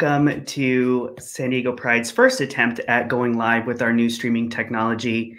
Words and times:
Welcome 0.00 0.44
to 0.44 1.16
San 1.18 1.50
Diego 1.50 1.72
Pride's 1.72 2.08
first 2.08 2.40
attempt 2.40 2.78
at 2.86 3.08
going 3.08 3.36
live 3.36 3.66
with 3.66 3.82
our 3.82 3.92
new 3.92 4.08
streaming 4.08 4.48
technology. 4.48 5.36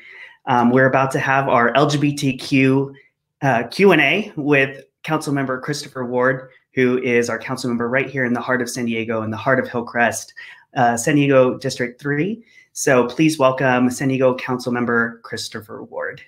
Um, 0.48 0.70
we're 0.70 0.88
about 0.88 1.12
to 1.12 1.20
have 1.20 1.48
our 1.48 1.72
LGBTQ 1.72 2.94
uh, 3.42 3.64
Q&A 3.72 4.34
with 4.36 4.84
Councilmember 5.06 5.62
Christopher 5.62 6.04
Ward, 6.06 6.50
who 6.74 7.02
is 7.02 7.30
our 7.30 7.40
council 7.40 7.70
member 7.70 7.88
right 7.88 8.10
here 8.10 8.26
in 8.26 8.34
the 8.34 8.42
heart 8.42 8.62
of 8.62 8.70
San 8.70 8.84
Diego, 8.84 9.22
in 9.22 9.32
the 9.32 9.38
heart 9.38 9.62
of 9.62 9.70
Hillcrest, 9.70 10.34
uh, 10.76 10.98
San 10.98 11.16
Diego 11.16 11.58
District 11.58 11.98
3. 12.02 12.44
So 12.74 13.08
please 13.08 13.40
welcome 13.40 13.90
San 13.90 14.10
Diego 14.10 14.36
Council 14.36 14.74
Member 14.74 15.22
Christopher 15.24 15.84
Ward. 15.84 16.22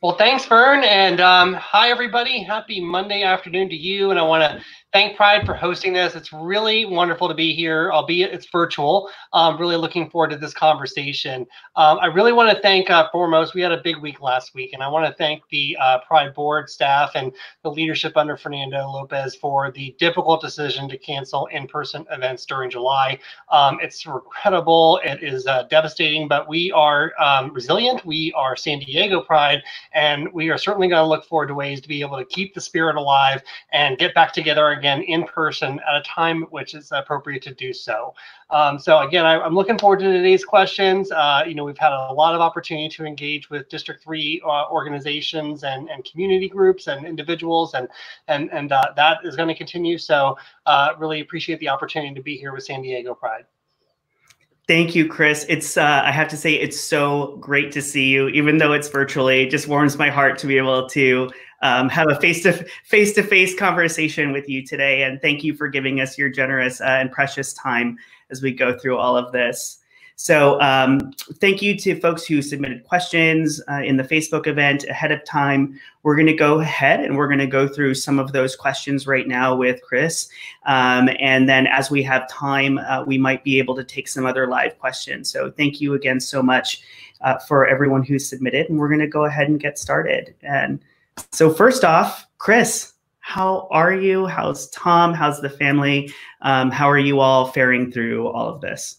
Well, 0.00 0.16
thanks, 0.16 0.44
Fern, 0.44 0.84
and 0.84 1.20
um, 1.20 1.54
hi, 1.54 1.90
everybody. 1.90 2.40
Happy 2.42 2.80
Monday 2.80 3.24
afternoon 3.24 3.68
to 3.68 3.76
you. 3.76 4.10
And 4.10 4.18
I 4.18 4.22
want 4.22 4.42
to 4.42 4.64
thank 4.92 5.16
Pride 5.16 5.46
for 5.46 5.54
hosting 5.54 5.94
this. 5.94 6.14
It's 6.14 6.32
really 6.34 6.84
wonderful 6.84 7.26
to 7.28 7.34
be 7.34 7.54
here, 7.54 7.90
albeit 7.90 8.32
it's 8.32 8.46
virtual. 8.46 9.08
I'm 9.32 9.58
really 9.58 9.76
looking 9.76 10.10
forward 10.10 10.30
to 10.30 10.36
this 10.36 10.52
conversation. 10.52 11.46
Um, 11.76 11.98
I 12.00 12.06
really 12.06 12.32
want 12.32 12.54
to 12.54 12.60
thank, 12.60 12.90
uh, 12.90 13.08
foremost, 13.10 13.54
we 13.54 13.62
had 13.62 13.72
a 13.72 13.80
big 13.82 13.96
week 13.98 14.20
last 14.20 14.54
week, 14.54 14.74
and 14.74 14.82
I 14.82 14.88
want 14.88 15.06
to 15.06 15.14
thank 15.14 15.42
the 15.50 15.78
uh, 15.80 15.98
Pride 16.06 16.34
board 16.34 16.68
staff 16.68 17.12
and 17.14 17.32
the 17.62 17.70
leadership 17.70 18.18
under 18.18 18.36
Fernando 18.36 18.86
Lopez 18.86 19.34
for 19.34 19.70
the 19.70 19.96
difficult 19.98 20.42
decision 20.42 20.90
to 20.90 20.98
cancel 20.98 21.46
in 21.46 21.66
person 21.66 22.04
events 22.10 22.44
during 22.44 22.70
July. 22.70 23.18
Um, 23.50 23.78
it's 23.80 24.06
regrettable, 24.06 25.00
it 25.04 25.22
is 25.22 25.46
uh, 25.46 25.62
devastating, 25.64 26.28
but 26.28 26.48
we 26.48 26.70
are 26.72 27.12
um, 27.18 27.50
resilient. 27.54 28.04
We 28.04 28.30
are 28.36 28.56
San 28.56 28.80
Diego 28.80 29.22
Pride, 29.22 29.62
and 29.94 30.30
we 30.34 30.50
are 30.50 30.58
certainly 30.58 30.88
going 30.88 31.02
to 31.02 31.08
look 31.08 31.24
forward 31.24 31.46
to 31.46 31.54
ways 31.54 31.80
to 31.80 31.88
be 31.88 32.02
able 32.02 32.18
to 32.18 32.26
keep 32.26 32.52
the 32.52 32.60
spirit 32.60 32.96
alive 32.96 33.42
and 33.72 33.96
get 33.96 34.14
back 34.14 34.32
together 34.34 34.81
again 34.82 35.02
in 35.02 35.22
person 35.22 35.80
at 35.88 35.94
a 35.96 36.02
time 36.02 36.42
which 36.50 36.74
is 36.74 36.90
appropriate 36.90 37.40
to 37.40 37.54
do 37.54 37.72
so. 37.72 38.12
Um, 38.50 38.80
so 38.80 38.98
again, 38.98 39.24
I, 39.24 39.46
am 39.46 39.54
looking 39.54 39.78
forward 39.78 40.00
to 40.00 40.12
today's 40.12 40.44
questions. 40.44 41.12
Uh, 41.12 41.44
you 41.46 41.54
know, 41.54 41.64
we've 41.64 41.78
had 41.78 41.92
a 41.92 42.12
lot 42.12 42.34
of 42.34 42.40
opportunity 42.40 42.88
to 42.96 43.04
engage 43.04 43.48
with 43.48 43.68
District 43.68 44.02
3 44.02 44.42
uh, 44.44 44.64
organizations 44.70 45.62
and, 45.62 45.88
and 45.88 46.04
community 46.04 46.48
groups 46.48 46.88
and 46.88 47.06
individuals, 47.06 47.74
and 47.74 47.86
and 48.26 48.50
and 48.52 48.72
uh, 48.72 48.82
that 48.96 49.18
is 49.24 49.36
going 49.36 49.48
to 49.48 49.54
continue. 49.54 49.98
So 49.98 50.36
uh, 50.66 50.94
really 50.98 51.20
appreciate 51.20 51.60
the 51.60 51.68
opportunity 51.68 52.12
to 52.14 52.22
be 52.22 52.36
here 52.36 52.52
with 52.52 52.64
San 52.64 52.82
Diego 52.82 53.14
Pride. 53.14 53.44
Thank 54.68 54.94
you, 54.94 55.08
Chris. 55.08 55.44
It's 55.48 55.76
uh, 55.76 56.02
I 56.04 56.10
have 56.10 56.28
to 56.28 56.36
say 56.36 56.54
it's 56.54 56.80
so 56.80 57.36
great 57.40 57.72
to 57.72 57.82
see 57.82 58.08
you, 58.08 58.28
even 58.28 58.58
though 58.58 58.72
it's 58.72 58.88
virtually. 58.88 59.42
It 59.42 59.50
just 59.50 59.68
warms 59.68 59.96
my 59.96 60.08
heart 60.08 60.38
to 60.38 60.46
be 60.46 60.56
able 60.56 60.88
to 60.88 61.30
um, 61.62 61.88
have 61.88 62.08
a 62.10 62.20
face 62.20 62.42
to 62.42 62.52
face 62.84 63.12
to 63.14 63.22
face 63.22 63.54
conversation 63.54 64.32
with 64.32 64.48
you 64.48 64.66
today. 64.66 65.02
And 65.02 65.20
thank 65.22 65.42
you 65.42 65.54
for 65.54 65.68
giving 65.68 66.00
us 66.00 66.18
your 66.18 66.28
generous 66.28 66.80
uh, 66.80 66.84
and 66.84 67.10
precious 67.10 67.52
time 67.52 67.98
as 68.30 68.42
we 68.42 68.52
go 68.52 68.76
through 68.76 68.98
all 68.98 69.16
of 69.16 69.32
this. 69.32 69.78
So, 70.16 70.60
um, 70.60 71.12
thank 71.40 71.62
you 71.62 71.76
to 71.78 71.98
folks 71.98 72.24
who 72.24 72.42
submitted 72.42 72.84
questions 72.84 73.60
uh, 73.68 73.80
in 73.82 73.96
the 73.96 74.04
Facebook 74.04 74.46
event 74.46 74.84
ahead 74.84 75.10
of 75.10 75.24
time. 75.24 75.80
We're 76.02 76.14
going 76.14 76.26
to 76.26 76.34
go 76.34 76.60
ahead 76.60 77.00
and 77.00 77.16
we're 77.16 77.28
going 77.28 77.38
to 77.38 77.46
go 77.46 77.66
through 77.66 77.94
some 77.94 78.18
of 78.18 78.32
those 78.32 78.54
questions 78.54 79.06
right 79.06 79.26
now 79.26 79.56
with 79.56 79.80
Chris. 79.82 80.28
Um, 80.66 81.08
and 81.18 81.48
then, 81.48 81.66
as 81.66 81.90
we 81.90 82.02
have 82.04 82.28
time, 82.28 82.78
uh, 82.78 83.04
we 83.04 83.18
might 83.18 83.42
be 83.42 83.58
able 83.58 83.74
to 83.74 83.84
take 83.84 84.06
some 84.06 84.26
other 84.26 84.46
live 84.46 84.78
questions. 84.78 85.30
So, 85.30 85.50
thank 85.50 85.80
you 85.80 85.94
again 85.94 86.20
so 86.20 86.42
much 86.42 86.82
uh, 87.22 87.38
for 87.38 87.66
everyone 87.66 88.02
who 88.02 88.18
submitted. 88.18 88.68
And 88.68 88.78
we're 88.78 88.88
going 88.88 89.00
to 89.00 89.08
go 89.08 89.24
ahead 89.24 89.48
and 89.48 89.58
get 89.58 89.78
started. 89.78 90.34
And 90.42 90.78
so, 91.30 91.52
first 91.52 91.84
off, 91.84 92.26
Chris, 92.38 92.92
how 93.20 93.68
are 93.70 93.94
you? 93.94 94.26
How's 94.26 94.68
Tom? 94.70 95.14
How's 95.14 95.40
the 95.40 95.50
family? 95.50 96.12
Um, 96.42 96.70
how 96.70 96.90
are 96.90 96.98
you 96.98 97.20
all 97.20 97.46
faring 97.52 97.90
through 97.92 98.28
all 98.28 98.48
of 98.48 98.60
this? 98.60 98.98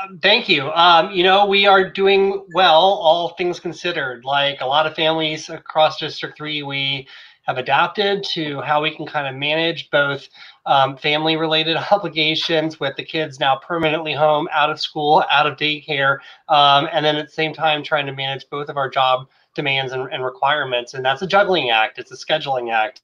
Um, 0.00 0.18
thank 0.22 0.48
you. 0.48 0.70
Um, 0.70 1.10
you 1.10 1.22
know, 1.22 1.46
we 1.46 1.66
are 1.66 1.90
doing 1.90 2.46
well, 2.54 2.80
all 2.80 3.30
things 3.30 3.60
considered. 3.60 4.24
Like 4.24 4.60
a 4.60 4.66
lot 4.66 4.86
of 4.86 4.94
families 4.94 5.50
across 5.50 5.98
District 5.98 6.36
3, 6.36 6.62
we 6.62 7.08
have 7.42 7.58
adapted 7.58 8.22
to 8.22 8.60
how 8.60 8.82
we 8.82 8.94
can 8.94 9.06
kind 9.06 9.26
of 9.26 9.34
manage 9.34 9.90
both 9.90 10.28
um, 10.66 10.96
family 10.96 11.36
related 11.36 11.76
obligations 11.90 12.78
with 12.78 12.94
the 12.96 13.04
kids 13.04 13.40
now 13.40 13.56
permanently 13.56 14.14
home, 14.14 14.48
out 14.52 14.70
of 14.70 14.80
school, 14.80 15.24
out 15.30 15.46
of 15.46 15.56
daycare, 15.56 16.18
um, 16.48 16.88
and 16.92 17.04
then 17.04 17.16
at 17.16 17.26
the 17.26 17.32
same 17.32 17.52
time 17.52 17.82
trying 17.82 18.06
to 18.06 18.12
manage 18.12 18.48
both 18.50 18.68
of 18.68 18.76
our 18.76 18.88
job 18.88 19.28
demands 19.60 19.92
and, 19.92 20.10
and 20.12 20.24
requirements. 20.24 20.94
And 20.94 21.04
that's 21.04 21.22
a 21.22 21.26
juggling 21.26 21.70
act, 21.70 21.98
it's 21.98 22.12
a 22.12 22.16
scheduling 22.16 22.72
act. 22.72 23.02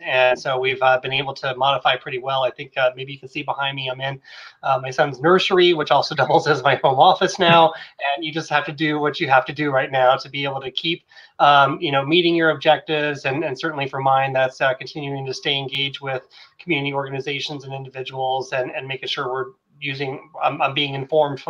And 0.00 0.38
so 0.38 0.58
we've 0.58 0.82
uh, 0.82 1.00
been 1.00 1.12
able 1.12 1.32
to 1.34 1.56
modify 1.56 1.96
pretty 1.96 2.18
well. 2.18 2.44
I 2.44 2.50
think 2.50 2.76
uh, 2.76 2.90
maybe 2.94 3.14
you 3.14 3.18
can 3.18 3.28
see 3.28 3.42
behind 3.42 3.76
me, 3.76 3.88
I'm 3.88 4.00
in 4.00 4.20
uh, 4.62 4.78
my 4.82 4.90
son's 4.90 5.20
nursery, 5.20 5.72
which 5.72 5.90
also 5.90 6.14
doubles 6.22 6.46
as 6.46 6.62
my 6.62 6.74
home 6.74 6.98
office 6.98 7.38
now. 7.38 7.72
And 8.14 8.24
you 8.24 8.30
just 8.30 8.50
have 8.50 8.66
to 8.66 8.72
do 8.72 8.98
what 8.98 9.20
you 9.20 9.28
have 9.28 9.46
to 9.46 9.54
do 9.54 9.70
right 9.70 9.90
now 9.90 10.16
to 10.16 10.28
be 10.28 10.44
able 10.44 10.60
to 10.60 10.70
keep, 10.70 11.04
um, 11.38 11.80
you 11.80 11.92
know, 11.92 12.04
meeting 12.04 12.34
your 12.34 12.50
objectives. 12.50 13.24
And, 13.24 13.42
and 13.42 13.58
certainly 13.58 13.88
for 13.88 14.00
mine, 14.00 14.34
that's 14.34 14.60
uh, 14.60 14.74
continuing 14.74 15.24
to 15.24 15.32
stay 15.32 15.56
engaged 15.56 16.02
with 16.02 16.28
community 16.58 16.92
organizations 16.92 17.64
and 17.64 17.72
individuals 17.72 18.52
and, 18.52 18.70
and 18.72 18.86
making 18.86 19.08
sure 19.08 19.32
we're 19.32 19.52
using, 19.80 20.28
I'm, 20.42 20.60
I'm 20.60 20.74
being 20.74 20.94
informed 20.94 21.40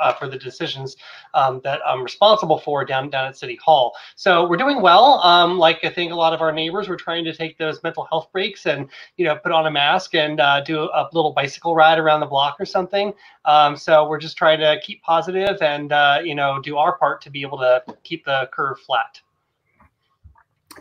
uh, 0.00 0.12
for 0.12 0.28
the 0.28 0.38
decisions 0.38 0.96
um, 1.34 1.60
that 1.64 1.80
I'm 1.86 2.02
responsible 2.02 2.58
for 2.58 2.84
down 2.84 3.10
down 3.10 3.26
at 3.26 3.36
City 3.36 3.56
Hall. 3.56 3.94
So 4.16 4.46
we're 4.48 4.56
doing 4.56 4.82
well. 4.82 5.20
Um, 5.20 5.58
like 5.58 5.84
I 5.84 5.90
think 5.90 6.12
a 6.12 6.14
lot 6.14 6.32
of 6.32 6.40
our 6.40 6.52
neighbors, 6.52 6.88
we're 6.88 6.96
trying 6.96 7.24
to 7.24 7.34
take 7.34 7.58
those 7.58 7.82
mental 7.82 8.04
health 8.04 8.28
breaks 8.32 8.66
and 8.66 8.88
you 9.16 9.24
know 9.24 9.36
put 9.36 9.52
on 9.52 9.66
a 9.66 9.70
mask 9.70 10.14
and 10.14 10.40
uh, 10.40 10.60
do 10.60 10.82
a 10.82 11.08
little 11.12 11.32
bicycle 11.32 11.74
ride 11.74 11.98
around 11.98 12.20
the 12.20 12.26
block 12.26 12.56
or 12.58 12.66
something. 12.66 13.12
Um, 13.44 13.76
so 13.76 14.08
we're 14.08 14.18
just 14.18 14.36
trying 14.36 14.60
to 14.60 14.80
keep 14.82 15.02
positive 15.02 15.60
and 15.62 15.92
uh, 15.92 16.20
you 16.22 16.34
know 16.34 16.60
do 16.60 16.76
our 16.76 16.96
part 16.98 17.20
to 17.22 17.30
be 17.30 17.42
able 17.42 17.58
to 17.58 17.82
keep 18.02 18.24
the 18.24 18.48
curve 18.52 18.78
flat. 18.80 19.20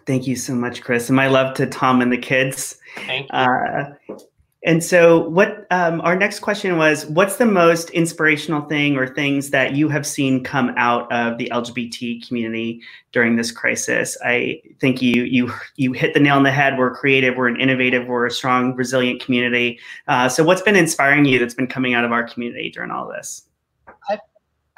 Thank 0.06 0.28
you 0.28 0.36
so 0.36 0.54
much, 0.54 0.82
Chris. 0.82 1.10
And 1.10 1.16
my 1.16 1.28
love 1.28 1.56
to 1.56 1.66
Tom 1.66 2.02
and 2.02 2.12
the 2.12 2.18
kids. 2.18 2.80
Thank 2.96 3.28
you. 3.32 4.28
And 4.66 4.84
so, 4.84 5.30
what 5.30 5.66
um, 5.72 6.02
our 6.02 6.18
next 6.18 6.40
question 6.40 6.78
was 6.78 7.06
What's 7.06 7.38
the 7.38 7.46
most 7.46 7.90
inspirational 7.92 8.62
thing 8.68 8.98
or 8.98 9.08
things 9.08 9.52
that 9.52 9.74
you 9.74 9.88
have 9.88 10.06
seen 10.06 10.44
come 10.44 10.74
out 10.76 11.10
of 11.14 11.38
the 11.38 11.50
LGBT 11.54 12.28
community 12.28 12.82
during 13.14 13.38
this 13.38 13.52
crisis? 13.52 14.18
I 14.24 14.62
think 14.82 15.02
you 15.02 15.24
you 15.24 15.54
you 15.78 15.94
hit 15.94 16.14
the 16.14 16.20
nail 16.20 16.36
on 16.36 16.44
the 16.44 16.52
head. 16.52 16.78
We're 16.78 16.94
creative, 16.94 17.38
we're 17.38 17.48
an 17.48 17.60
innovative, 17.60 18.08
we're 18.08 18.26
a 18.26 18.32
strong, 18.32 18.76
resilient 18.76 19.22
community. 19.24 19.80
Uh, 20.10 20.28
so, 20.28 20.44
what's 20.44 20.62
been 20.62 20.76
inspiring 20.76 21.24
you 21.24 21.40
that's 21.40 21.54
been 21.54 21.68
coming 21.68 21.94
out 21.94 22.04
of 22.04 22.12
our 22.12 22.28
community 22.28 22.70
during 22.70 22.92
all 22.92 23.08
this? 23.08 23.46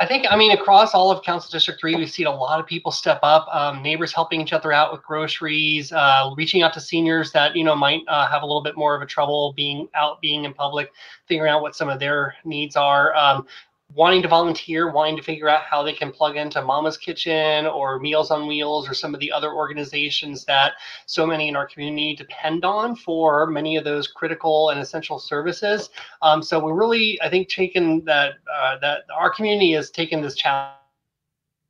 I 0.02 0.08
think, 0.08 0.26
I 0.32 0.36
mean, 0.36 0.52
across 0.52 0.96
all 0.96 1.12
of 1.12 1.24
Council 1.24 1.52
District 1.52 1.80
3, 1.80 1.94
we've 1.94 2.10
seen 2.10 2.26
a 2.26 2.36
lot 2.36 2.60
of 2.60 2.66
people 2.66 2.92
step 2.92 3.20
up, 3.22 3.48
um, 3.54 3.84
neighbors 3.84 4.12
helping 4.12 4.42
each 4.42 4.52
other 4.52 4.72
out 4.72 4.92
with 4.92 5.04
groceries, 5.04 5.92
uh, 5.92 6.32
reaching 6.36 6.64
out 6.64 6.74
to 6.74 6.82
seniors 6.82 7.32
that, 7.34 7.56
you 7.56 7.64
know, 7.64 7.76
might 7.76 8.02
uh, 8.08 8.28
have 8.28 8.42
a 8.42 8.46
little 8.46 8.64
bit 8.64 8.76
more 8.76 8.96
of 8.96 9.04
a 9.04 9.06
trouble 9.06 9.54
being 9.54 9.88
out, 9.94 10.20
being 10.20 10.46
in 10.46 10.56
public, 10.56 10.92
figuring 11.28 11.52
out 11.52 11.62
what 11.62 11.76
some 11.76 11.88
of 11.88 12.00
their 12.00 12.34
needs 12.44 12.76
are. 12.76 13.16
Um, 13.16 13.46
wanting 13.94 14.22
to 14.22 14.28
volunteer, 14.28 14.92
wanting 14.92 15.18
to 15.18 15.24
figure 15.24 15.50
out 15.50 15.64
how 15.64 15.84
they 15.84 15.94
can 15.94 16.12
plug 16.12 16.38
into 16.38 16.62
Mama's 16.62 16.98
Kitchen 16.98 17.66
or 17.66 18.00
Meals 18.00 18.32
on 18.32 18.48
Wheels 18.48 18.90
or 18.90 18.94
some 18.94 19.14
of 19.14 19.20
the 19.20 19.32
other 19.32 19.52
organizations 19.52 20.46
that 20.46 20.74
so 21.06 21.26
many 21.26 21.48
in 21.48 21.56
our 21.56 21.68
community 21.68 22.16
depend 22.16 22.64
on 22.66 22.96
for 22.96 23.48
many 23.48 23.76
of 23.76 23.84
those 23.84 24.08
critical 24.08 24.70
and 24.70 24.80
essential 24.80 25.20
services. 25.20 25.90
Um, 26.22 26.42
so 26.42 26.64
we're 26.64 26.74
really, 26.74 27.20
I 27.22 27.30
think, 27.30 27.50
taking 27.50 28.04
that 28.06 28.34
uh, 28.54 28.78
that 28.80 29.04
our 29.16 29.30
community 29.34 29.74
has 29.74 29.90
taken 29.92 30.22
this 30.22 30.36
challenge 30.36 30.81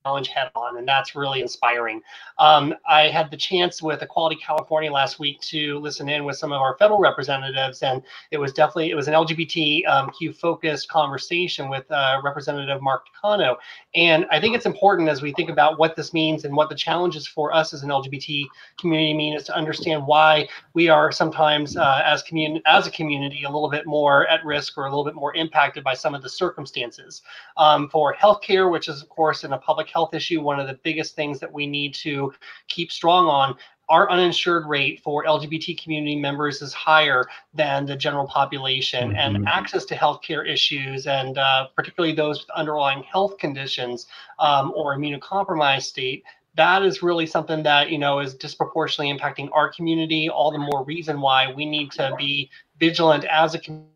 challenge 0.04 0.30
head 0.30 0.50
on, 0.56 0.78
and 0.78 0.88
that's 0.88 1.16
really 1.16 1.42
inspiring. 1.42 2.02
Um, 2.40 2.74
I 2.88 3.04
had 3.04 3.30
the 3.30 3.38
chance 3.38 3.82
with 3.82 4.02
Equality 4.02 4.36
California 4.36 4.92
last 4.92 5.20
week 5.20 5.40
to 5.42 5.80
listen 5.80 6.10
in 6.10 6.26
with 6.26 6.38
some 6.38 6.52
of 6.52 6.60
our 6.60 6.76
federal 6.78 7.00
representatives, 7.00 7.84
and 7.84 8.02
it 8.32 8.38
was 8.38 8.52
definitely 8.52 8.90
it 8.90 8.96
was 8.96 9.08
an 9.08 9.14
LGBTQ 9.14 9.88
um, 9.88 10.12
focused 10.34 10.90
conversation 10.90 11.70
with 11.70 11.90
uh, 11.92 12.20
Representative 12.24 12.82
Mark 12.82 13.06
Takano, 13.24 13.58
and 13.94 14.26
I 14.32 14.40
think 14.40 14.56
it's 14.56 14.66
important 14.66 15.10
as 15.10 15.22
we 15.22 15.34
think 15.34 15.50
about 15.50 15.78
what 15.78 15.96
this 15.96 16.14
means 16.14 16.46
and 16.46 16.56
what 16.56 16.70
the 16.70 16.76
challenges 16.76 17.28
for 17.28 17.54
us 17.54 17.74
as 17.74 17.84
an 17.84 17.90
LGBT 17.90 18.46
community 18.80 19.14
mean 19.14 19.36
is 19.36 19.44
to 19.46 19.56
understand 19.56 20.06
why 20.06 20.48
we 20.74 20.90
are 20.90 21.12
sometimes 21.12 21.78
uh, 21.78 22.02
as 22.04 22.24
community 22.24 22.64
as 22.66 22.88
a 22.88 22.92
community 22.92 23.44
a 23.44 23.50
little 23.50 23.70
bit 23.70 23.86
more 23.86 24.28
at 24.28 24.44
risk 24.44 24.78
or 24.78 24.86
a 24.86 24.90
little 24.90 25.06
bit 25.06 25.16
more 25.16 25.36
impacted 25.36 25.84
by 25.84 25.94
some 25.94 26.16
of 26.16 26.24
the 26.24 26.30
circumstances. 26.30 27.22
Um, 27.58 27.90
for 27.90 28.16
healthcare, 28.16 28.72
which 28.72 28.88
is 28.88 29.02
of 29.02 29.10
course 29.10 29.44
in 29.44 29.54
a 29.54 29.58
public 29.58 29.91
health 29.92 30.14
issue, 30.14 30.42
one 30.42 30.60
of 30.60 30.68
the 30.68 30.80
biggest 30.84 31.16
things 31.16 31.40
that 31.40 31.52
we 31.52 31.68
need 31.68 31.94
to 31.96 32.34
keep 32.68 32.92
strong 32.92 33.28
on 33.28 33.56
our 33.92 34.10
uninsured 34.10 34.66
rate 34.68 35.02
for 35.04 35.26
LGBT 35.26 35.82
community 35.84 36.16
members 36.16 36.62
is 36.62 36.72
higher 36.72 37.26
than 37.54 37.86
the 37.86 37.96
general 37.96 38.26
population, 38.26 39.10
mm-hmm. 39.10 39.36
and 39.36 39.48
access 39.50 39.84
to 39.86 39.96
healthcare 39.96 40.48
issues, 40.48 41.08
and 41.08 41.38
uh, 41.38 41.68
particularly 41.76 42.16
those 42.16 42.40
with 42.40 42.50
underlying 42.52 43.04
health 43.04 43.38
conditions 43.38 44.08
um, 44.40 44.72
or 44.76 44.96
immunocompromised 44.96 45.84
state, 45.84 46.24
that 46.56 46.84
is 46.84 47.04
really 47.04 47.26
something 47.26 47.64
that 47.64 47.90
you 47.90 47.98
know 47.98 48.20
is 48.20 48.34
disproportionately 48.34 49.14
impacting 49.14 49.50
our 49.54 49.72
community. 49.72 50.30
All 50.30 50.52
the 50.52 50.58
more 50.58 50.86
reason 50.86 51.20
why 51.20 51.52
we 51.52 51.66
need 51.66 51.92
to 51.92 52.14
be 52.18 52.50
vigilant 52.80 53.26
as 53.26 53.56
a 53.56 53.60
community 53.60 53.92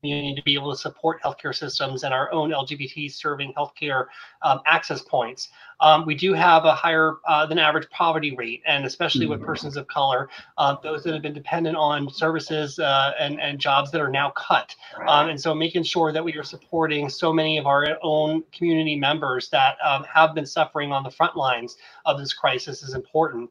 community 0.00 0.34
to 0.34 0.42
be 0.42 0.54
able 0.54 0.70
to 0.70 0.78
support 0.78 1.22
healthcare 1.22 1.54
systems 1.54 2.04
and 2.04 2.14
our 2.14 2.32
own 2.32 2.50
LGBT 2.50 3.10
serving 3.10 3.52
healthcare 3.56 4.06
um, 4.42 4.60
access 4.66 5.02
points. 5.02 5.48
Um, 5.80 6.06
we 6.06 6.14
do 6.14 6.32
have 6.34 6.64
a 6.64 6.74
higher 6.74 7.16
uh, 7.26 7.46
than 7.46 7.58
average 7.58 7.88
poverty 7.90 8.34
rate, 8.36 8.62
and 8.66 8.84
especially 8.84 9.26
with 9.26 9.38
mm-hmm. 9.38 9.46
persons 9.46 9.76
of 9.76 9.86
color, 9.86 10.28
uh, 10.56 10.76
those 10.82 11.04
that 11.04 11.12
have 11.12 11.22
been 11.22 11.34
dependent 11.34 11.76
on 11.76 12.10
services 12.10 12.78
uh, 12.78 13.12
and, 13.18 13.40
and 13.40 13.60
jobs 13.60 13.90
that 13.92 14.00
are 14.00 14.10
now 14.10 14.30
cut. 14.30 14.74
Um, 15.06 15.28
and 15.28 15.40
so 15.40 15.54
making 15.54 15.84
sure 15.84 16.12
that 16.12 16.24
we 16.24 16.34
are 16.34 16.42
supporting 16.42 17.08
so 17.08 17.32
many 17.32 17.58
of 17.58 17.66
our 17.66 17.98
own 18.02 18.42
community 18.52 18.96
members 18.96 19.48
that 19.50 19.76
um, 19.84 20.04
have 20.04 20.34
been 20.34 20.46
suffering 20.46 20.90
on 20.90 21.04
the 21.04 21.10
front 21.10 21.36
lines 21.36 21.76
of 22.04 22.18
this 22.18 22.32
crisis 22.32 22.82
is 22.82 22.94
important 22.94 23.50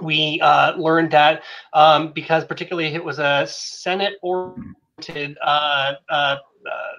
we 0.00 0.40
uh, 0.40 0.76
learned 0.76 1.10
that 1.10 1.42
um, 1.72 2.12
because 2.12 2.44
particularly 2.44 2.94
it 2.94 3.04
was 3.04 3.18
a 3.18 3.46
Senate 3.46 4.14
or 4.22 4.54
uh, 5.10 5.34
uh, 5.42 5.94
uh, 6.08 6.36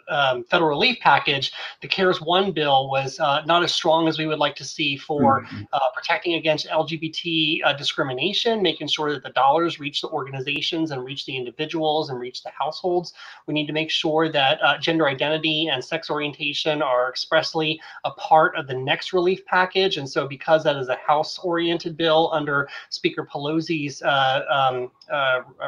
um, 0.10 0.44
federal 0.46 0.70
relief 0.70 1.00
package, 1.00 1.52
the 1.82 1.88
CARES 1.88 2.22
One 2.22 2.52
bill 2.52 2.90
was 2.90 3.20
uh, 3.20 3.42
not 3.46 3.64
as 3.64 3.74
strong 3.74 4.08
as 4.08 4.18
we 4.18 4.28
would 4.28 4.40
like 4.40 4.56
to 4.58 4.64
see 4.64 4.98
for 4.98 5.44
mm-hmm. 5.44 5.64
uh, 5.72 5.80
protecting 5.94 6.36
against 6.36 6.68
LGBT 6.68 7.60
uh, 7.64 7.74
discrimination, 7.74 8.62
making 8.62 8.88
sure 8.88 9.14
that 9.14 9.24
the 9.24 9.30
dollars 9.30 9.80
reach 9.80 10.02
the 10.02 10.10
organizations 10.10 10.92
and 10.92 11.04
reach 11.04 11.26
the 11.26 11.36
individuals 11.36 12.10
and 12.10 12.20
reach 12.20 12.44
the 12.44 12.52
households. 12.52 13.14
We 13.48 13.54
need 13.54 13.68
to 13.68 13.74
make 13.74 13.90
sure 13.90 14.32
that 14.32 14.62
uh, 14.62 14.78
gender 14.78 15.08
identity 15.08 15.70
and 15.72 15.84
sex 15.84 16.10
orientation 16.10 16.82
are 16.82 17.10
expressly 17.10 17.80
a 18.04 18.12
part 18.12 18.56
of 18.58 18.68
the 18.68 18.76
next 18.76 19.14
relief 19.14 19.46
package. 19.46 19.98
And 19.98 20.10
so, 20.10 20.28
because 20.28 20.64
that 20.64 20.76
is 20.76 20.90
a 20.90 20.96
House 20.96 21.40
oriented 21.40 21.98
bill 21.98 22.30
under 22.34 22.70
Speaker 22.90 23.28
Pelosi's 23.32 24.02
um, 24.04 24.92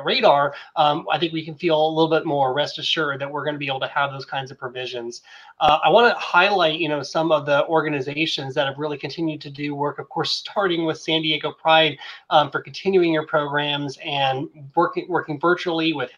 radar, 0.04 0.54
um, 0.76 1.06
I 1.12 1.20
think 1.20 1.34
we 1.34 1.44
can 1.44 1.56
feel 1.56 1.88
a 1.88 1.90
little 1.90 2.10
bit 2.10 2.26
more 2.26 2.54
rest 2.54 2.80
assured 2.80 3.22
that 3.22 3.32
we're 3.32 3.44
going 3.44 3.56
to 3.56 3.60
be 3.60 3.68
able 3.68 3.80
to 3.80 3.85
to 3.86 3.94
have 3.94 4.12
those 4.12 4.26
kinds 4.26 4.52
of 4.52 4.58
provisions. 4.58 5.22
Uh, 5.60 5.80
I 5.84 5.90
want 5.90 6.14
to 6.14 6.20
highlight, 6.20 6.80
you 6.80 6.90
know, 6.90 7.04
some 7.04 7.32
of 7.32 7.46
the 7.46 7.66
organizations 7.68 8.54
that 8.56 8.68
have 8.68 8.78
really 8.78 8.98
continued 8.98 9.42
to 9.42 9.50
do 9.50 9.76
work. 9.76 10.00
Of 10.00 10.10
course, 10.10 10.32
starting 10.32 10.86
with 10.86 10.98
San 11.00 11.22
Diego 11.22 11.52
Pride 11.52 11.98
um, 12.30 12.52
for 12.52 12.62
continuing 12.62 13.14
your 13.14 13.26
programs 13.26 13.98
and 14.04 14.48
working 14.76 15.06
working 15.10 15.40
virtually 15.40 15.94
with 15.94 16.12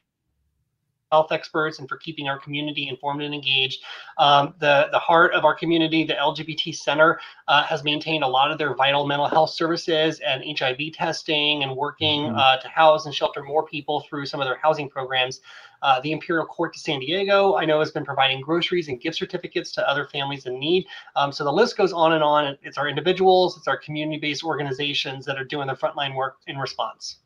health 1.12 1.32
experts 1.32 1.80
and 1.80 1.88
for 1.88 1.98
keeping 1.98 2.28
our 2.28 2.40
community 2.40 2.88
informed 2.90 3.22
and 3.22 3.34
engaged. 3.34 3.82
Um, 4.18 4.54
the, 4.60 4.90
the 4.92 5.00
heart 5.00 5.34
of 5.34 5.46
our 5.46 5.56
community, 5.56 6.04
the 6.04 6.14
LGBT 6.14 6.76
Center, 6.76 7.20
uh, 7.48 7.64
has 7.64 7.84
maintained 7.84 8.24
a 8.24 8.28
lot 8.28 8.52
of 8.52 8.58
their 8.58 8.76
vital 8.76 9.08
mental 9.08 9.28
health 9.28 9.52
services 9.52 10.20
and 10.20 10.44
HIV 10.58 10.94
testing 10.94 11.64
and 11.64 11.76
working 11.76 12.24
mm-hmm. 12.24 12.38
uh, 12.38 12.58
to 12.58 12.68
house 12.68 13.06
and 13.06 13.16
shelter 13.16 13.44
more 13.44 13.66
people 13.66 14.02
through 14.02 14.26
some 14.26 14.42
of 14.42 14.48
their 14.48 14.58
housing 14.58 14.90
programs. 14.90 15.42
Uh, 15.84 16.00
the 16.02 16.12
Imperial 16.12 16.46
Court 16.46 16.74
de 16.74 16.80
San 16.80 17.00
Diego, 17.00 17.56
I 17.56 17.66
know, 17.66 17.80
has 17.80 17.92
been 17.92 18.04
providing 18.04 18.42
groceries 18.42 18.88
and 18.88 19.00
gift 19.00 19.18
certificates 19.18 19.72
to 19.74 19.88
other 19.88 20.08
families 20.08 20.48
in 20.48 20.60
need. 20.60 20.88
Um, 21.16 21.32
so 21.32 21.44
the 21.44 21.54
list 21.54 21.78
goes 21.78 21.94
on 21.94 22.14
and 22.14 22.24
on. 22.24 22.58
It's 22.64 22.78
our 22.80 22.90
individuals, 22.90 23.58
it's 23.58 23.68
our 23.68 23.78
community 23.78 24.18
based 24.20 24.44
organizations 24.44 25.24
that 25.26 25.38
are 25.38 25.44
doing 25.44 25.68
the 25.68 25.76
frontline 25.76 26.16
work 26.16 26.38
in 26.48 26.58
response. 26.58 27.18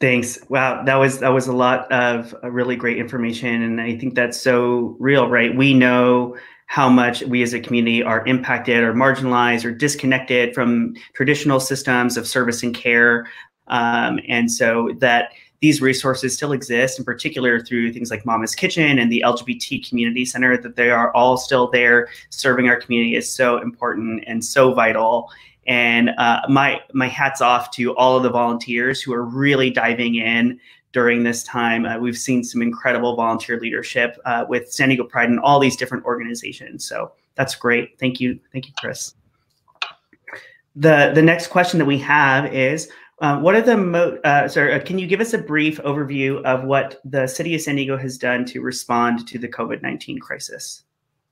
Thanks. 0.00 0.38
Wow, 0.48 0.84
that 0.84 0.94
was 0.94 1.18
that 1.18 1.30
was 1.30 1.48
a 1.48 1.52
lot 1.52 1.90
of 1.90 2.32
uh, 2.44 2.50
really 2.52 2.76
great 2.76 2.98
information, 2.98 3.62
and 3.62 3.80
I 3.80 3.98
think 3.98 4.14
that's 4.14 4.40
so 4.40 4.96
real, 5.00 5.28
right? 5.28 5.54
We 5.56 5.74
know 5.74 6.36
how 6.66 6.88
much 6.88 7.22
we 7.22 7.42
as 7.42 7.52
a 7.52 7.58
community 7.58 8.02
are 8.02 8.24
impacted 8.24 8.84
or 8.84 8.94
marginalized 8.94 9.64
or 9.64 9.72
disconnected 9.72 10.54
from 10.54 10.94
traditional 11.14 11.58
systems 11.58 12.16
of 12.16 12.28
service 12.28 12.62
and 12.62 12.72
care, 12.72 13.28
um, 13.66 14.20
and 14.28 14.52
so 14.52 14.90
that 14.98 15.32
these 15.60 15.82
resources 15.82 16.32
still 16.32 16.52
exist, 16.52 17.00
in 17.00 17.04
particular 17.04 17.58
through 17.58 17.92
things 17.92 18.12
like 18.12 18.24
Mama's 18.24 18.54
Kitchen 18.54 19.00
and 19.00 19.10
the 19.10 19.24
LGBT 19.26 19.88
Community 19.88 20.24
Center, 20.24 20.56
that 20.56 20.76
they 20.76 20.90
are 20.90 21.12
all 21.16 21.36
still 21.36 21.68
there 21.72 22.08
serving 22.30 22.68
our 22.68 22.80
community 22.80 23.16
is 23.16 23.28
so 23.34 23.58
important 23.58 24.22
and 24.28 24.44
so 24.44 24.72
vital. 24.72 25.28
And 25.68 26.10
uh, 26.18 26.40
my 26.48 26.80
my 26.92 27.08
hats 27.08 27.40
off 27.40 27.70
to 27.72 27.94
all 27.96 28.16
of 28.16 28.22
the 28.22 28.30
volunteers 28.30 29.00
who 29.00 29.12
are 29.12 29.24
really 29.24 29.70
diving 29.70 30.16
in 30.16 30.58
during 30.92 31.22
this 31.22 31.44
time. 31.44 31.84
Uh, 31.84 31.98
we've 31.98 32.16
seen 32.16 32.42
some 32.42 32.62
incredible 32.62 33.14
volunteer 33.14 33.60
leadership 33.60 34.16
uh, 34.24 34.44
with 34.48 34.72
San 34.72 34.88
Diego 34.88 35.04
Pride 35.04 35.28
and 35.28 35.38
all 35.40 35.60
these 35.60 35.76
different 35.76 36.04
organizations. 36.04 36.88
So 36.88 37.12
that's 37.34 37.54
great. 37.54 37.98
Thank 38.00 38.20
you, 38.20 38.40
thank 38.52 38.66
you, 38.66 38.72
Chris. 38.78 39.14
The 40.76 41.12
the 41.14 41.22
next 41.22 41.48
question 41.48 41.78
that 41.78 41.84
we 41.84 41.98
have 41.98 42.52
is 42.52 42.88
uh, 43.20 43.38
what 43.40 43.54
are 43.54 43.62
the 43.62 43.76
mo- 43.76 44.18
uh, 44.24 44.46
sorry, 44.48 44.74
uh, 44.74 44.80
can 44.80 44.98
you 44.98 45.06
give 45.06 45.20
us 45.20 45.34
a 45.34 45.38
brief 45.38 45.78
overview 45.78 46.42
of 46.44 46.64
what 46.64 47.00
the 47.04 47.26
city 47.26 47.54
of 47.54 47.60
San 47.60 47.76
Diego 47.76 47.96
has 47.96 48.16
done 48.16 48.44
to 48.46 48.60
respond 48.60 49.26
to 49.28 49.38
the 49.38 49.48
COVID 49.48 49.82
19 49.82 50.20
crisis? 50.20 50.84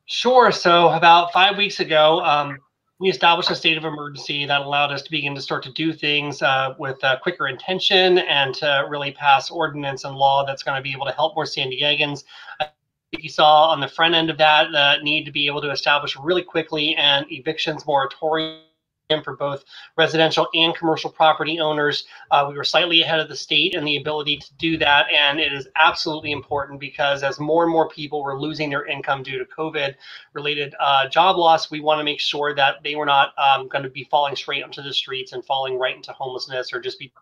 Sure. 0.07 0.51
So, 0.51 0.89
about 0.91 1.33
five 1.33 1.57
weeks 1.57 1.81
ago, 1.81 2.21
um, 2.25 2.59
we 2.99 3.11
established 3.11 3.51
a 3.51 3.55
state 3.55 3.77
of 3.77 3.85
emergency 3.85 4.47
that 4.47 4.63
allowed 4.63 4.91
us 4.91 5.03
to 5.03 5.11
begin 5.11 5.35
to 5.35 5.41
start 5.41 5.63
to 5.65 5.73
do 5.73 5.93
things 5.93 6.41
uh, 6.41 6.75
with 6.79 7.03
uh, 7.05 7.17
quicker 7.17 7.47
intention 7.47 8.19
and 8.19 8.55
to 8.55 8.87
really 8.89 9.11
pass 9.11 9.51
ordinance 9.51 10.05
and 10.05 10.15
law 10.15 10.43
that's 10.45 10.63
going 10.63 10.77
to 10.77 10.83
be 10.83 10.93
able 10.93 11.05
to 11.05 11.13
help 11.13 11.35
more 11.35 11.45
San 11.45 11.71
Diegans. 11.71 12.25
You 13.19 13.29
saw 13.29 13.69
on 13.69 13.81
the 13.81 13.89
front 13.89 14.15
end 14.15 14.31
of 14.31 14.39
that 14.39 14.69
the 14.73 14.97
need 15.03 15.25
to 15.27 15.31
be 15.31 15.47
able 15.47 15.61
to 15.61 15.71
establish 15.71 16.17
really 16.17 16.43
quickly 16.43 16.95
an 16.97 17.27
evictions 17.29 17.85
moratorium 17.87 18.61
for 19.23 19.37
both 19.37 19.65
residential 19.97 20.49
and 20.55 20.75
commercial 20.75 21.09
property 21.09 21.61
owners. 21.61 22.07
Uh, 22.33 22.47
we 22.49 22.57
were 22.57 22.65
slightly 22.65 23.03
ahead 23.03 23.21
of 23.21 23.29
the 23.29 23.37
state 23.37 23.75
in 23.75 23.85
the 23.85 23.97
ability 23.97 24.37
to 24.37 24.53
do 24.55 24.77
that. 24.77 25.07
And 25.13 25.39
it 25.39 25.53
is 25.53 25.69
absolutely 25.77 26.33
important 26.33 26.81
because 26.81 27.23
as 27.23 27.39
more 27.39 27.63
and 27.63 27.71
more 27.71 27.89
people 27.89 28.25
were 28.25 28.39
losing 28.39 28.69
their 28.69 28.85
income 28.87 29.23
due 29.23 29.39
to 29.39 29.45
COVID 29.45 29.95
related 30.33 30.75
uh, 30.81 31.09
job 31.09 31.37
loss, 31.37 31.71
we 31.71 31.81
want 31.81 32.01
to 32.01 32.05
make 32.05 32.21
sure 32.21 32.53
that 32.57 32.83
they 32.83 32.97
were 32.97 33.07
not 33.07 33.33
um, 33.39 33.69
going 33.69 33.85
to 33.85 33.91
be 33.91 34.05
falling 34.11 34.35
straight 34.35 34.65
onto 34.65 34.83
the 34.83 34.93
streets 34.93 35.33
and 35.33 35.45
falling 35.45 35.79
right 35.79 35.95
into 35.95 36.13
homelessness 36.13 36.73
or 36.73 36.81
just 36.81 36.99
be 36.99 37.13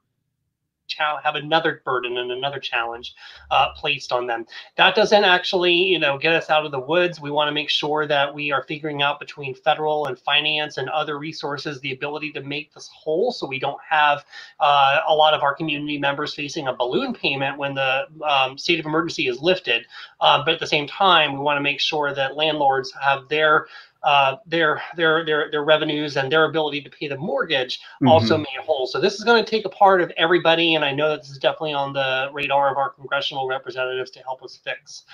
have 0.99 1.35
another 1.35 1.83
burden 1.85 2.19
and 2.19 2.31
another 2.31 2.59
challenge 2.59 3.15
uh, 3.51 3.69
placed 3.77 4.13
on 4.13 4.27
them. 4.27 4.47
That 4.77 4.95
doesn't 4.95 5.25
actually, 5.25 5.75
you 5.75 5.99
know, 5.99 6.19
get 6.19 6.35
us 6.35 6.51
out 6.51 6.65
of 6.65 6.73
the 6.73 6.81
woods. 6.81 7.21
We 7.21 7.31
want 7.31 7.49
to 7.49 7.53
make 7.53 7.71
sure 7.71 8.07
that 8.07 8.33
we 8.33 8.53
are 8.53 8.63
figuring 8.63 9.03
out 9.03 9.19
between 9.19 9.55
federal 9.55 10.07
and 10.07 10.19
finance 10.19 10.79
and 10.79 10.89
other 10.89 11.19
resources 11.19 11.81
the 11.81 11.93
ability 11.93 12.33
to 12.33 12.43
make 12.43 12.73
this 12.75 12.89
whole, 12.95 13.33
so 13.33 13.47
we 13.47 13.59
don't 13.59 13.81
have 13.89 14.25
uh, 14.61 15.01
a 15.09 15.15
lot 15.15 15.35
of 15.35 15.43
our 15.43 15.55
community 15.55 15.99
members 15.99 16.35
facing 16.35 16.69
a 16.69 16.75
balloon 16.75 17.15
payment 17.15 17.59
when 17.59 17.75
the 17.75 18.07
um, 18.25 18.57
state 18.59 18.79
of 18.79 18.87
emergency 18.87 19.29
is 19.29 19.41
lifted. 19.41 19.87
Um, 20.21 20.43
but 20.45 20.55
at 20.55 20.61
the 20.61 20.67
same 20.67 20.87
time, 20.87 21.33
we 21.33 21.39
want 21.39 21.57
to 21.57 21.63
make 21.63 21.81
sure 21.81 22.15
that 22.15 22.37
landlords 22.37 22.93
have 23.01 23.29
their 23.29 23.67
uh, 24.05 24.37
their 24.47 24.83
their 24.97 25.25
their 25.25 25.51
their 25.51 25.65
revenues 25.65 26.17
and 26.17 26.31
their 26.31 26.45
ability 26.45 26.81
to 26.83 26.91
pay 26.91 27.09
the 27.09 27.17
mortgage 27.17 27.79
mm-hmm. 27.79 28.09
also 28.09 28.37
made 28.37 28.47
whole. 28.63 28.87
So 28.87 29.01
this 29.01 29.15
is 29.15 29.25
going 29.25 29.43
to 29.43 29.51
take 29.51 29.65
a 29.65 29.71
part 29.71 30.01
of 30.01 30.13
everybody, 30.17 30.75
and 30.75 30.85
I 30.85 30.93
know 30.93 31.09
that 31.09 31.23
this 31.23 31.31
is 31.31 31.39
definitely 31.39 31.73
on 31.73 31.93
the 31.93 32.29
radar 32.33 32.71
of 32.71 32.77
our 32.77 32.91
congressional 32.91 33.49
representatives 33.49 34.11
to 34.13 34.21
help 34.21 34.43
us 34.43 34.57
fix. 34.63 35.05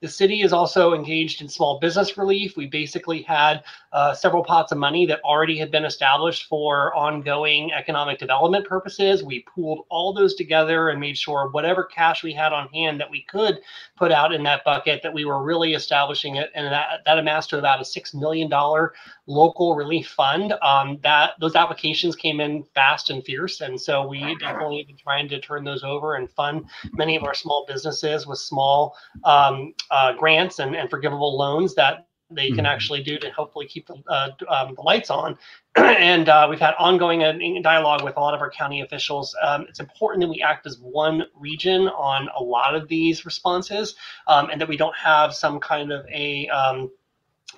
The 0.00 0.08
city 0.08 0.40
is 0.40 0.54
also 0.54 0.94
engaged 0.94 1.42
in 1.42 1.48
small 1.48 1.78
business 1.78 2.16
relief. 2.16 2.56
We 2.56 2.66
basically 2.66 3.20
had 3.22 3.62
uh, 3.92 4.14
several 4.14 4.42
pots 4.42 4.72
of 4.72 4.78
money 4.78 5.04
that 5.06 5.20
already 5.24 5.58
had 5.58 5.70
been 5.70 5.84
established 5.84 6.46
for 6.48 6.94
ongoing 6.94 7.72
economic 7.72 8.18
development 8.18 8.66
purposes. 8.66 9.22
We 9.22 9.44
pooled 9.54 9.84
all 9.90 10.14
those 10.14 10.34
together 10.34 10.88
and 10.88 10.98
made 10.98 11.18
sure 11.18 11.50
whatever 11.50 11.84
cash 11.84 12.22
we 12.22 12.32
had 12.32 12.52
on 12.52 12.68
hand 12.68 12.98
that 12.98 13.10
we 13.10 13.22
could 13.22 13.60
put 13.94 14.10
out 14.10 14.32
in 14.32 14.42
that 14.44 14.64
bucket, 14.64 15.02
that 15.02 15.12
we 15.12 15.26
were 15.26 15.42
really 15.42 15.74
establishing 15.74 16.36
it, 16.36 16.50
and 16.54 16.66
that 16.68 17.00
that 17.04 17.18
amassed 17.18 17.50
to 17.50 17.58
about 17.58 17.82
a 17.82 17.84
six 17.84 18.14
million 18.14 18.39
dollar 18.48 18.94
local 19.26 19.74
relief 19.74 20.08
fund. 20.08 20.54
Um, 20.62 20.98
that 21.02 21.32
those 21.40 21.54
applications 21.54 22.16
came 22.16 22.40
in 22.40 22.64
fast 22.74 23.10
and 23.10 23.24
fierce, 23.24 23.60
and 23.60 23.80
so 23.80 24.06
we 24.06 24.36
definitely 24.38 24.78
have 24.78 24.86
been 24.86 24.96
trying 24.96 25.28
to 25.28 25.40
turn 25.40 25.64
those 25.64 25.84
over 25.84 26.14
and 26.14 26.30
fund 26.30 26.64
many 26.92 27.16
of 27.16 27.24
our 27.24 27.34
small 27.34 27.64
businesses 27.66 28.26
with 28.26 28.38
small 28.38 28.96
um, 29.24 29.74
uh, 29.90 30.12
grants 30.12 30.58
and, 30.58 30.74
and 30.74 30.90
forgivable 30.90 31.36
loans 31.36 31.74
that 31.74 32.06
they 32.30 32.48
can 32.48 32.58
mm-hmm. 32.58 32.66
actually 32.66 33.02
do 33.02 33.18
to 33.18 33.30
hopefully 33.30 33.66
keep 33.66 33.86
the, 33.86 33.96
uh, 34.08 34.30
um, 34.48 34.74
the 34.74 34.82
lights 34.82 35.10
on. 35.10 35.36
and 35.76 36.28
uh, 36.28 36.46
we've 36.48 36.60
had 36.60 36.74
ongoing 36.78 37.22
uh, 37.22 37.32
dialogue 37.62 38.02
with 38.02 38.16
a 38.16 38.20
lot 38.20 38.34
of 38.34 38.40
our 38.40 38.50
county 38.50 38.80
officials. 38.80 39.34
Um, 39.42 39.66
it's 39.68 39.80
important 39.80 40.22
that 40.22 40.28
we 40.28 40.42
act 40.42 40.66
as 40.66 40.78
one 40.78 41.24
region 41.34 41.88
on 41.88 42.28
a 42.36 42.42
lot 42.42 42.74
of 42.74 42.88
these 42.88 43.24
responses, 43.24 43.94
um, 44.26 44.50
and 44.50 44.60
that 44.60 44.68
we 44.68 44.76
don't 44.76 44.96
have 44.96 45.34
some 45.34 45.60
kind 45.60 45.92
of 45.92 46.06
a 46.06 46.48
um, 46.48 46.90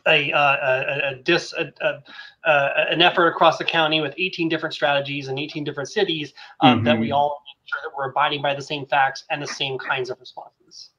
a, 0.06 0.32
uh, 0.32 0.56
a, 0.56 1.10
a, 1.10 1.14
dis, 1.16 1.52
a, 1.52 1.72
a, 2.44 2.90
an 2.90 3.02
effort 3.02 3.28
across 3.28 3.58
the 3.58 3.64
county 3.64 4.00
with 4.00 4.14
18 4.18 4.48
different 4.48 4.74
strategies 4.74 5.28
and 5.28 5.38
18 5.38 5.64
different 5.64 5.88
cities 5.88 6.32
um, 6.60 6.76
mm-hmm. 6.76 6.84
that 6.86 6.98
we 6.98 7.12
all 7.12 7.42
make 7.46 7.68
sure 7.68 7.80
that 7.82 7.96
we're 7.96 8.10
abiding 8.10 8.42
by 8.42 8.54
the 8.54 8.62
same 8.62 8.86
facts 8.86 9.24
and 9.30 9.42
the 9.42 9.46
same 9.46 9.78
kinds 9.78 10.10
of 10.10 10.18
responses. 10.20 10.90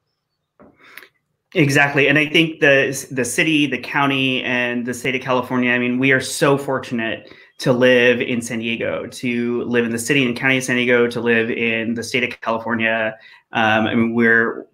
Exactly. 1.56 2.08
And 2.08 2.18
I 2.18 2.28
think 2.28 2.62
the 2.62 3.08
the 3.12 3.26
city, 3.26 3.68
the 3.68 3.78
county, 3.78 4.44
and 4.44 4.86
the 4.88 4.94
state 4.94 5.14
of 5.14 5.22
California, 5.22 5.72
I 5.72 5.78
mean, 5.78 6.00
we 6.00 6.12
are 6.12 6.20
so 6.22 6.58
fortunate 6.58 7.32
to 7.60 7.72
live 7.72 8.22
in 8.22 8.42
San 8.42 8.60
Diego, 8.60 9.06
to 9.06 9.64
live 9.64 9.86
in 9.86 9.92
the 9.92 10.00
city 10.00 10.26
and 10.26 10.36
county 10.36 10.58
of 10.58 10.64
San 10.64 10.78
Diego, 10.78 11.08
to 11.08 11.22
live 11.22 11.52
in 11.52 11.94
the 11.94 12.02
state 12.02 12.24
of 12.24 12.42
California. 12.42 13.16
Um, 13.52 13.86
I 13.86 13.94
mean, 13.94 14.16
we're 14.16 14.66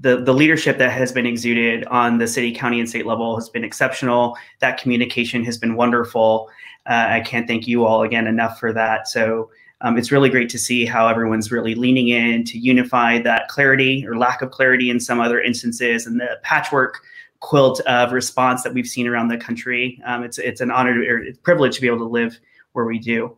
the, 0.00 0.22
the 0.22 0.32
leadership 0.32 0.78
that 0.78 0.90
has 0.90 1.12
been 1.12 1.26
exuded 1.26 1.84
on 1.86 2.18
the 2.18 2.26
city, 2.26 2.52
county, 2.52 2.80
and 2.80 2.88
state 2.88 3.06
level 3.06 3.36
has 3.36 3.50
been 3.50 3.64
exceptional. 3.64 4.36
That 4.60 4.80
communication 4.80 5.44
has 5.44 5.58
been 5.58 5.74
wonderful. 5.74 6.48
Uh, 6.88 7.06
I 7.10 7.20
can't 7.20 7.46
thank 7.46 7.68
you 7.68 7.84
all 7.84 8.02
again 8.02 8.26
enough 8.26 8.58
for 8.58 8.72
that. 8.72 9.08
So 9.08 9.50
um, 9.82 9.98
it's 9.98 10.10
really 10.10 10.30
great 10.30 10.48
to 10.50 10.58
see 10.58 10.86
how 10.86 11.06
everyone's 11.06 11.52
really 11.52 11.74
leaning 11.74 12.08
in 12.08 12.44
to 12.44 12.58
unify 12.58 13.20
that 13.20 13.48
clarity 13.48 14.06
or 14.06 14.16
lack 14.16 14.40
of 14.42 14.50
clarity 14.50 14.90
in 14.90 15.00
some 15.00 15.20
other 15.20 15.40
instances 15.40 16.06
and 16.06 16.18
the 16.18 16.38
patchwork 16.42 17.00
quilt 17.40 17.80
of 17.80 18.12
response 18.12 18.62
that 18.62 18.74
we've 18.74 18.86
seen 18.86 19.06
around 19.06 19.28
the 19.28 19.36
country. 19.36 20.00
Um, 20.04 20.22
it's 20.22 20.38
it's 20.38 20.60
an 20.60 20.70
honor 20.70 21.02
or 21.08 21.24
privilege 21.42 21.74
to 21.76 21.80
be 21.80 21.86
able 21.86 21.98
to 21.98 22.04
live 22.04 22.38
where 22.72 22.84
we 22.84 22.98
do. 22.98 23.36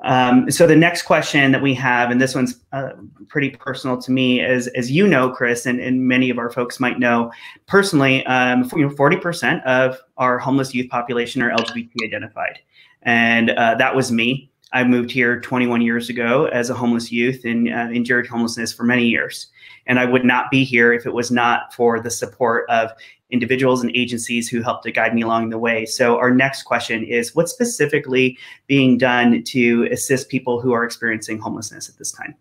Um, 0.00 0.50
so 0.50 0.66
the 0.66 0.76
next 0.76 1.02
question 1.02 1.52
that 1.52 1.62
we 1.62 1.72
have, 1.74 2.10
and 2.10 2.20
this 2.20 2.34
one's 2.34 2.60
uh, 2.72 2.90
pretty 3.28 3.50
personal 3.50 4.00
to 4.02 4.12
me, 4.12 4.40
as 4.40 4.66
as 4.68 4.90
you 4.90 5.06
know, 5.06 5.30
Chris, 5.30 5.64
and, 5.64 5.80
and 5.80 6.06
many 6.06 6.28
of 6.28 6.38
our 6.38 6.50
folks 6.50 6.78
might 6.78 6.98
know 6.98 7.32
personally, 7.66 8.24
um, 8.26 8.70
you 8.74 8.86
know, 8.86 8.94
forty 8.94 9.16
percent 9.16 9.64
of 9.64 9.98
our 10.18 10.38
homeless 10.38 10.74
youth 10.74 10.90
population 10.90 11.40
are 11.40 11.50
LGBT 11.50 11.90
identified, 12.04 12.58
and 13.02 13.50
uh, 13.50 13.74
that 13.76 13.96
was 13.96 14.12
me. 14.12 14.50
I 14.76 14.84
moved 14.84 15.10
here 15.10 15.40
21 15.40 15.80
years 15.80 16.10
ago 16.10 16.48
as 16.48 16.68
a 16.68 16.74
homeless 16.74 17.10
youth 17.10 17.46
and 17.46 17.72
uh, 17.72 17.88
endured 17.90 18.26
homelessness 18.26 18.74
for 18.74 18.84
many 18.84 19.06
years. 19.06 19.46
And 19.86 19.98
I 19.98 20.04
would 20.04 20.22
not 20.22 20.50
be 20.50 20.64
here 20.64 20.92
if 20.92 21.06
it 21.06 21.14
was 21.14 21.30
not 21.30 21.72
for 21.72 21.98
the 21.98 22.10
support 22.10 22.68
of 22.68 22.90
individuals 23.30 23.82
and 23.82 23.90
agencies 23.96 24.50
who 24.50 24.60
helped 24.60 24.82
to 24.82 24.92
guide 24.92 25.14
me 25.14 25.22
along 25.22 25.48
the 25.48 25.56
way. 25.56 25.86
So, 25.86 26.18
our 26.18 26.30
next 26.30 26.64
question 26.64 27.04
is 27.04 27.34
what's 27.34 27.52
specifically 27.52 28.36
being 28.66 28.98
done 28.98 29.42
to 29.44 29.88
assist 29.90 30.28
people 30.28 30.60
who 30.60 30.72
are 30.72 30.84
experiencing 30.84 31.38
homelessness 31.38 31.88
at 31.88 31.96
this 31.96 32.12
time? 32.12 32.34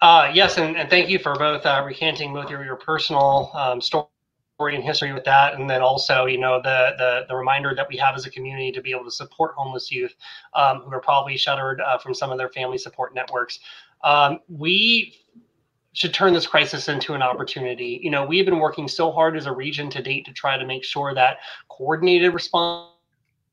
Uh, 0.00 0.32
yes, 0.34 0.58
and, 0.58 0.76
and, 0.76 0.90
thank 0.90 1.08
you 1.08 1.20
for 1.20 1.36
both 1.36 1.64
uh, 1.64 1.80
recanting 1.86 2.34
both 2.34 2.50
your, 2.50 2.64
your 2.64 2.76
personal 2.76 3.52
um, 3.54 3.80
story 3.80 4.06
and 4.60 4.84
history 4.84 5.12
with 5.12 5.24
that, 5.24 5.54
and 5.54 5.68
then 5.68 5.82
also, 5.82 6.26
you 6.26 6.38
know, 6.38 6.60
the, 6.62 6.94
the 6.96 7.24
the 7.28 7.34
reminder 7.34 7.74
that 7.74 7.88
we 7.88 7.96
have 7.96 8.14
as 8.14 8.24
a 8.24 8.30
community 8.30 8.70
to 8.70 8.80
be 8.80 8.92
able 8.92 9.04
to 9.04 9.10
support 9.10 9.52
homeless 9.56 9.90
youth 9.90 10.14
um, 10.54 10.80
who 10.80 10.92
are 10.92 11.00
probably 11.00 11.36
shuttered 11.36 11.80
uh, 11.80 11.98
from 11.98 12.14
some 12.14 12.30
of 12.30 12.38
their 12.38 12.48
family 12.50 12.78
support 12.78 13.14
networks. 13.14 13.58
Um, 14.04 14.38
we 14.48 15.16
should 15.92 16.14
turn 16.14 16.32
this 16.32 16.46
crisis 16.46 16.88
into 16.88 17.14
an 17.14 17.22
opportunity. 17.22 18.00
You 18.02 18.10
know, 18.10 18.24
we 18.24 18.36
have 18.38 18.46
been 18.46 18.58
working 18.58 18.88
so 18.88 19.10
hard 19.10 19.36
as 19.36 19.46
a 19.46 19.52
region 19.52 19.90
to 19.90 20.02
date 20.02 20.24
to 20.26 20.32
try 20.32 20.56
to 20.56 20.66
make 20.66 20.84
sure 20.84 21.14
that 21.14 21.38
coordinated 21.68 22.32
response 22.32 22.93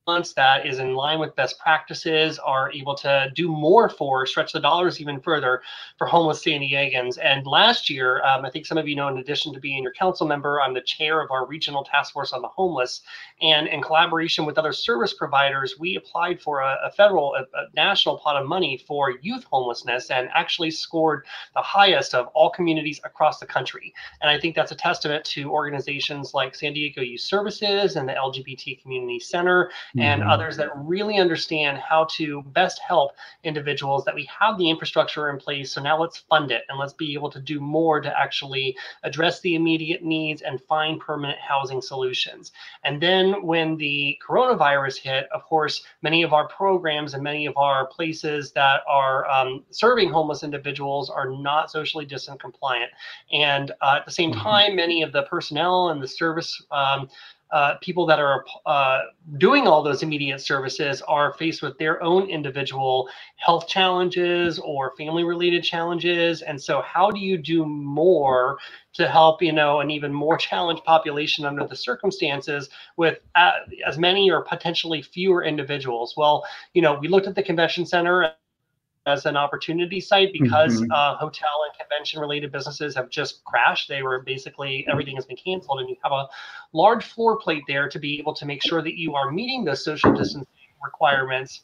that 0.07 0.65
is 0.65 0.79
in 0.79 0.95
line 0.95 1.19
with 1.19 1.35
best 1.35 1.59
practices 1.59 2.39
are 2.39 2.71
able 2.71 2.95
to 2.95 3.31
do 3.35 3.47
more 3.47 3.87
for 3.87 4.25
stretch 4.25 4.51
the 4.51 4.59
dollars 4.59 4.99
even 4.99 5.21
further 5.21 5.61
for 5.99 6.07
homeless 6.07 6.43
San 6.43 6.61
Diegans. 6.61 7.19
And 7.21 7.45
last 7.45 7.87
year, 7.87 8.19
um, 8.23 8.43
I 8.43 8.49
think 8.49 8.65
some 8.65 8.79
of 8.79 8.87
you 8.87 8.95
know, 8.95 9.09
in 9.09 9.19
addition 9.19 9.53
to 9.53 9.59
being 9.59 9.83
your 9.83 9.93
council 9.93 10.25
member, 10.25 10.59
I'm 10.59 10.73
the 10.73 10.81
chair 10.81 11.21
of 11.21 11.29
our 11.29 11.45
regional 11.45 11.83
task 11.83 12.13
force 12.13 12.33
on 12.33 12.41
the 12.41 12.47
homeless. 12.47 13.01
And 13.43 13.67
in 13.67 13.79
collaboration 13.83 14.43
with 14.43 14.57
other 14.57 14.73
service 14.73 15.13
providers, 15.13 15.75
we 15.79 15.95
applied 15.97 16.41
for 16.41 16.61
a, 16.61 16.79
a 16.83 16.91
federal, 16.91 17.35
a, 17.35 17.41
a 17.41 17.67
national 17.75 18.17
pot 18.17 18.41
of 18.41 18.47
money 18.47 18.83
for 18.87 19.11
youth 19.21 19.43
homelessness 19.51 20.09
and 20.09 20.29
actually 20.33 20.71
scored 20.71 21.27
the 21.53 21.61
highest 21.61 22.15
of 22.15 22.25
all 22.33 22.49
communities 22.49 22.99
across 23.03 23.39
the 23.39 23.45
country. 23.45 23.93
And 24.21 24.31
I 24.31 24.39
think 24.39 24.55
that's 24.55 24.71
a 24.71 24.75
testament 24.75 25.25
to 25.25 25.51
organizations 25.51 26.33
like 26.33 26.55
San 26.55 26.73
Diego 26.73 27.01
Youth 27.01 27.21
Services 27.21 27.97
and 27.97 28.09
the 28.09 28.13
LGBT 28.13 28.81
Community 28.81 29.19
Center 29.19 29.69
and 29.97 30.21
mm-hmm. 30.21 30.29
others 30.29 30.57
that 30.57 30.69
really 30.75 31.17
understand 31.17 31.77
how 31.77 32.05
to 32.11 32.41
best 32.53 32.79
help 32.79 33.11
individuals 33.43 34.05
that 34.05 34.15
we 34.15 34.29
have 34.39 34.57
the 34.57 34.69
infrastructure 34.69 35.29
in 35.29 35.37
place. 35.37 35.71
So 35.71 35.81
now 35.81 35.99
let's 35.99 36.17
fund 36.17 36.51
it 36.51 36.63
and 36.69 36.79
let's 36.79 36.93
be 36.93 37.13
able 37.13 37.29
to 37.31 37.39
do 37.39 37.59
more 37.59 38.01
to 38.01 38.19
actually 38.19 38.75
address 39.03 39.41
the 39.41 39.55
immediate 39.55 40.03
needs 40.03 40.41
and 40.41 40.61
find 40.61 40.99
permanent 40.99 41.39
housing 41.39 41.81
solutions. 41.81 42.51
And 42.83 43.01
then 43.01 43.43
when 43.45 43.77
the 43.77 44.17
coronavirus 44.25 44.97
hit, 44.97 45.27
of 45.33 45.43
course, 45.43 45.83
many 46.01 46.23
of 46.23 46.33
our 46.33 46.47
programs 46.47 47.13
and 47.13 47.23
many 47.23 47.45
of 47.45 47.57
our 47.57 47.85
places 47.87 48.51
that 48.53 48.81
are 48.87 49.29
um, 49.29 49.63
serving 49.71 50.09
homeless 50.09 50.43
individuals 50.43 51.09
are 51.09 51.29
not 51.29 51.71
socially 51.71 52.05
distant 52.05 52.39
compliant. 52.39 52.91
And 53.31 53.71
uh, 53.81 53.97
at 53.99 54.05
the 54.05 54.11
same 54.11 54.31
mm-hmm. 54.31 54.41
time, 54.41 54.75
many 54.75 55.01
of 55.01 55.11
the 55.11 55.23
personnel 55.23 55.89
and 55.89 56.01
the 56.01 56.07
service 56.07 56.61
um, 56.71 57.09
uh, 57.51 57.75
people 57.81 58.05
that 58.05 58.19
are 58.19 58.45
uh, 58.65 59.01
doing 59.37 59.67
all 59.67 59.83
those 59.83 60.03
immediate 60.03 60.39
services 60.39 61.01
are 61.03 61.33
faced 61.33 61.61
with 61.61 61.77
their 61.77 62.01
own 62.01 62.29
individual 62.29 63.09
health 63.35 63.67
challenges 63.67 64.59
or 64.59 64.95
family 64.97 65.23
related 65.23 65.63
challenges. 65.63 66.41
And 66.41 66.61
so 66.61 66.81
how 66.81 67.11
do 67.11 67.19
you 67.19 67.37
do 67.37 67.65
more 67.65 68.57
to 68.93 69.07
help 69.07 69.41
you 69.41 69.51
know 69.51 69.79
an 69.79 69.91
even 69.91 70.13
more 70.13 70.37
challenged 70.49 70.83
population 70.83 71.45
under 71.45 71.67
the 71.67 71.75
circumstances 71.75 72.69
with 72.97 73.19
uh, 73.35 73.51
as 73.85 73.97
many 73.97 74.31
or 74.31 74.43
potentially 74.43 75.01
fewer 75.01 75.43
individuals? 75.43 76.13
Well 76.15 76.43
you 76.73 76.81
know 76.81 76.97
we 76.99 77.07
looked 77.07 77.27
at 77.27 77.35
the 77.35 77.43
convention 77.43 77.85
center 77.85 78.33
as 79.05 79.25
an 79.25 79.35
opportunity 79.35 79.99
site 79.99 80.31
because 80.31 80.81
mm-hmm. 80.81 80.91
uh, 80.91 81.15
hotel 81.15 81.65
and 81.65 81.79
convention 81.79 82.19
related 82.19 82.51
businesses 82.51 82.95
have 82.95 83.09
just 83.09 83.43
crashed. 83.43 83.89
They 83.89 84.03
were 84.03 84.21
basically 84.21 84.85
everything 84.89 85.15
has 85.15 85.25
been 85.25 85.37
canceled, 85.37 85.79
and 85.79 85.89
you 85.89 85.95
have 86.03 86.11
a 86.11 86.27
large 86.73 87.05
floor 87.05 87.37
plate 87.37 87.63
there 87.67 87.89
to 87.89 87.99
be 87.99 88.19
able 88.19 88.33
to 88.35 88.45
make 88.45 88.61
sure 88.63 88.81
that 88.81 88.97
you 88.97 89.15
are 89.15 89.31
meeting 89.31 89.63
those 89.65 89.83
social 89.83 90.13
distancing 90.13 90.47
requirements. 90.83 91.63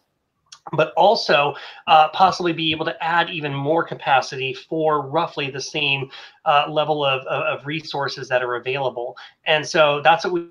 But 0.74 0.92
also 0.98 1.56
uh, 1.88 2.10
possibly 2.10 2.52
be 2.52 2.72
able 2.72 2.84
to 2.86 3.02
add 3.02 3.30
even 3.30 3.54
more 3.54 3.86
capacity 3.86 4.54
for 4.54 5.08
roughly 5.08 5.50
the 5.50 5.62
same 5.62 6.10
uh, 6.44 6.66
level 6.68 7.06
of, 7.06 7.22
of, 7.22 7.60
of 7.60 7.66
resources 7.66 8.28
that 8.28 8.44
are 8.44 8.56
available. 8.56 9.16
And 9.46 9.66
so 9.66 10.02
that's 10.04 10.26
what 10.26 10.34
we 10.34 10.50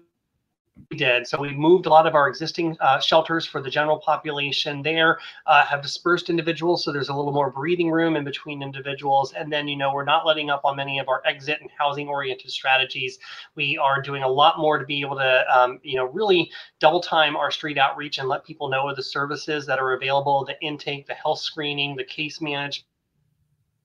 we 0.90 0.96
did. 0.96 1.26
So 1.26 1.40
we 1.40 1.52
moved 1.54 1.86
a 1.86 1.88
lot 1.88 2.06
of 2.06 2.14
our 2.14 2.28
existing 2.28 2.76
uh, 2.80 3.00
shelters 3.00 3.46
for 3.46 3.62
the 3.62 3.70
general 3.70 3.98
population 3.98 4.82
there, 4.82 5.18
uh, 5.46 5.64
have 5.64 5.82
dispersed 5.82 6.28
individuals. 6.28 6.84
So 6.84 6.92
there's 6.92 7.08
a 7.08 7.14
little 7.14 7.32
more 7.32 7.50
breathing 7.50 7.90
room 7.90 8.16
in 8.16 8.24
between 8.24 8.62
individuals. 8.62 9.32
And 9.32 9.52
then, 9.52 9.68
you 9.68 9.76
know, 9.76 9.92
we're 9.92 10.04
not 10.04 10.26
letting 10.26 10.50
up 10.50 10.62
on 10.64 10.76
many 10.76 10.98
of 10.98 11.08
our 11.08 11.22
exit 11.24 11.60
and 11.60 11.70
housing 11.78 12.08
oriented 12.08 12.50
strategies. 12.50 13.18
We 13.54 13.78
are 13.78 14.02
doing 14.02 14.22
a 14.22 14.28
lot 14.28 14.58
more 14.58 14.78
to 14.78 14.84
be 14.84 15.00
able 15.00 15.16
to, 15.16 15.44
um, 15.50 15.80
you 15.82 15.96
know, 15.96 16.06
really 16.06 16.50
double 16.78 17.00
time 17.00 17.36
our 17.36 17.50
street 17.50 17.78
outreach 17.78 18.18
and 18.18 18.28
let 18.28 18.44
people 18.44 18.68
know 18.68 18.88
of 18.88 18.96
the 18.96 19.02
services 19.02 19.66
that 19.66 19.78
are 19.78 19.94
available, 19.94 20.44
the 20.44 20.60
intake, 20.60 21.06
the 21.06 21.14
health 21.14 21.40
screening, 21.40 21.96
the 21.96 22.04
case 22.04 22.40
management 22.40 22.86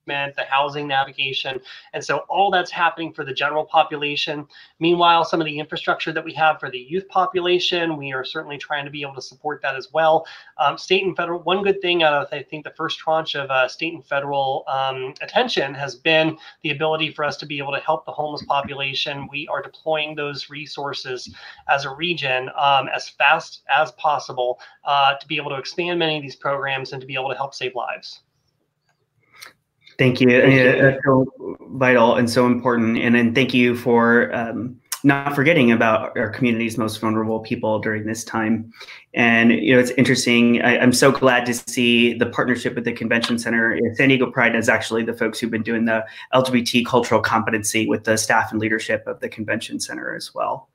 the 0.05 0.45
housing 0.49 0.87
navigation. 0.87 1.59
And 1.93 2.03
so 2.03 2.19
all 2.29 2.49
that's 2.51 2.71
happening 2.71 3.13
for 3.13 3.23
the 3.23 3.33
general 3.33 3.65
population. 3.65 4.47
Meanwhile, 4.79 5.25
some 5.25 5.39
of 5.39 5.45
the 5.45 5.59
infrastructure 5.59 6.11
that 6.11 6.23
we 6.23 6.33
have 6.33 6.59
for 6.59 6.69
the 6.71 6.79
youth 6.79 7.07
population, 7.07 7.97
we 7.97 8.11
are 8.11 8.25
certainly 8.25 8.57
trying 8.57 8.85
to 8.85 8.91
be 8.91 9.01
able 9.01 9.15
to 9.15 9.21
support 9.21 9.61
that 9.61 9.75
as 9.75 9.89
well. 9.93 10.25
Um, 10.57 10.77
state 10.77 11.05
and 11.05 11.15
federal, 11.15 11.41
one 11.41 11.63
good 11.63 11.81
thing 11.81 12.03
out 12.03 12.13
of, 12.13 12.27
I 12.31 12.43
think, 12.43 12.63
the 12.63 12.73
first 12.75 12.99
tranche 12.99 13.35
of 13.35 13.49
uh, 13.51 13.67
state 13.67 13.93
and 13.93 14.03
federal 14.03 14.63
um, 14.67 15.13
attention 15.21 15.73
has 15.75 15.95
been 15.95 16.37
the 16.63 16.71
ability 16.71 17.11
for 17.11 17.23
us 17.23 17.37
to 17.37 17.45
be 17.45 17.57
able 17.57 17.73
to 17.73 17.79
help 17.79 18.05
the 18.05 18.11
homeless 18.11 18.43
population. 18.43 19.27
We 19.31 19.47
are 19.47 19.61
deploying 19.61 20.15
those 20.15 20.49
resources 20.49 21.33
as 21.69 21.85
a 21.85 21.93
region 21.93 22.49
um, 22.57 22.89
as 22.93 23.09
fast 23.09 23.61
as 23.69 23.91
possible 23.93 24.59
uh, 24.83 25.15
to 25.15 25.27
be 25.27 25.37
able 25.37 25.51
to 25.51 25.57
expand 25.57 25.99
many 25.99 26.17
of 26.17 26.21
these 26.21 26.35
programs 26.35 26.91
and 26.91 27.01
to 27.01 27.07
be 27.07 27.13
able 27.13 27.29
to 27.29 27.35
help 27.35 27.53
save 27.53 27.75
lives. 27.75 28.21
Thank 30.01 30.19
you. 30.19 30.41
Thank 30.41 30.53
you. 30.53 30.81
That's 30.81 30.97
so 31.05 31.27
vital 31.73 32.15
and 32.15 32.27
so 32.27 32.47
important. 32.47 32.97
And 32.97 33.13
then 33.13 33.35
thank 33.35 33.53
you 33.53 33.75
for 33.75 34.33
um, 34.33 34.81
not 35.03 35.35
forgetting 35.35 35.71
about 35.71 36.17
our 36.17 36.31
community's 36.31 36.75
most 36.75 36.99
vulnerable 36.99 37.39
people 37.41 37.77
during 37.77 38.07
this 38.07 38.23
time. 38.23 38.73
And 39.13 39.51
you 39.51 39.75
know, 39.75 39.79
it's 39.79 39.91
interesting. 39.91 40.59
I, 40.63 40.77
am 40.77 40.91
so 40.91 41.11
glad 41.11 41.45
to 41.45 41.53
see 41.53 42.15
the 42.15 42.25
partnership 42.25 42.73
with 42.73 42.85
the 42.85 42.93
convention 42.93 43.37
center. 43.37 43.77
San 43.93 44.09
Diego 44.09 44.31
Pride 44.31 44.55
is 44.55 44.69
actually 44.69 45.03
the 45.03 45.13
folks 45.13 45.39
who've 45.39 45.51
been 45.51 45.61
doing 45.61 45.85
the 45.85 46.03
LGBT 46.33 46.83
cultural 46.83 47.21
competency 47.21 47.85
with 47.85 48.05
the 48.05 48.17
staff 48.17 48.51
and 48.51 48.59
leadership 48.59 49.05
of 49.05 49.19
the 49.19 49.29
convention 49.29 49.79
center 49.79 50.15
as 50.15 50.33
well. 50.33 50.67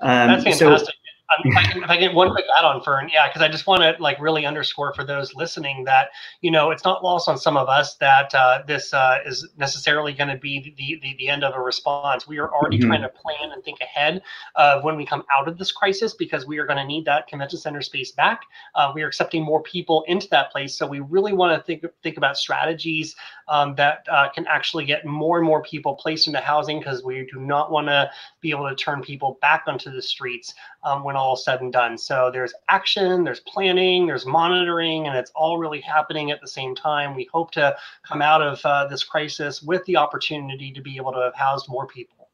Um, 0.00 0.42
That's 0.42 0.58
fantastic. 0.58 0.88
So, 0.88 1.03
Um, 1.30 1.50
if, 1.50 1.56
I 1.56 1.62
can, 1.62 1.82
if 1.82 1.88
I 1.90 1.96
get 1.96 2.12
one 2.12 2.30
quick 2.30 2.44
add-on, 2.58 2.82
Fern, 2.82 3.08
yeah, 3.12 3.28
because 3.28 3.40
I 3.40 3.48
just 3.48 3.66
want 3.66 3.82
to 3.82 4.00
like 4.02 4.20
really 4.20 4.44
underscore 4.44 4.92
for 4.92 5.04
those 5.04 5.34
listening 5.34 5.84
that 5.84 6.10
you 6.42 6.50
know 6.50 6.70
it's 6.70 6.84
not 6.84 7.02
lost 7.02 7.28
on 7.28 7.38
some 7.38 7.56
of 7.56 7.68
us 7.68 7.96
that 7.96 8.34
uh, 8.34 8.62
this 8.66 8.92
uh, 8.92 9.20
is 9.24 9.48
necessarily 9.56 10.12
going 10.12 10.28
to 10.28 10.36
be 10.36 10.74
the, 10.76 10.98
the 11.00 11.16
the 11.18 11.28
end 11.28 11.42
of 11.42 11.54
a 11.54 11.60
response. 11.60 12.28
We 12.28 12.38
are 12.38 12.52
already 12.52 12.78
mm-hmm. 12.78 12.88
trying 12.88 13.02
to 13.02 13.08
plan 13.08 13.52
and 13.52 13.64
think 13.64 13.80
ahead 13.80 14.22
of 14.56 14.84
when 14.84 14.96
we 14.96 15.06
come 15.06 15.24
out 15.34 15.48
of 15.48 15.56
this 15.56 15.72
crisis 15.72 16.14
because 16.14 16.46
we 16.46 16.58
are 16.58 16.66
going 16.66 16.76
to 16.76 16.84
need 16.84 17.06
that 17.06 17.26
convention 17.26 17.58
center 17.58 17.80
space 17.80 18.12
back. 18.12 18.42
Uh, 18.74 18.92
we 18.94 19.02
are 19.02 19.08
accepting 19.08 19.42
more 19.42 19.62
people 19.62 20.04
into 20.06 20.28
that 20.28 20.52
place, 20.52 20.76
so 20.76 20.86
we 20.86 21.00
really 21.00 21.32
want 21.32 21.56
to 21.58 21.64
think 21.64 21.84
think 22.02 22.18
about 22.18 22.36
strategies 22.36 23.16
um, 23.48 23.74
that 23.76 24.06
uh, 24.10 24.28
can 24.34 24.46
actually 24.46 24.84
get 24.84 25.06
more 25.06 25.38
and 25.38 25.46
more 25.46 25.62
people 25.62 25.94
placed 25.94 26.26
into 26.26 26.40
housing 26.40 26.78
because 26.78 27.02
we 27.02 27.26
do 27.32 27.40
not 27.40 27.70
want 27.70 27.86
to 27.86 28.10
be 28.40 28.50
able 28.50 28.68
to 28.68 28.74
turn 28.74 29.00
people 29.00 29.38
back 29.40 29.64
onto 29.66 29.90
the 29.90 30.02
streets 30.02 30.54
um, 30.82 31.02
when 31.02 31.13
all 31.16 31.36
said 31.36 31.60
and 31.60 31.72
done. 31.72 31.98
So 31.98 32.30
there's 32.32 32.54
action, 32.68 33.24
there's 33.24 33.40
planning, 33.40 34.06
there's 34.06 34.26
monitoring, 34.26 35.06
and 35.06 35.16
it's 35.16 35.30
all 35.34 35.58
really 35.58 35.80
happening 35.80 36.30
at 36.30 36.40
the 36.40 36.48
same 36.48 36.74
time. 36.74 37.14
We 37.14 37.28
hope 37.32 37.50
to 37.52 37.76
come 38.06 38.22
out 38.22 38.42
of 38.42 38.60
uh, 38.64 38.86
this 38.86 39.04
crisis 39.04 39.62
with 39.62 39.84
the 39.86 39.96
opportunity 39.96 40.72
to 40.72 40.80
be 40.80 40.96
able 40.96 41.12
to 41.12 41.20
have 41.20 41.34
housed 41.34 41.68
more 41.68 41.86
people. 41.86 42.28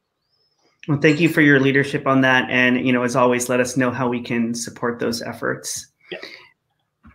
Well, 0.88 0.98
thank 0.98 1.20
you 1.20 1.28
for 1.28 1.40
your 1.40 1.60
leadership 1.60 2.06
on 2.06 2.22
that, 2.22 2.48
and 2.50 2.86
you 2.86 2.92
know, 2.92 3.02
as 3.02 3.14
always, 3.14 3.48
let 3.48 3.60
us 3.60 3.76
know 3.76 3.90
how 3.90 4.08
we 4.08 4.20
can 4.20 4.54
support 4.54 4.98
those 4.98 5.22
efforts. 5.22 5.86
Yeah. 6.10 6.18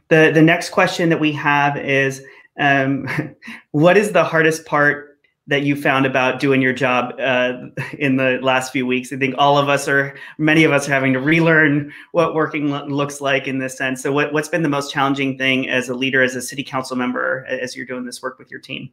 The 0.09 0.31
the 0.33 0.41
next 0.41 0.69
question 0.69 1.09
that 1.09 1.19
we 1.19 1.31
have 1.33 1.75
is, 1.77 2.23
um, 2.59 3.07
what 3.71 3.97
is 3.97 4.11
the 4.11 4.23
hardest 4.23 4.65
part 4.65 5.04
that 5.47 5.61
you 5.61 5.75
found 5.75 6.05
about 6.05 6.39
doing 6.39 6.61
your 6.61 6.73
job 6.73 7.13
uh, 7.19 7.53
in 7.99 8.17
the 8.17 8.39
last 8.41 8.71
few 8.71 8.85
weeks. 8.85 9.13
I 9.13 9.17
think 9.17 9.35
all 9.37 9.57
of 9.57 9.69
us 9.69 9.87
are, 9.87 10.17
many 10.37 10.63
of 10.63 10.71
us 10.71 10.87
are 10.87 10.91
having 10.91 11.13
to 11.13 11.19
relearn 11.19 11.93
what 12.13 12.33
working 12.33 12.69
lo- 12.71 12.85
looks 12.85 13.21
like 13.21 13.47
in 13.47 13.59
this 13.59 13.77
sense. 13.77 14.01
So, 14.01 14.11
what, 14.11 14.33
what's 14.33 14.49
been 14.49 14.63
the 14.63 14.69
most 14.69 14.91
challenging 14.91 15.37
thing 15.37 15.69
as 15.69 15.89
a 15.89 15.93
leader, 15.93 16.23
as 16.23 16.35
a 16.35 16.41
city 16.41 16.63
council 16.63 16.95
member, 16.95 17.45
as 17.47 17.75
you're 17.75 17.85
doing 17.85 18.05
this 18.05 18.21
work 18.21 18.39
with 18.39 18.49
your 18.49 18.59
team? 18.59 18.89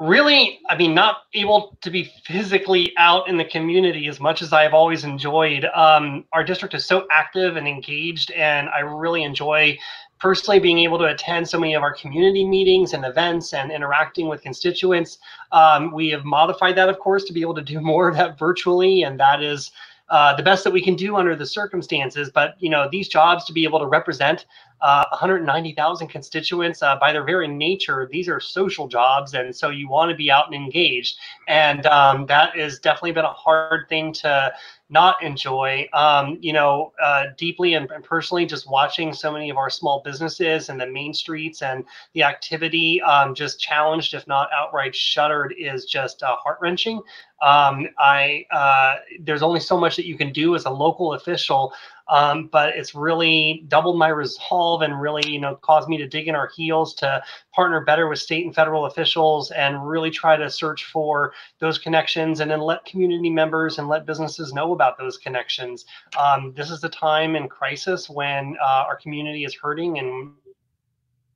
Really, 0.00 0.58
I 0.68 0.76
mean, 0.76 0.94
not 0.94 1.18
able 1.32 1.78
to 1.80 1.88
be 1.88 2.10
physically 2.24 2.92
out 2.98 3.28
in 3.28 3.36
the 3.36 3.44
community 3.44 4.08
as 4.08 4.18
much 4.18 4.42
as 4.42 4.52
I've 4.52 4.74
always 4.74 5.04
enjoyed. 5.04 5.64
Um, 5.66 6.24
our 6.32 6.42
district 6.42 6.74
is 6.74 6.84
so 6.84 7.06
active 7.12 7.56
and 7.56 7.68
engaged, 7.68 8.32
and 8.32 8.68
I 8.70 8.80
really 8.80 9.22
enjoy 9.22 9.78
personally 10.22 10.60
being 10.60 10.78
able 10.78 10.98
to 10.98 11.06
attend 11.06 11.48
so 11.48 11.58
many 11.58 11.74
of 11.74 11.82
our 11.82 11.92
community 11.92 12.44
meetings 12.44 12.92
and 12.92 13.04
events 13.04 13.52
and 13.52 13.72
interacting 13.72 14.28
with 14.28 14.40
constituents. 14.40 15.18
Um, 15.50 15.90
we 15.90 16.10
have 16.10 16.24
modified 16.24 16.76
that, 16.76 16.88
of 16.88 17.00
course, 17.00 17.24
to 17.24 17.32
be 17.32 17.40
able 17.40 17.56
to 17.56 17.62
do 17.62 17.80
more 17.92 18.08
of 18.08 18.14
that 18.14 18.38
virtually, 18.38 19.02
and 19.02 19.18
that 19.18 19.42
is 19.42 19.72
uh, 20.10 20.36
the 20.36 20.42
best 20.42 20.62
that 20.62 20.72
we 20.72 20.80
can 20.80 20.94
do 20.94 21.16
under 21.16 21.34
the 21.34 21.46
circumstances. 21.46 22.30
But 22.32 22.54
you 22.60 22.70
know, 22.70 22.88
these 22.88 23.08
jobs 23.08 23.44
to 23.46 23.52
be 23.52 23.64
able 23.64 23.80
to 23.80 23.86
represent 23.86 24.46
uh, 24.80 25.04
190,000 25.10 26.08
constituents 26.08 26.82
uh, 26.82 26.96
by 26.96 27.12
their 27.12 27.24
very 27.24 27.48
nature, 27.48 28.08
these 28.10 28.28
are 28.28 28.38
social 28.38 28.86
jobs, 28.86 29.34
and 29.34 29.54
so 29.54 29.70
you 29.70 29.88
want 29.88 30.10
to 30.10 30.16
be 30.16 30.30
out 30.30 30.46
and 30.46 30.54
engaged. 30.54 31.16
And 31.48 31.86
um, 31.86 32.26
that 32.26 32.56
has 32.56 32.78
definitely 32.78 33.12
been 33.12 33.24
a 33.24 33.32
hard 33.32 33.88
thing 33.88 34.12
to 34.14 34.52
not 34.92 35.20
enjoy. 35.22 35.88
Um, 35.94 36.38
you 36.40 36.52
know, 36.52 36.92
uh, 37.02 37.26
deeply 37.38 37.74
and, 37.74 37.88
personally, 38.04 38.46
just 38.46 38.70
watching 38.70 39.12
so 39.12 39.32
many 39.32 39.48
of 39.50 39.56
our 39.56 39.70
small 39.70 40.02
businesses 40.04 40.68
and 40.68 40.78
the 40.78 40.86
main 40.86 41.14
streets 41.14 41.62
and 41.62 41.84
the 42.12 42.22
activity 42.22 43.00
um, 43.02 43.34
just 43.34 43.58
challenged, 43.58 44.14
if 44.14 44.26
not 44.28 44.50
outright 44.54 44.94
shuttered, 44.94 45.54
is 45.58 45.86
just 45.86 46.22
uh, 46.22 46.36
heart 46.36 46.58
wrenching. 46.60 47.00
Um, 47.42 47.88
I 47.98 48.44
uh, 48.52 48.96
there's 49.20 49.42
only 49.42 49.58
so 49.58 49.76
much 49.80 49.96
that 49.96 50.06
you 50.06 50.16
can 50.16 50.32
do 50.32 50.54
as 50.54 50.66
a 50.66 50.70
local 50.70 51.14
official 51.14 51.72
um, 52.08 52.48
but 52.52 52.76
it's 52.76 52.94
really 52.94 53.64
doubled 53.68 53.98
my 53.98 54.08
resolve 54.08 54.82
and 54.82 55.00
really, 55.00 55.26
you 55.26 55.40
know, 55.40 55.56
caused 55.56 55.88
me 55.88 55.96
to 55.96 56.06
dig 56.06 56.28
in 56.28 56.34
our 56.34 56.48
heels 56.54 56.94
to 56.96 57.22
partner 57.54 57.80
better 57.80 58.08
with 58.08 58.18
state 58.18 58.44
and 58.44 58.54
federal 58.54 58.86
officials 58.86 59.50
and 59.52 59.88
really 59.88 60.10
try 60.10 60.36
to 60.36 60.50
search 60.50 60.84
for 60.84 61.32
those 61.58 61.78
connections 61.78 62.40
and 62.40 62.50
then 62.50 62.60
let 62.60 62.84
community 62.84 63.30
members 63.30 63.78
and 63.78 63.88
let 63.88 64.04
businesses 64.04 64.52
know 64.52 64.72
about 64.72 64.81
those 64.98 65.18
connections. 65.18 65.84
Um, 66.18 66.52
this 66.56 66.70
is 66.70 66.80
the 66.80 66.88
time 66.88 67.36
in 67.36 67.48
crisis 67.48 68.08
when 68.08 68.56
uh, 68.62 68.84
our 68.88 68.96
community 68.96 69.44
is 69.44 69.54
hurting 69.54 69.98
and 69.98 70.32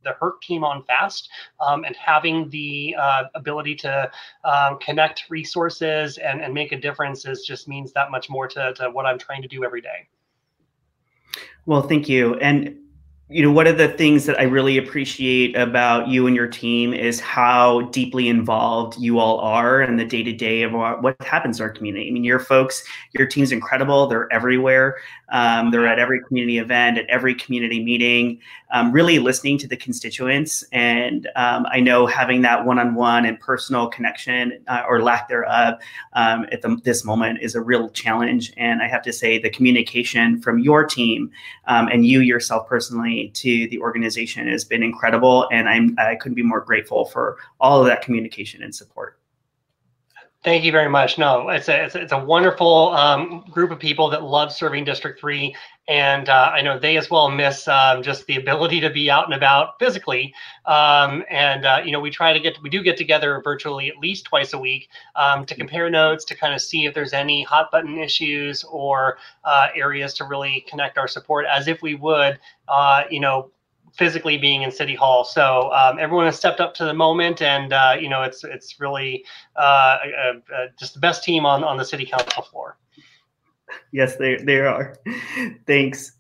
the 0.05 0.13
hurt 0.13 0.41
came 0.41 0.63
on 0.63 0.85
fast 0.85 1.29
um, 1.61 1.85
and 1.85 1.97
having 1.97 2.49
the 2.51 2.95
uh, 3.01 3.25
ability 3.35 3.75
to 3.75 4.11
um, 4.45 4.79
connect 4.79 5.25
resources 5.31 6.19
and, 6.19 6.41
and 6.41 6.55
make 6.55 6.71
a 6.71 6.81
difference 6.81 7.27
is 7.27 7.45
just 7.45 7.67
means 7.67 7.93
that 7.93 8.13
much 8.13 8.31
more 8.31 8.47
to, 8.47 8.73
to 8.75 8.89
what 8.91 9.05
i'm 9.05 9.19
trying 9.19 9.43
to 9.43 9.49
do 9.49 9.65
every 9.65 9.81
day 9.81 10.07
well, 11.67 11.83
thank 11.83 12.09
you. 12.09 12.37
And 12.37 12.79
you 13.29 13.43
know, 13.43 13.51
one 13.51 13.67
of 13.67 13.77
the 13.77 13.89
things 13.89 14.25
that 14.27 14.39
I 14.39 14.45
really 14.45 14.79
appreciate 14.79 15.57
about 15.57 16.07
you 16.07 16.29
and 16.29 16.37
your 16.37 16.47
team 16.47 16.95
is 16.95 17.19
how 17.19 17.81
deeply 17.91 18.29
involved 18.29 18.97
you 19.01 19.19
all 19.19 19.41
are 19.41 19.83
in 19.83 19.97
the 19.97 20.05
day 20.05 20.23
to 20.23 20.33
day 20.33 20.63
of 20.63 20.73
what 20.73 21.21
happens 21.21 21.59
in 21.59 21.65
our 21.65 21.71
community. 21.71 22.07
I 22.07 22.13
mean, 22.13 22.23
your 22.23 22.39
folks, 22.39 22.85
your 23.19 23.27
team's 23.27 23.51
incredible. 23.51 24.07
They're 24.07 24.33
everywhere. 24.33 24.99
Um, 25.31 25.73
they're 25.73 25.89
at 25.89 25.99
every 25.99 26.21
community 26.29 26.59
event, 26.59 26.99
at 26.99 27.07
every 27.09 27.35
community 27.35 27.83
meeting, 27.83 28.39
um, 28.71 28.93
really 28.93 29.19
listening 29.19 29.59
to 29.59 29.67
the 29.67 29.77
constituents. 29.77 30.63
And 30.71 31.29
um, 31.35 31.67
I 31.73 31.81
know 31.81 32.07
having 32.07 32.43
that 32.43 32.65
one 32.65 32.79
on 32.79 32.95
one 32.95 33.25
and 33.25 33.41
personal 33.41 33.89
connection 33.89 34.63
uh, 34.69 34.85
or 34.89 35.03
lack 35.03 35.29
thereof 35.29 35.81
um, 36.13 36.47
at 36.53 36.63
the, 36.63 36.81
this 36.85 37.05
moment 37.05 37.41
is 37.43 37.57
a 37.57 37.61
real 37.61 37.89
challenge. 37.91 38.53
And 38.57 38.81
I 38.81 38.87
have 38.87 39.03
to 39.03 39.13
say, 39.13 39.37
the 39.37 39.51
communication 39.51 40.41
from 40.41 40.61
your 40.61 40.85
team 40.85 41.33
um, 41.67 41.89
and 41.89 42.07
you 42.07 42.21
yourself 42.21 42.69
personally 42.69 43.16
to 43.35 43.69
the 43.69 43.79
organization 43.81 44.49
has 44.49 44.65
been 44.65 44.83
incredible. 44.83 45.49
And 45.53 45.69
I'm, 45.69 45.95
I 45.99 46.17
couldn't 46.17 46.35
be 46.35 46.43
more 46.43 46.61
grateful 46.61 47.05
for 47.07 47.39
all 47.61 47.81
of 47.81 47.87
that 47.87 48.03
communication 48.03 48.63
and 48.63 48.75
support. 48.75 49.16
Thank 50.47 50.63
you 50.63 50.71
very 50.71 50.89
much. 50.89 51.19
No, 51.19 51.49
it's 51.49 51.69
a 51.69 51.87
it's 51.87 51.97
a, 51.97 52.03
it's 52.03 52.13
a 52.13 52.25
wonderful 52.25 52.91
um, 52.95 53.45
group 53.51 53.73
of 53.73 53.81
people 53.81 54.09
that 54.11 54.23
love 54.23 54.53
serving 54.53 54.85
District 54.85 55.19
Three, 55.19 55.57
and 55.89 56.29
uh, 56.29 56.53
I 56.55 56.63
know 56.63 56.79
they 56.79 56.97
as 56.97 57.11
well 57.11 57.29
miss 57.29 57.67
um, 57.67 58.01
just 58.01 58.25
the 58.27 58.37
ability 58.37 58.79
to 58.83 58.89
be 58.89 59.11
out 59.11 59.25
and 59.25 59.35
about 59.35 59.77
physically. 59.81 60.33
Um, 60.65 61.25
and 61.29 61.67
uh, 61.67 61.83
you 61.85 61.91
know, 61.91 61.99
we 61.99 62.11
try 62.11 62.33
to 62.33 62.39
get 62.39 62.63
we 62.63 62.71
do 62.71 62.81
get 62.81 62.97
together 62.97 63.41
virtually 63.43 63.89
at 63.89 63.99
least 63.99 64.27
twice 64.27 64.53
a 64.53 64.59
week 64.59 64.89
um, 65.17 65.45
to 65.47 65.57
compare 65.57 65.91
notes 65.91 66.25
to 66.27 66.37
kind 66.37 66.55
of 66.55 66.63
see 66.63 66.87
if 66.87 66.95
there's 66.95 67.13
any 67.13 67.43
hot 67.43 67.73
button 67.73 67.99
issues 67.99 68.63
or 68.63 69.19
uh, 69.43 69.67
areas 69.75 70.15
to 70.15 70.25
really 70.27 70.65
connect 70.69 70.97
our 70.97 71.09
support 71.09 71.45
as 71.51 71.67
if 71.67 71.83
we 71.83 71.97
would, 71.97 72.39
uh, 72.69 73.03
you 73.11 73.19
know, 73.19 73.51
physically 73.97 74.37
being 74.37 74.63
in 74.63 74.71
City 74.71 74.95
Hall. 74.95 75.25
So 75.25 75.73
um, 75.73 75.99
everyone 75.99 76.27
has 76.27 76.37
stepped 76.37 76.61
up 76.61 76.75
to 76.75 76.85
the 76.85 76.95
moment, 76.95 77.43
and 77.43 77.73
uh, 77.73 77.97
you 78.01 78.09
know 78.09 78.23
it's 78.23 78.45
it's 78.45 78.81
really 78.81 79.25
uh, 79.57 79.97
just 80.79 80.95
the 80.95 81.01
best 81.01 81.25
team 81.25 81.47
on 81.47 81.65
on 81.65 81.77
the 81.77 81.85
City 81.85 82.07
Council 82.07 82.43
floor. 82.43 82.77
Yes, 83.93 84.17
they 84.17 84.37
they 84.37 84.61
are. 84.61 84.97
Thanks. 85.67 86.13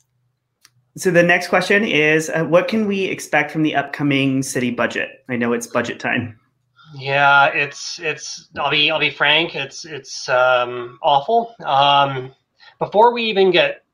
So 0.97 1.11
the 1.11 1.23
next 1.23 1.49
question 1.49 1.85
is, 1.85 2.31
uh, 2.31 2.45
what 2.45 2.69
can 2.69 2.87
we 2.87 3.05
expect 3.05 3.51
from 3.51 3.63
the 3.63 3.75
upcoming 3.75 4.43
city 4.43 4.71
budget? 4.71 5.25
I 5.29 5.37
know 5.37 5.53
it's 5.53 5.67
budget 5.67 6.01
time. 6.01 6.41
Yeah, 6.95 7.47
it's 7.49 7.99
it's. 7.99 8.49
I'll 8.59 8.71
be 8.71 8.91
I'll 8.91 9.01
be 9.01 9.11
frank. 9.11 9.55
It's 9.55 9.85
it's 9.85 10.29
um, 10.29 10.99
awful. 11.03 11.55
Um, 11.65 12.35
before 12.79 13.13
we 13.13 13.25
even 13.25 13.51
get 13.51 13.85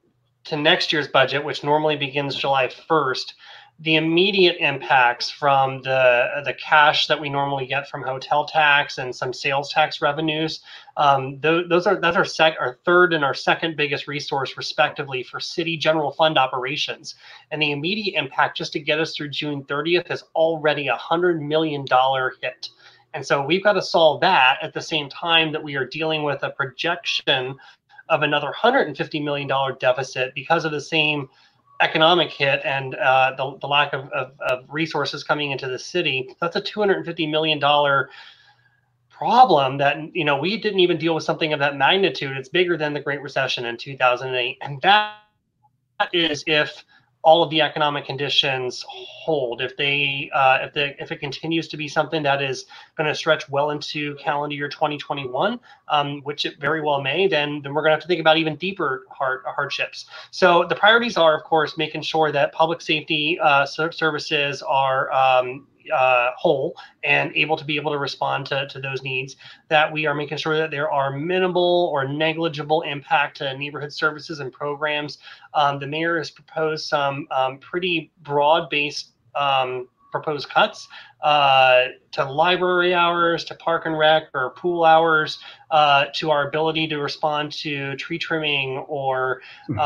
to 0.44 0.56
next 0.56 0.92
year's 0.92 1.08
budget, 1.08 1.44
which 1.44 1.64
normally 1.64 1.96
begins 1.96 2.36
July 2.36 2.68
first, 2.88 3.34
the 3.82 3.96
immediate 3.96 4.56
impacts 4.60 5.28
from 5.28 5.82
the 5.82 6.42
the 6.44 6.54
cash 6.54 7.08
that 7.08 7.20
we 7.20 7.28
normally 7.28 7.66
get 7.66 7.88
from 7.88 8.02
hotel 8.02 8.44
tax 8.44 8.98
and 8.98 9.14
some 9.14 9.32
sales 9.32 9.72
tax 9.72 10.00
revenues. 10.00 10.60
Um, 10.96 11.40
those, 11.40 11.68
those, 11.68 11.86
are 11.86 12.00
that's 12.00 12.16
our 12.16 12.24
sec 12.24 12.56
our 12.60 12.78
third 12.84 13.12
and 13.12 13.24
our 13.24 13.34
second 13.34 13.76
biggest 13.76 14.06
resource, 14.06 14.56
respectively, 14.56 15.24
for 15.24 15.40
city 15.40 15.76
general 15.76 16.12
fund 16.12 16.38
operations. 16.38 17.16
And 17.50 17.60
the 17.60 17.72
immediate 17.72 18.16
impact, 18.16 18.56
just 18.56 18.72
to 18.74 18.80
get 18.80 19.00
us 19.00 19.16
through 19.16 19.30
June 19.30 19.64
30th, 19.64 20.12
is 20.12 20.22
already 20.36 20.86
a 20.86 20.96
hundred 20.96 21.42
million 21.42 21.84
dollar 21.84 22.34
hit. 22.40 22.68
And 23.14 23.26
so 23.26 23.44
we've 23.44 23.64
got 23.64 23.74
to 23.74 23.82
solve 23.82 24.20
that 24.20 24.58
at 24.62 24.72
the 24.72 24.80
same 24.80 25.08
time 25.08 25.50
that 25.52 25.62
we 25.62 25.74
are 25.74 25.86
dealing 25.86 26.22
with 26.22 26.44
a 26.44 26.50
projection 26.50 27.56
of 28.08 28.22
another 28.22 28.52
$150 28.56 29.24
million 29.24 29.50
deficit 29.80 30.34
because 30.34 30.64
of 30.64 30.72
the 30.72 30.80
same 30.80 31.28
economic 31.82 32.30
hit 32.30 32.60
and 32.64 32.94
uh, 32.94 33.34
the, 33.36 33.58
the 33.60 33.66
lack 33.66 33.92
of, 33.92 34.08
of, 34.10 34.32
of, 34.40 34.64
resources 34.68 35.24
coming 35.24 35.50
into 35.50 35.68
the 35.68 35.78
city, 35.78 36.34
that's 36.40 36.56
a 36.56 36.60
$250 36.60 37.30
million 37.30 37.60
problem 39.10 39.78
that, 39.78 39.96
you 40.14 40.24
know, 40.24 40.38
we 40.38 40.60
didn't 40.60 40.80
even 40.80 40.96
deal 40.96 41.14
with 41.14 41.24
something 41.24 41.52
of 41.52 41.58
that 41.58 41.76
magnitude. 41.76 42.36
It's 42.36 42.48
bigger 42.48 42.76
than 42.76 42.94
the 42.94 43.00
Great 43.00 43.20
Recession 43.20 43.66
in 43.66 43.76
2008. 43.76 44.58
And 44.60 44.80
that 44.82 45.16
is 46.12 46.44
if 46.46 46.84
all 47.22 47.42
of 47.42 47.50
the 47.50 47.60
economic 47.60 48.04
conditions 48.04 48.84
hold. 48.88 49.60
If 49.62 49.76
they 49.76 50.30
uh, 50.34 50.58
if 50.62 50.74
the 50.74 51.00
if 51.02 51.12
it 51.12 51.18
continues 51.20 51.68
to 51.68 51.76
be 51.76 51.88
something 51.88 52.22
that 52.24 52.42
is 52.42 52.66
going 52.96 53.08
to 53.08 53.14
stretch 53.14 53.48
well 53.48 53.70
into 53.70 54.16
calendar 54.16 54.54
year 54.54 54.68
2021, 54.68 55.60
um, 55.88 56.20
which 56.22 56.44
it 56.44 56.60
very 56.60 56.82
well 56.82 57.00
may, 57.00 57.28
then 57.28 57.60
then 57.62 57.74
we're 57.74 57.82
going 57.82 57.90
to 57.90 57.94
have 57.94 58.02
to 58.02 58.08
think 58.08 58.20
about 58.20 58.36
even 58.36 58.56
deeper 58.56 59.06
hard, 59.10 59.42
hardships. 59.46 60.06
So 60.30 60.64
the 60.68 60.74
priorities 60.74 61.16
are, 61.16 61.36
of 61.36 61.44
course, 61.44 61.78
making 61.78 62.02
sure 62.02 62.32
that 62.32 62.52
public 62.52 62.80
safety 62.80 63.38
uh, 63.40 63.66
services 63.66 64.62
are 64.62 65.12
um, 65.12 65.66
uh, 65.94 66.30
whole 66.36 66.76
and 67.04 67.34
able 67.34 67.56
to 67.56 67.64
be 67.64 67.76
able 67.76 67.92
to 67.92 67.98
respond 67.98 68.46
to, 68.46 68.66
to 68.68 68.80
those 68.80 69.02
needs, 69.02 69.36
that 69.68 69.92
we 69.92 70.06
are 70.06 70.14
making 70.14 70.38
sure 70.38 70.56
that 70.56 70.70
there 70.70 70.90
are 70.90 71.10
minimal 71.10 71.90
or 71.92 72.06
negligible 72.06 72.82
impact 72.82 73.38
to 73.38 73.56
neighborhood 73.56 73.92
services 73.92 74.40
and 74.40 74.52
programs. 74.52 75.18
Um, 75.54 75.78
the 75.78 75.86
mayor 75.86 76.18
has 76.18 76.30
proposed 76.30 76.86
some 76.88 77.26
um, 77.30 77.58
pretty 77.58 78.10
broad 78.22 78.70
based 78.70 79.10
um, 79.34 79.88
proposed 80.12 80.48
cuts 80.50 80.86
uh, 81.22 81.84
to 82.12 82.30
library 82.30 82.94
hours, 82.94 83.44
to 83.44 83.54
park 83.54 83.86
and 83.86 83.98
rec 83.98 84.24
or 84.34 84.50
pool 84.50 84.84
hours, 84.84 85.38
uh, 85.70 86.04
to 86.14 86.30
our 86.30 86.46
ability 86.46 86.86
to 86.86 86.98
respond 86.98 87.50
to 87.50 87.96
tree 87.96 88.18
trimming 88.18 88.78
or 88.88 89.40
hmm. 89.66 89.78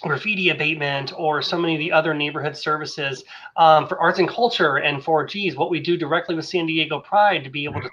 Graffiti 0.00 0.48
abatement 0.50 1.12
or 1.16 1.42
so 1.42 1.58
many 1.58 1.74
of 1.74 1.78
the 1.78 1.92
other 1.92 2.14
neighborhood 2.14 2.56
services 2.56 3.24
um, 3.56 3.86
for 3.86 4.00
arts 4.00 4.18
and 4.18 4.28
culture 4.28 4.76
and 4.76 5.04
for 5.04 5.24
geez 5.24 5.56
what 5.56 5.70
we 5.70 5.80
do 5.80 5.96
directly 5.96 6.34
with 6.34 6.46
san 6.46 6.66
diego 6.66 7.00
pride 7.00 7.44
to 7.44 7.50
be 7.50 7.64
able 7.64 7.80
to 7.80 7.90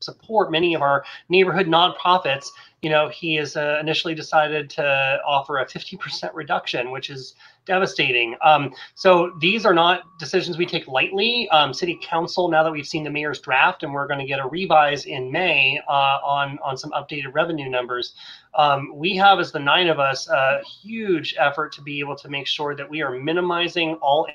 support 0.00 0.50
many 0.50 0.74
of 0.74 0.82
our 0.82 1.04
neighborhood 1.28 1.66
nonprofits. 1.66 2.48
You 2.82 2.90
know 2.90 3.08
he 3.08 3.34
has 3.36 3.56
uh, 3.56 3.78
initially 3.80 4.14
decided 4.14 4.70
to 4.70 5.18
offer 5.26 5.58
a 5.58 5.66
50% 5.66 6.30
reduction 6.34 6.90
which 6.90 7.10
is 7.10 7.34
devastating. 7.66 8.36
Um, 8.42 8.72
so 8.94 9.32
these 9.40 9.66
are 9.66 9.74
not 9.74 10.18
decisions 10.18 10.56
we 10.56 10.66
take 10.66 10.86
lightly. 10.86 11.48
Um, 11.50 11.74
city 11.74 11.98
council 12.02 12.48
now 12.48 12.62
that 12.62 12.72
we've 12.72 12.86
seen 12.86 13.04
the 13.04 13.10
mayor's 13.10 13.40
draft 13.40 13.82
and 13.82 13.92
we're 13.92 14.06
going 14.06 14.20
to 14.20 14.26
get 14.26 14.38
a 14.38 14.46
revise 14.46 15.04
in 15.04 15.30
may 15.30 15.80
uh, 15.88 16.18
on 16.24 16.58
on 16.62 16.76
some 16.76 16.90
updated 16.92 17.34
revenue 17.34 17.68
numbers 17.68 18.14
um, 18.56 18.92
we 18.94 19.14
have, 19.16 19.38
as 19.38 19.52
the 19.52 19.58
nine 19.58 19.88
of 19.88 19.98
us, 19.98 20.28
a 20.28 20.62
huge 20.82 21.34
effort 21.38 21.72
to 21.72 21.82
be 21.82 22.00
able 22.00 22.16
to 22.16 22.28
make 22.28 22.46
sure 22.46 22.74
that 22.74 22.88
we 22.88 23.02
are 23.02 23.10
minimizing 23.10 23.94
all 23.96 24.26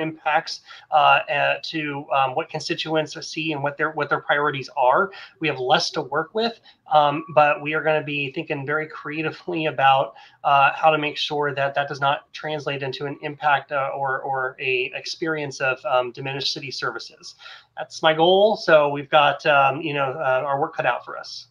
impacts 0.00 0.60
uh, 0.90 0.94
uh, 0.94 1.54
to 1.64 2.06
um, 2.14 2.34
what 2.34 2.48
constituents 2.48 3.16
see 3.20 3.52
and 3.52 3.62
what 3.62 3.76
their 3.76 3.90
what 3.92 4.08
their 4.08 4.20
priorities 4.20 4.68
are. 4.76 5.10
We 5.40 5.48
have 5.48 5.58
less 5.58 5.90
to 5.92 6.02
work 6.02 6.34
with, 6.34 6.58
um, 6.92 7.24
but 7.34 7.62
we 7.62 7.74
are 7.74 7.82
going 7.82 8.00
to 8.00 8.04
be 8.04 8.32
thinking 8.32 8.66
very 8.66 8.86
creatively 8.86 9.66
about 9.66 10.14
uh, 10.44 10.72
how 10.74 10.90
to 10.90 10.98
make 10.98 11.16
sure 11.16 11.54
that 11.54 11.74
that 11.74 11.88
does 11.88 12.00
not 12.00 12.32
translate 12.32 12.82
into 12.82 13.06
an 13.06 13.18
impact 13.22 13.72
uh, 13.72 13.90
or 13.94 14.20
or 14.22 14.56
a 14.60 14.90
experience 14.94 15.60
of 15.60 15.84
um, 15.84 16.12
diminished 16.12 16.52
city 16.52 16.70
services. 16.70 17.34
That's 17.76 18.02
my 18.02 18.14
goal. 18.14 18.56
So 18.56 18.88
we've 18.88 19.10
got 19.10 19.44
um, 19.46 19.80
you 19.80 19.94
know 19.94 20.12
uh, 20.12 20.42
our 20.46 20.60
work 20.60 20.74
cut 20.74 20.86
out 20.86 21.04
for 21.04 21.18
us. 21.18 21.49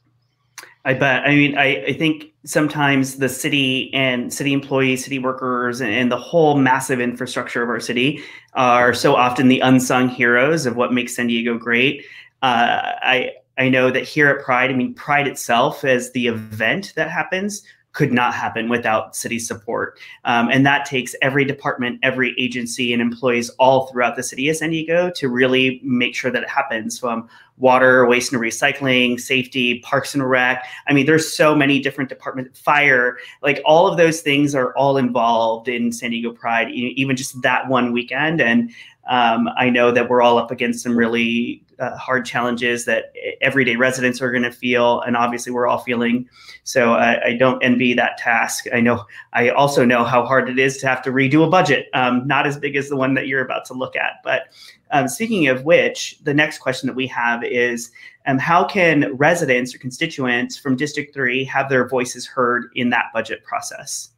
I 0.85 0.93
bet. 0.93 1.23
I 1.25 1.35
mean, 1.35 1.57
I, 1.57 1.85
I 1.85 1.93
think 1.93 2.31
sometimes 2.45 3.17
the 3.17 3.29
city 3.29 3.93
and 3.93 4.33
city 4.33 4.53
employees, 4.53 5.03
city 5.03 5.19
workers, 5.19 5.81
and 5.81 6.11
the 6.11 6.17
whole 6.17 6.57
massive 6.57 7.01
infrastructure 7.01 7.61
of 7.61 7.69
our 7.69 7.79
city 7.79 8.23
are 8.53 8.93
so 8.93 9.15
often 9.15 9.49
the 9.49 9.59
unsung 9.59 10.07
heroes 10.07 10.65
of 10.65 10.75
what 10.75 10.93
makes 10.93 11.15
San 11.15 11.27
Diego 11.27 11.57
great. 11.57 12.05
Uh, 12.41 12.95
I 13.01 13.31
I 13.57 13.67
know 13.67 13.91
that 13.91 14.03
here 14.03 14.29
at 14.29 14.43
Pride, 14.43 14.71
I 14.71 14.73
mean, 14.73 14.93
Pride 14.93 15.27
itself 15.27 15.83
as 15.83 16.11
the 16.13 16.27
event 16.27 16.93
that 16.95 17.11
happens 17.11 17.61
could 17.93 18.13
not 18.13 18.33
happen 18.33 18.69
without 18.69 19.15
city 19.15 19.39
support. 19.39 19.99
Um, 20.23 20.49
and 20.49 20.65
that 20.65 20.85
takes 20.85 21.15
every 21.21 21.43
department, 21.43 21.99
every 22.03 22.35
agency, 22.37 22.93
and 22.93 23.01
employees 23.01 23.49
all 23.51 23.87
throughout 23.87 24.15
the 24.15 24.23
city 24.23 24.47
of 24.49 24.57
San 24.57 24.69
Diego 24.69 25.09
to 25.15 25.27
really 25.27 25.81
make 25.83 26.15
sure 26.15 26.31
that 26.31 26.43
it 26.43 26.49
happens 26.49 26.99
from 26.99 27.27
water, 27.57 28.05
waste 28.05 28.31
and 28.31 28.41
recycling, 28.41 29.19
safety, 29.19 29.79
parks 29.79 30.13
and 30.13 30.27
rec. 30.29 30.65
I 30.87 30.93
mean, 30.93 31.05
there's 31.05 31.33
so 31.33 31.55
many 31.55 31.79
different 31.79 32.09
departments, 32.09 32.59
fire, 32.59 33.17
like 33.41 33.61
all 33.65 33.87
of 33.87 33.97
those 33.97 34.21
things 34.21 34.55
are 34.55 34.73
all 34.75 34.97
involved 34.97 35.67
in 35.67 35.91
San 35.91 36.11
Diego 36.11 36.31
Pride, 36.31 36.71
even 36.71 37.15
just 37.15 37.41
that 37.41 37.67
one 37.67 37.91
weekend. 37.91 38.39
And 38.39 38.71
um, 39.09 39.49
I 39.57 39.69
know 39.69 39.91
that 39.91 40.09
we're 40.09 40.21
all 40.21 40.37
up 40.37 40.51
against 40.51 40.83
some 40.83 40.95
really 40.95 41.63
uh, 41.79 41.95
hard 41.97 42.25
challenges 42.25 42.85
that 42.85 43.13
everyday 43.41 43.75
residents 43.75 44.21
are 44.21 44.31
going 44.31 44.43
to 44.43 44.51
feel, 44.51 45.01
and 45.01 45.15
obviously 45.15 45.51
we're 45.51 45.67
all 45.67 45.77
feeling. 45.77 46.27
So 46.63 46.93
I, 46.93 47.27
I, 47.27 47.37
don't 47.37 47.63
envy 47.63 47.93
that 47.93 48.17
task. 48.17 48.65
I 48.73 48.81
know 48.81 49.05
I 49.33 49.49
also 49.49 49.85
know 49.85 50.03
how 50.03 50.25
hard 50.25 50.49
it 50.49 50.59
is 50.59 50.77
to 50.77 50.87
have 50.87 51.01
to 51.03 51.11
redo 51.11 51.45
a 51.45 51.49
budget, 51.49 51.87
um, 51.93 52.27
not 52.27 52.45
as 52.45 52.57
big 52.57 52.75
as 52.75 52.89
the 52.89 52.97
one 52.97 53.13
that 53.13 53.27
you're 53.27 53.43
about 53.43 53.65
to 53.65 53.73
look 53.73 53.95
at. 53.95 54.15
But 54.23 54.49
um, 54.91 55.07
speaking 55.07 55.47
of 55.47 55.63
which, 55.63 56.19
the 56.23 56.33
next 56.33 56.57
question 56.57 56.87
that 56.87 56.95
we 56.95 57.07
have 57.07 57.43
is 57.43 57.91
um, 58.25 58.37
how 58.37 58.65
can 58.65 59.15
residents 59.15 59.73
or 59.73 59.77
constituents 59.77 60.57
from 60.57 60.75
District 60.75 61.13
3 61.13 61.43
have 61.45 61.69
their 61.69 61.87
voices 61.87 62.27
heard 62.27 62.69
in 62.75 62.89
that 62.89 63.05
budget 63.13 63.43
process? 63.43 64.09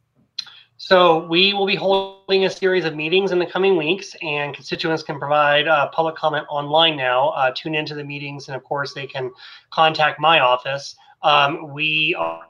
So 0.84 1.24
we 1.26 1.54
will 1.54 1.64
be 1.64 1.76
holding 1.76 2.44
a 2.44 2.50
series 2.50 2.84
of 2.84 2.96
meetings 2.96 3.30
in 3.30 3.38
the 3.38 3.46
coming 3.46 3.76
weeks, 3.76 4.16
and 4.20 4.52
constituents 4.52 5.04
can 5.04 5.16
provide 5.16 5.68
uh, 5.68 5.86
public 5.90 6.16
comment 6.16 6.44
online 6.50 6.96
now. 6.96 7.28
Uh, 7.28 7.52
tune 7.54 7.76
into 7.76 7.94
the 7.94 8.02
meetings, 8.02 8.48
and 8.48 8.56
of 8.56 8.64
course, 8.64 8.92
they 8.92 9.06
can 9.06 9.30
contact 9.70 10.18
my 10.18 10.40
office. 10.40 10.96
Um, 11.22 11.72
we 11.72 12.16
are, 12.18 12.48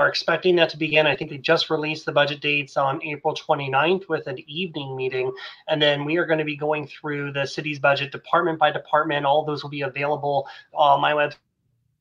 are 0.00 0.08
expecting 0.08 0.56
that 0.56 0.68
to 0.70 0.76
begin. 0.76 1.06
I 1.06 1.14
think 1.14 1.30
they 1.30 1.38
just 1.38 1.70
released 1.70 2.06
the 2.06 2.12
budget 2.12 2.40
dates 2.40 2.76
on 2.76 3.00
April 3.04 3.36
29th 3.36 4.08
with 4.08 4.26
an 4.26 4.38
evening 4.48 4.96
meeting, 4.96 5.32
and 5.68 5.80
then 5.80 6.04
we 6.04 6.16
are 6.16 6.26
going 6.26 6.40
to 6.40 6.44
be 6.44 6.56
going 6.56 6.88
through 6.88 7.34
the 7.34 7.46
city's 7.46 7.78
budget 7.78 8.10
department 8.10 8.58
by 8.58 8.72
department. 8.72 9.26
All 9.26 9.44
those 9.44 9.62
will 9.62 9.70
be 9.70 9.82
available 9.82 10.48
on 10.72 11.00
my 11.00 11.12
website 11.12 11.36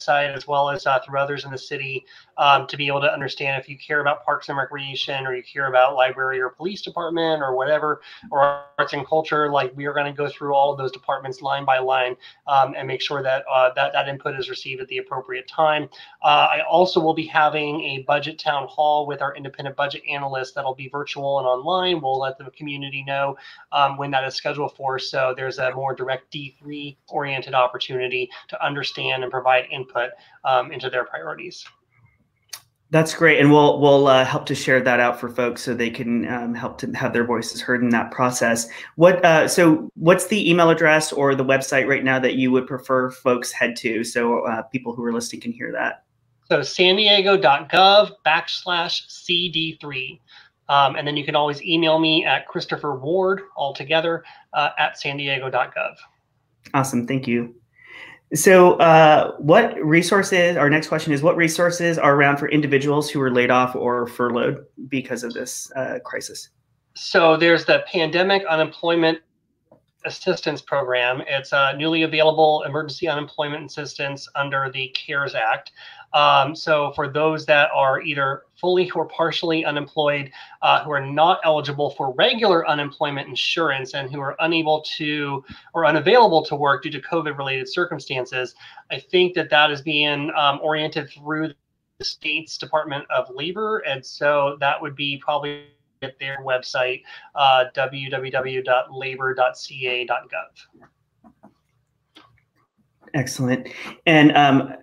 as 0.09 0.47
well 0.47 0.69
as 0.69 0.85
uh, 0.85 0.99
through 1.05 1.19
others 1.19 1.45
in 1.45 1.51
the 1.51 1.57
city 1.57 2.05
um, 2.37 2.67
to 2.67 2.77
be 2.77 2.87
able 2.87 3.01
to 3.01 3.11
understand 3.11 3.61
if 3.61 3.69
you 3.69 3.77
care 3.77 4.01
about 4.01 4.25
parks 4.25 4.49
and 4.49 4.57
recreation 4.57 5.25
or 5.25 5.35
you 5.35 5.43
care 5.43 5.67
about 5.67 5.95
library 5.95 6.41
or 6.41 6.49
police 6.49 6.81
department 6.81 7.41
or 7.41 7.55
whatever 7.55 8.01
or 8.31 8.63
arts 8.77 8.93
and 8.93 9.05
culture 9.05 9.51
like 9.51 9.75
we 9.75 9.85
are 9.85 9.93
going 9.93 10.05
to 10.05 10.11
go 10.11 10.27
through 10.27 10.53
all 10.53 10.71
of 10.71 10.77
those 10.77 10.91
departments 10.91 11.41
line 11.41 11.65
by 11.65 11.79
line 11.79 12.15
um, 12.47 12.73
and 12.77 12.87
make 12.87 13.01
sure 13.01 13.21
that 13.21 13.43
uh, 13.51 13.69
that 13.75 13.93
that 13.93 14.07
input 14.07 14.37
is 14.39 14.49
received 14.49 14.81
at 14.81 14.87
the 14.87 14.97
appropriate 14.97 15.47
time. 15.47 15.89
Uh, 16.23 16.47
i 16.51 16.61
also 16.69 16.99
will 16.99 17.13
be 17.13 17.25
having 17.25 17.81
a 17.81 18.03
budget 18.03 18.39
town 18.39 18.67
hall 18.67 19.05
with 19.05 19.21
our 19.21 19.35
independent 19.35 19.75
budget 19.75 20.01
analyst 20.09 20.55
that'll 20.55 20.75
be 20.75 20.89
virtual 20.89 21.39
and 21.39 21.47
online. 21.47 22.01
We'll 22.01 22.19
let 22.19 22.37
the 22.37 22.49
community 22.51 23.03
know 23.03 23.37
um, 23.71 23.97
when 23.97 24.11
that 24.11 24.23
is 24.23 24.35
scheduled 24.35 24.75
for. 24.75 24.99
So 24.99 25.33
there's 25.35 25.59
a 25.59 25.73
more 25.73 25.93
direct 25.93 26.31
d3 26.33 26.95
oriented 27.09 27.53
opportunity 27.53 28.29
to 28.49 28.65
understand 28.65 29.23
and 29.23 29.31
provide 29.31 29.65
input 29.71 29.92
um, 30.43 30.71
into 30.71 30.89
their 30.89 31.05
priorities 31.05 31.65
that's 32.93 33.15
great, 33.15 33.39
and 33.39 33.51
we'll 33.51 33.81
we'll 33.81 34.07
uh, 34.07 34.23
help 34.23 34.45
to 34.45 34.53
share 34.53 34.79
that 34.79 34.99
out 34.99 35.19
for 35.19 35.27
folks 35.27 35.63
so 35.63 35.73
they 35.73 35.89
can 35.89 36.31
um, 36.31 36.53
help 36.53 36.77
to 36.77 36.91
have 36.91 37.11
their 37.11 37.25
voices 37.25 37.59
heard 37.59 37.81
in 37.81 37.89
that 37.89 38.11
process. 38.11 38.69
What 38.97 39.25
uh, 39.25 39.47
so 39.47 39.89
what's 39.95 40.27
the 40.27 40.47
email 40.47 40.69
address 40.69 41.11
or 41.11 41.33
the 41.33 41.43
website 41.43 41.87
right 41.87 42.03
now 42.03 42.19
that 42.19 42.35
you 42.35 42.51
would 42.51 42.67
prefer 42.67 43.09
folks 43.09 43.51
head 43.51 43.75
to 43.77 44.03
so 44.03 44.45
uh, 44.45 44.61
people 44.61 44.93
who 44.93 45.03
are 45.03 45.11
listening 45.11 45.41
can 45.41 45.51
hear 45.51 45.71
that? 45.71 46.03
So 46.49 46.61
san 46.61 46.95
diego.gov 46.95 48.11
backslash 48.23 49.07
cd3. 49.07 50.19
Um, 50.69 50.95
and 50.95 51.05
then 51.05 51.17
you 51.17 51.25
can 51.25 51.35
always 51.35 51.63
email 51.63 51.97
me 51.97 52.25
at 52.25 52.47
Christopher 52.47 52.95
Ward 52.95 53.41
altogether 53.57 54.23
uh, 54.53 54.69
at 54.77 54.99
san 54.99 55.17
diego.gov. 55.17 55.95
Awesome. 56.75 57.07
Thank 57.07 57.27
you. 57.27 57.55
So, 58.33 58.73
uh, 58.73 59.35
what 59.37 59.75
resources? 59.83 60.57
Our 60.57 60.69
next 60.69 60.87
question 60.87 61.13
is: 61.13 61.21
What 61.21 61.35
resources 61.37 61.99
are 61.99 62.15
around 62.15 62.37
for 62.37 62.49
individuals 62.49 63.09
who 63.09 63.21
are 63.21 63.31
laid 63.31 63.51
off 63.51 63.75
or 63.75 64.07
furloughed 64.07 64.65
because 64.87 65.23
of 65.23 65.33
this 65.33 65.71
uh, 65.75 65.99
crisis? 66.03 66.49
So, 66.95 67.37
there's 67.37 67.65
the 67.65 67.83
pandemic 67.91 68.43
unemployment 68.45 69.19
assistance 70.05 70.61
program. 70.61 71.21
It's 71.27 71.51
a 71.53 71.75
newly 71.77 72.03
available 72.03 72.63
emergency 72.65 73.07
unemployment 73.07 73.65
assistance 73.65 74.27
under 74.35 74.69
the 74.73 74.87
CARES 74.89 75.35
Act. 75.35 75.71
Um, 76.13 76.55
so 76.55 76.91
for 76.91 77.07
those 77.07 77.45
that 77.47 77.69
are 77.73 78.01
either 78.01 78.43
fully 78.55 78.89
or 78.91 79.05
partially 79.05 79.65
unemployed, 79.65 80.31
uh, 80.61 80.83
who 80.83 80.91
are 80.91 81.05
not 81.05 81.39
eligible 81.43 81.89
for 81.91 82.13
regular 82.13 82.67
unemployment 82.67 83.27
insurance 83.27 83.93
and 83.93 84.11
who 84.11 84.19
are 84.19 84.35
unable 84.39 84.81
to 84.97 85.43
or 85.73 85.85
unavailable 85.85 86.45
to 86.45 86.55
work 86.55 86.83
due 86.83 86.91
to 86.91 87.01
COVID-related 87.01 87.67
circumstances, 87.67 88.55
I 88.91 88.99
think 88.99 89.33
that 89.35 89.49
that 89.49 89.71
is 89.71 89.81
being 89.81 90.31
um, 90.37 90.59
oriented 90.61 91.09
through 91.09 91.53
the 91.99 92.05
state's 92.05 92.57
Department 92.57 93.05
of 93.09 93.29
Labor, 93.33 93.79
and 93.79 94.05
so 94.05 94.57
that 94.59 94.81
would 94.81 94.95
be 94.95 95.17
probably 95.17 95.65
at 96.03 96.19
their 96.19 96.37
website, 96.43 97.03
uh, 97.35 97.65
www.labor.ca.gov. 97.75 98.23
Excellent. 103.13 103.69
And 104.05 104.35
um, 104.35 104.73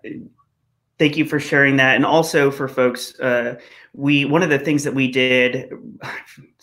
Thank 1.00 1.16
you 1.16 1.24
for 1.24 1.40
sharing 1.40 1.76
that, 1.76 1.96
and 1.96 2.04
also 2.04 2.50
for 2.50 2.68
folks. 2.68 3.18
Uh, 3.18 3.58
we 3.94 4.26
one 4.26 4.42
of 4.42 4.50
the 4.50 4.58
things 4.58 4.84
that 4.84 4.94
we 4.94 5.10
did 5.10 5.72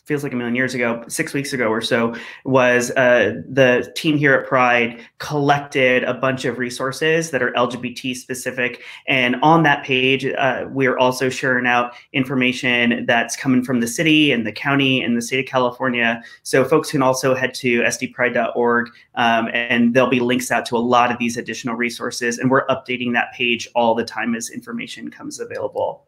feels 0.07 0.23
like 0.23 0.31
a 0.31 0.35
million 0.35 0.55
years 0.55 0.73
ago, 0.73 1.03
six 1.09 1.33
weeks 1.33 1.51
ago 1.51 1.67
or 1.67 1.81
so, 1.81 2.15
was 2.45 2.91
uh, 2.91 3.41
the 3.47 3.91
team 3.95 4.17
here 4.17 4.33
at 4.33 4.47
Pride 4.47 5.01
collected 5.19 6.03
a 6.05 6.13
bunch 6.13 6.45
of 6.45 6.57
resources 6.57 7.31
that 7.31 7.43
are 7.43 7.51
LGBT 7.51 8.15
specific. 8.15 8.81
And 9.07 9.35
on 9.43 9.63
that 9.63 9.83
page, 9.83 10.25
uh, 10.25 10.65
we're 10.69 10.97
also 10.97 11.29
sharing 11.29 11.67
out 11.67 11.91
information 12.13 13.05
that's 13.05 13.35
coming 13.35 13.63
from 13.63 13.81
the 13.81 13.87
city 13.87 14.31
and 14.31 14.47
the 14.47 14.53
county 14.53 15.03
and 15.03 15.17
the 15.17 15.21
state 15.21 15.41
of 15.41 15.45
California. 15.45 16.23
So 16.43 16.63
folks 16.63 16.91
can 16.91 17.01
also 17.01 17.35
head 17.35 17.53
to 17.55 17.81
sdpride.org 17.81 18.89
um, 19.15 19.49
and 19.53 19.93
there'll 19.93 20.09
be 20.09 20.21
links 20.21 20.51
out 20.51 20.65
to 20.67 20.77
a 20.77 20.79
lot 20.79 21.11
of 21.11 21.17
these 21.17 21.35
additional 21.35 21.75
resources. 21.75 22.37
And 22.37 22.49
we're 22.49 22.65
updating 22.67 23.11
that 23.13 23.33
page 23.33 23.67
all 23.75 23.93
the 23.93 24.05
time 24.05 24.35
as 24.35 24.49
information 24.49 25.11
comes 25.11 25.41
available. 25.41 26.07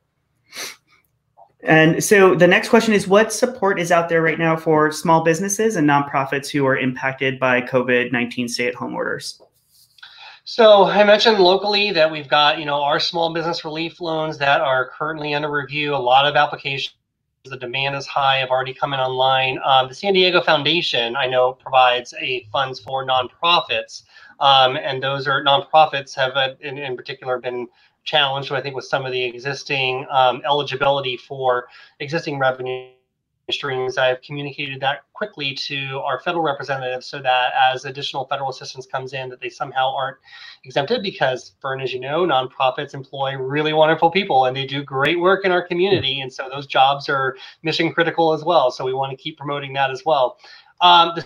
And 1.62 2.02
so 2.02 2.36
the 2.36 2.48
next 2.48 2.70
question 2.70 2.94
is 2.94 3.08
what 3.08 3.34
support 3.34 3.80
is 3.80 3.92
out 3.92 4.08
there 4.08 4.22
right 4.22 4.40
now 4.40 4.56
for 4.56 4.92
small 4.92 5.24
businesses 5.24 5.76
and 5.76 5.88
nonprofits 5.88 6.50
who 6.50 6.66
are 6.66 6.78
impacted 6.78 7.38
by 7.38 7.62
COVID 7.62 8.12
19 8.12 8.48
stay 8.48 8.68
at 8.68 8.76
home 8.76 8.96
orders? 8.96 9.42
So 10.46 10.86
I 10.86 11.04
mentioned 11.04 11.38
locally 11.38 11.92
that 11.92 12.10
we've 12.10 12.28
got, 12.28 12.60
you 12.60 12.66
know, 12.66 12.82
our 12.82 13.00
small 13.00 13.34
business 13.34 13.64
relief 13.64 14.02
loans 14.02 14.38
that 14.40 14.62
are 14.62 14.90
currently 14.90 15.34
under 15.34 15.52
review. 15.52 15.94
A 15.94 15.98
lot 15.98 16.26
of 16.26 16.36
applications. 16.36 16.96
The 17.46 17.56
demand 17.56 17.96
is 17.96 18.08
high. 18.08 18.38
Have 18.38 18.50
already 18.50 18.74
come 18.74 18.94
in 18.94 19.00
online. 19.00 19.60
Um, 19.64 19.88
the 19.88 19.94
San 19.94 20.14
Diego 20.14 20.42
Foundation, 20.42 21.16
I 21.16 21.28
know, 21.28 21.54
provides 21.54 22.14
a 22.20 22.48
funds 22.52 22.80
for 22.80 23.06
nonprofits, 23.06 24.04
um, 24.40 24.76
and 24.76 25.02
those 25.02 25.28
are 25.28 25.44
nonprofits 25.44 26.14
have, 26.16 26.34
uh, 26.36 26.56
in, 26.62 26.78
in 26.78 26.98
particular, 26.98 27.40
been 27.40 27.68
challenged, 28.10 28.52
I 28.52 28.62
think, 28.62 28.76
with 28.76 28.86
some 28.86 29.06
of 29.06 29.12
the 29.12 29.24
existing 29.24 30.06
um, 30.10 30.42
eligibility 30.46 31.18
for 31.18 31.68
existing 32.00 32.40
revenue 32.40 32.90
streams. 33.52 33.98
I've 33.98 34.22
communicated 34.22 34.80
that 34.82 35.00
quickly 35.14 35.54
to 35.56 36.00
our 36.00 36.20
federal 36.20 36.44
representatives 36.44 37.08
so 37.08 37.22
that 37.22 37.52
as 37.60 37.86
additional 37.86 38.26
federal 38.26 38.50
assistance 38.50 38.86
comes 38.86 39.14
in, 39.14 39.30
that 39.30 39.40
they 39.42 39.50
somehow 39.50 39.96
aren't 39.96 40.18
exempted 40.64 41.02
because, 41.04 41.54
Fern, 41.62 41.82
as 41.82 41.94
you 41.94 42.00
know, 42.00 42.26
nonprofits 42.26 42.94
employ 42.94 43.36
really 43.38 43.74
wonderful 43.74 44.12
people 44.12 44.46
and 44.46 44.56
they 44.56 44.66
do 44.66 44.84
great 44.84 45.20
work 45.20 45.46
in 45.46 45.52
our 45.52 45.66
community. 45.66 46.22
And 46.22 46.32
so 46.32 46.48
those 46.50 46.68
jobs 46.68 47.10
are 47.10 47.36
mission 47.64 47.92
critical 47.94 48.34
as 48.34 48.44
well. 48.44 48.72
So 48.72 48.86
we 48.86 48.94
want 48.94 49.12
to 49.12 49.18
keep 49.18 49.38
promoting 49.38 49.74
that 49.74 49.90
as 49.92 50.04
well. 50.06 50.38
Um, 50.82 51.14
the 51.16 51.26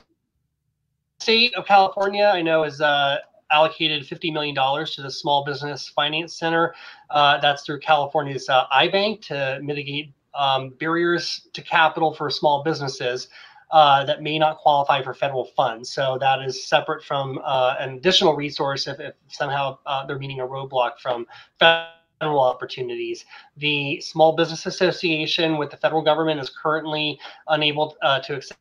state 1.20 1.54
of 1.56 1.66
California, 1.66 2.32
I 2.34 2.42
know, 2.42 2.64
is 2.64 2.82
uh, 2.82 3.18
allocated 3.52 4.04
$50 4.04 4.34
million 4.34 4.56
to 4.56 5.02
the 5.02 5.12
Small 5.12 5.46
Business 5.46 5.88
Finance 5.90 6.36
Center. 6.36 6.74
Uh, 7.10 7.40
that's 7.40 7.64
through 7.64 7.80
California's 7.80 8.50
uh, 8.50 8.66
iBank 8.68 9.22
to 9.28 9.60
mitigate 9.62 10.12
um, 10.34 10.70
barriers 10.80 11.48
to 11.54 11.62
capital 11.62 12.14
for 12.14 12.30
small 12.30 12.64
businesses. 12.64 13.28
Uh, 13.72 14.06
that 14.06 14.22
may 14.22 14.38
not 14.38 14.60
qualify 14.60 15.02
for 15.02 15.16
federal 15.16 15.46
funds. 15.46 15.92
So 15.92 16.16
that 16.20 16.44
is 16.44 16.64
separate 16.64 17.04
from 17.04 17.40
uh, 17.44 17.76
an 17.80 17.96
additional 17.96 18.36
resource 18.36 18.86
if, 18.86 19.00
if 19.00 19.16
somehow 19.30 19.80
uh, 19.88 20.06
they're 20.06 20.20
meeting 20.20 20.42
a 20.42 20.46
roadblock 20.46 21.00
from 21.02 21.26
federal 21.58 22.40
opportunities. 22.40 23.26
The 23.58 24.00
Small 24.00 24.36
Business 24.36 24.68
Association 24.68 25.58
with 25.58 25.72
the 25.72 25.78
federal 25.78 26.04
government 26.04 26.40
is 26.40 26.52
currently 26.52 27.20
unable 27.48 27.98
uh, 28.04 28.20
to 28.20 28.36
accept 28.36 28.60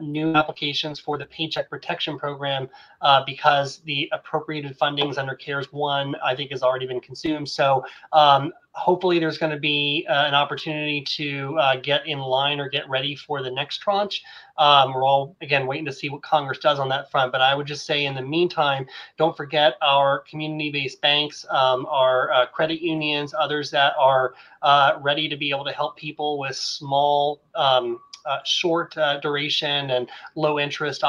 new 0.00 0.34
applications 0.34 0.98
for 0.98 1.18
the 1.18 1.26
Paycheck 1.26 1.70
Protection 1.70 2.18
Program 2.18 2.68
uh, 3.00 3.22
because 3.24 3.78
the 3.84 4.08
appropriated 4.12 4.78
fundings 4.78 5.18
under 5.18 5.34
CARES 5.34 5.72
1, 5.72 6.16
I 6.24 6.34
think, 6.34 6.50
has 6.50 6.62
already 6.62 6.86
been 6.86 7.00
consumed. 7.00 7.48
So 7.48 7.84
um, 8.12 8.52
hopefully 8.72 9.18
there's 9.18 9.38
going 9.38 9.52
to 9.52 9.58
be 9.58 10.06
uh, 10.08 10.26
an 10.26 10.34
opportunity 10.34 11.02
to 11.02 11.58
uh, 11.58 11.76
get 11.76 12.06
in 12.06 12.18
line 12.18 12.60
or 12.60 12.68
get 12.68 12.88
ready 12.88 13.16
for 13.16 13.42
the 13.42 13.50
next 13.50 13.78
tranche. 13.78 14.22
Um, 14.58 14.94
we're 14.94 15.04
all, 15.04 15.36
again, 15.40 15.66
waiting 15.66 15.86
to 15.86 15.92
see 15.92 16.08
what 16.08 16.22
Congress 16.22 16.58
does 16.58 16.78
on 16.78 16.88
that 16.90 17.10
front. 17.10 17.32
But 17.32 17.40
I 17.40 17.54
would 17.54 17.66
just 17.66 17.86
say 17.86 18.04
in 18.04 18.14
the 18.14 18.22
meantime, 18.22 18.86
don't 19.18 19.36
forget 19.36 19.74
our 19.82 20.20
community-based 20.20 21.00
banks, 21.00 21.44
um, 21.50 21.86
our 21.86 22.32
uh, 22.32 22.46
credit 22.46 22.80
unions, 22.80 23.34
others 23.38 23.70
that 23.72 23.94
are 23.98 24.34
uh, 24.62 24.98
ready 25.00 25.28
to 25.28 25.36
be 25.36 25.50
able 25.50 25.64
to 25.64 25.72
help 25.72 25.96
people 25.96 26.38
with 26.38 26.54
small 26.54 27.40
um, 27.54 27.98
short 28.44 28.96
uh, 28.96 29.20
duration 29.20 29.90
and 29.90 30.08
low 30.34 30.58
interest 30.58 31.02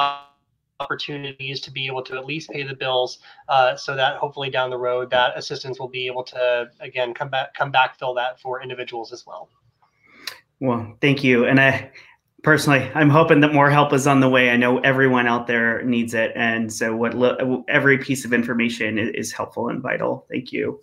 opportunities 0.80 1.60
to 1.62 1.71
be 1.71 1.86
able 1.88 2.04
to 2.04 2.17
at 2.17 2.26
least 2.26 2.50
pay 2.50 2.63
the 2.63 2.76
bills 2.76 3.19
uh, 3.50 3.76
so 3.76 3.95
that 3.95 4.17
hopefully 4.17 4.50
down 4.50 4.69
the 4.69 4.78
road 4.78 5.10
that 5.10 5.38
assistance 5.38 5.80
will 5.80 5.88
be 5.88 6.08
able 6.08 6.24
to 6.24 6.67
again 6.80 7.13
come 7.13 7.30
back 7.30 7.54
come 7.54 7.71
back 7.71 7.97
fill 7.97 8.13
that 8.13 8.39
for 8.39 8.62
individuals 8.62 9.13
as 9.13 9.26
well. 9.26 9.50
Well 10.60 10.97
thank 11.02 11.24
you. 11.24 11.45
And 11.45 11.60
i 11.60 11.91
personally 12.43 12.89
i'm 12.95 13.10
hoping 13.12 13.39
that 13.39 13.54
more 13.54 13.69
help 13.69 13.93
is 13.93 14.08
on 14.08 14.19
the 14.19 14.30
way. 14.30 14.50
I 14.50 14.58
know 14.58 14.80
everyone 14.80 15.28
out 15.28 15.47
there 15.47 15.84
needs 15.84 16.13
it. 16.13 16.32
And 16.36 16.71
so 16.71 16.95
what 16.95 17.13
every 17.67 17.97
piece 17.97 18.26
of 18.26 18.34
information 18.34 18.97
is 18.97 19.32
helpful 19.32 19.69
and 19.69 19.82
vital. 19.82 20.26
Thank 20.30 20.52
you 20.52 20.82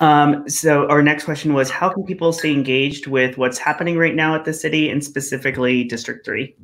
um, 0.00 0.48
so 0.48 0.88
our 0.88 1.02
next 1.02 1.24
question 1.24 1.54
was, 1.54 1.70
how 1.70 1.88
can 1.88 2.04
people 2.04 2.32
stay 2.32 2.52
engaged 2.52 3.06
with 3.06 3.38
what's 3.38 3.58
happening 3.58 3.98
right 3.98 4.14
now 4.14 4.34
at 4.34 4.44
the 4.44 4.52
city 4.52 4.90
and 4.90 5.02
specifically 5.02 5.84
District 5.84 6.24
3? 6.24 6.54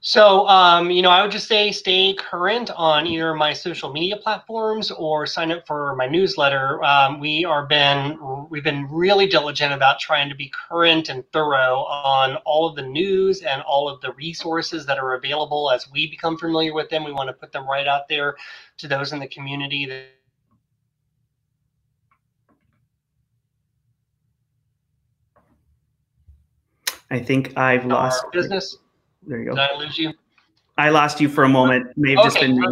So, 0.00 0.46
um, 0.46 0.92
you 0.92 1.02
know, 1.02 1.10
I 1.10 1.22
would 1.22 1.32
just 1.32 1.48
say 1.48 1.72
stay 1.72 2.14
current 2.14 2.70
on 2.70 3.04
either 3.06 3.34
my 3.34 3.52
social 3.52 3.92
media 3.92 4.16
platforms 4.16 4.92
or 4.92 5.26
sign 5.26 5.50
up 5.50 5.66
for 5.66 5.96
my 5.96 6.06
newsletter. 6.06 6.82
Um, 6.84 7.18
we 7.18 7.44
are 7.44 7.66
been 7.66 8.16
we've 8.48 8.62
been 8.62 8.86
really 8.90 9.26
diligent 9.26 9.74
about 9.74 9.98
trying 9.98 10.28
to 10.28 10.36
be 10.36 10.52
current 10.68 11.08
and 11.08 11.24
thorough 11.32 11.78
on 11.80 12.36
all 12.46 12.68
of 12.68 12.76
the 12.76 12.82
news 12.82 13.42
and 13.42 13.60
all 13.62 13.88
of 13.88 14.00
the 14.00 14.12
resources 14.12 14.86
that 14.86 14.98
are 14.98 15.14
available 15.14 15.70
as 15.72 15.90
we 15.90 16.08
become 16.08 16.38
familiar 16.38 16.72
with 16.72 16.88
them. 16.90 17.02
We 17.02 17.12
want 17.12 17.28
to 17.28 17.34
put 17.34 17.50
them 17.50 17.68
right 17.68 17.88
out 17.88 18.08
there 18.08 18.36
to 18.78 18.86
those 18.86 19.12
in 19.12 19.18
the 19.18 19.28
community 19.28 19.84
that 19.86 20.17
I 27.10 27.18
think 27.18 27.56
I've 27.56 27.86
lost 27.86 28.24
business. 28.32 28.76
There 29.26 29.38
you 29.38 29.46
go. 29.46 29.54
Did 29.54 29.60
I 29.60 29.76
lose 29.78 29.98
you? 29.98 30.12
I 30.76 30.90
lost 30.90 31.20
you 31.20 31.28
for 31.28 31.44
a 31.44 31.48
moment. 31.48 31.96
May 31.96 32.10
have 32.10 32.20
okay, 32.20 32.26
just 32.28 32.40
been. 32.40 32.62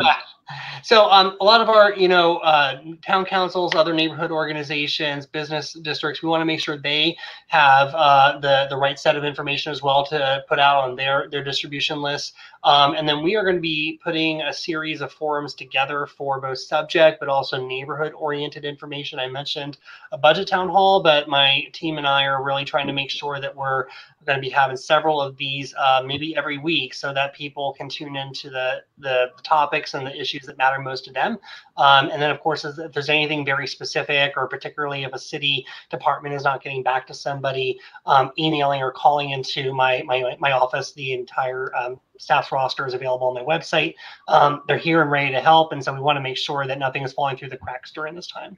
So 0.83 1.11
um, 1.11 1.37
a 1.41 1.45
lot 1.45 1.61
of 1.61 1.69
our, 1.69 1.95
you 1.95 2.09
know, 2.09 2.39
uh, 2.39 2.81
town 3.05 3.25
councils, 3.25 3.75
other 3.75 3.93
neighborhood 3.93 4.31
organizations, 4.31 5.27
business 5.27 5.73
districts, 5.73 6.23
we 6.23 6.29
want 6.29 6.41
to 6.41 6.45
make 6.45 6.61
sure 6.61 6.77
they 6.77 7.17
have 7.49 7.89
uh, 7.95 8.39
the 8.41 8.67
the 8.69 8.77
right 8.77 8.99
set 8.99 9.17
of 9.17 9.25
information 9.25 9.73
as 9.73 9.83
well 9.83 10.05
to 10.07 10.45
put 10.49 10.59
out 10.59 10.85
on 10.85 10.97
their 10.97 11.29
their 11.31 11.45
distribution 11.45 12.03
lists. 12.03 12.33
Um, 12.65 12.95
and 12.95 13.09
then 13.09 13.23
we 13.23 13.37
are 13.37 13.45
going 13.45 13.55
to 13.55 13.61
be 13.61 14.01
putting 14.03 14.43
a 14.43 14.53
series 14.53 15.01
of 15.01 15.13
forums 15.13 15.55
together 15.55 16.07
for 16.07 16.41
both 16.41 16.59
subject 16.59 17.21
but 17.21 17.29
also 17.29 17.65
neighborhood 17.65 18.13
oriented 18.15 18.65
information. 18.65 19.21
I 19.21 19.29
mentioned 19.29 19.79
a 20.11 20.19
budget 20.19 20.49
town 20.49 20.69
hall, 20.69 21.01
but 21.03 21.29
my 21.29 21.63
team 21.73 21.99
and 21.99 22.07
I 22.07 22.25
are 22.25 22.43
really 22.43 22.65
trying 22.65 22.89
to 22.89 22.93
make 22.93 23.11
sure 23.11 23.41
that 23.41 23.55
we're 23.55 23.87
going 24.27 24.37
to 24.37 24.43
be 24.43 24.51
having 24.51 24.77
several 24.77 25.21
of 25.21 25.37
these 25.37 25.73
uh, 25.79 26.03
maybe 26.05 26.37
every 26.37 26.59
week 26.59 26.93
so 26.93 27.15
that 27.15 27.33
people 27.33 27.73
can 27.75 27.89
tune 27.89 28.17
into 28.17 28.51
the, 28.51 28.83
the 28.99 29.29
topics 29.45 29.95
and 29.95 30.05
the 30.05 30.21
issues 30.21 30.43
that 30.43 30.59
matter 30.59 30.66
most 30.83 31.05
to 31.05 31.13
them. 31.13 31.39
Um, 31.77 32.11
and 32.11 32.21
then, 32.21 32.31
of 32.31 32.41
course, 32.41 32.65
if 32.65 32.93
there's 32.93 33.09
anything 33.09 33.45
very 33.45 33.67
specific 33.67 34.35
or 34.37 34.47
particularly 34.49 35.05
if 35.05 35.13
a 35.13 35.19
city 35.19 35.67
department 35.91 36.35
is 36.35 36.45
not 36.45 36.63
getting 36.63 36.83
back 36.83 37.07
to 37.07 37.15
somebody, 37.15 37.79
um, 38.07 38.33
emailing 38.39 38.83
or 38.83 38.91
calling 38.91 39.31
into 39.31 39.73
my, 39.75 40.03
my, 40.07 40.37
my 40.39 40.53
office, 40.53 40.93
the 40.93 41.13
entire 41.13 41.75
um, 41.77 42.01
staff's 42.19 42.53
roster 42.53 42.87
is 42.87 42.95
available 42.95 43.27
on 43.29 43.35
my 43.35 43.43
website. 43.43 43.95
Um, 44.29 44.63
they're 44.69 44.79
here 44.79 45.03
and 45.03 45.11
ready 45.11 45.33
to 45.33 45.41
help. 45.41 45.73
And 45.73 45.83
so 45.83 45.93
we 45.93 46.01
want 46.01 46.17
to 46.17 46.23
make 46.23 46.37
sure 46.37 46.67
that 46.67 46.79
nothing 46.79 47.03
is 47.03 47.13
falling 47.13 47.37
through 47.37 47.51
the 47.51 47.59
cracks 47.59 47.93
during 47.93 48.15
this 48.15 48.27
time. 48.27 48.57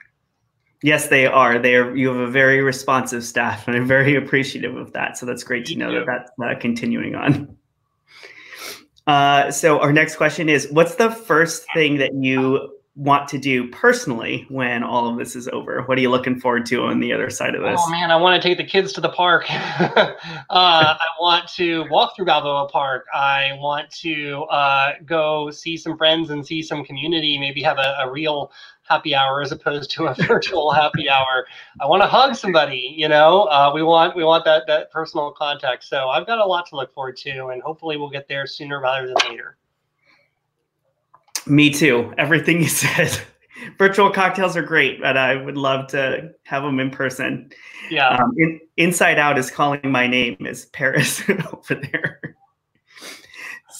Yes, 0.83 1.09
they 1.09 1.27
are. 1.27 1.59
They 1.59 1.75
are. 1.75 1.97
You 1.97 2.09
have 2.09 2.19
a 2.19 2.31
very 2.31 2.63
responsive 2.63 3.25
staff, 3.25 3.67
and 3.67 3.77
I'm 3.77 3.87
very 3.87 4.15
appreciative 4.15 4.77
of 4.77 4.93
that. 4.93 5.19
So 5.19 5.27
that's 5.27 5.43
great 5.43 5.67
to 5.67 5.77
know 5.77 5.93
that 5.93 6.07
that's 6.07 6.31
uh, 6.41 6.57
continuing 6.61 7.17
on. 7.17 7.58
Uh, 9.09 9.51
so 9.51 9.81
our 9.81 9.93
next 9.93 10.17
question 10.17 10.49
is: 10.51 10.69
What's 10.71 10.97
the 10.97 11.11
first 11.11 11.67
thing 11.75 11.97
that 11.97 12.15
you 12.15 12.75
want 12.95 13.29
to 13.29 13.39
do 13.39 13.69
personally 13.69 14.45
when 14.51 14.83
all 14.83 15.09
of 15.09 15.17
this 15.17 15.35
is 15.35 15.49
over? 15.49 15.83
What 15.83 15.97
are 15.97 16.01
you 16.01 16.11
looking 16.11 16.39
forward 16.39 16.67
to 16.67 16.83
on 16.83 17.01
the 17.01 17.13
other 17.13 17.31
side 17.31 17.55
of 17.55 17.63
this? 17.63 17.81
Oh 17.83 17.91
man, 17.91 18.11
I 18.11 18.17
want 18.17 18.41
to 18.41 18.47
take 18.47 18.59
the 18.59 18.65
kids 18.65 18.93
to 18.93 19.01
the 19.01 19.09
park. 19.09 19.47
uh, 19.51 20.13
I 20.51 21.07
want 21.19 21.49
to 21.55 21.87
walk 21.91 22.17
through 22.17 22.27
Balboa 22.27 22.69
Park. 22.69 23.07
I 23.15 23.53
want 23.59 23.91
to 24.03 24.43
uh, 24.51 24.93
go 25.07 25.51
see 25.51 25.79
some 25.79 25.97
friends 25.97 26.29
and 26.29 26.47
see 26.47 26.63
some 26.63 26.85
community. 26.85 27.39
Maybe 27.39 27.63
have 27.63 27.79
a, 27.79 27.97
a 28.01 28.11
real 28.11 28.53
happy 28.89 29.15
hour 29.15 29.43
as 29.43 29.53
opposed 29.53 29.91
to 29.93 30.07
a 30.07 30.15
virtual 30.27 30.73
happy 30.73 31.09
hour. 31.09 31.47
I 31.81 31.87
want 31.87 32.03
to 32.03 32.09
hug 32.09 32.35
somebody. 32.35 32.95
You 32.97 33.09
know, 33.09 33.43
uh, 33.45 33.71
we 33.75 33.83
want 33.83 34.17
we 34.17 34.25
want 34.25 34.45
that 34.45 34.67
that 34.67 34.91
personal 34.91 35.33
contact. 35.33 35.85
So 35.85 36.09
I've 36.09 36.27
got 36.27 36.39
a 36.39 36.45
lot 36.45 36.67
to 36.67 36.77
look 36.77 36.93
forward 36.93 37.17
to, 37.19 37.47
and 37.47 37.63
hopefully 37.63 37.97
we'll 37.97 38.11
get 38.11 38.29
there 38.29 38.47
sooner 38.47 38.81
rather 38.81 39.07
than 39.07 39.17
later. 39.29 39.57
Me 41.47 41.71
too. 41.71 42.15
Everything 42.19 42.59
you 42.63 42.69
said 42.69 43.19
virtual 43.79 44.11
cocktails 44.11 44.57
are 44.57 44.63
great, 44.63 45.01
but 45.01 45.17
I 45.17 45.37
would 45.37 45.57
love 45.57 45.89
to 45.89 46.33
have 46.45 46.63
them 46.63 46.81
in 46.81 46.91
person. 46.91 47.51
Yeah. 47.91 48.09
Um, 48.09 48.33
in, 48.37 48.61
Inside 48.77 49.19
Out 49.19 49.39
is 49.39 49.51
calling 49.51 49.81
my 49.91 50.07
name 50.07 50.37
as 50.47 50.67
Paris 50.67 51.23
over 51.53 51.75
there. 51.75 52.21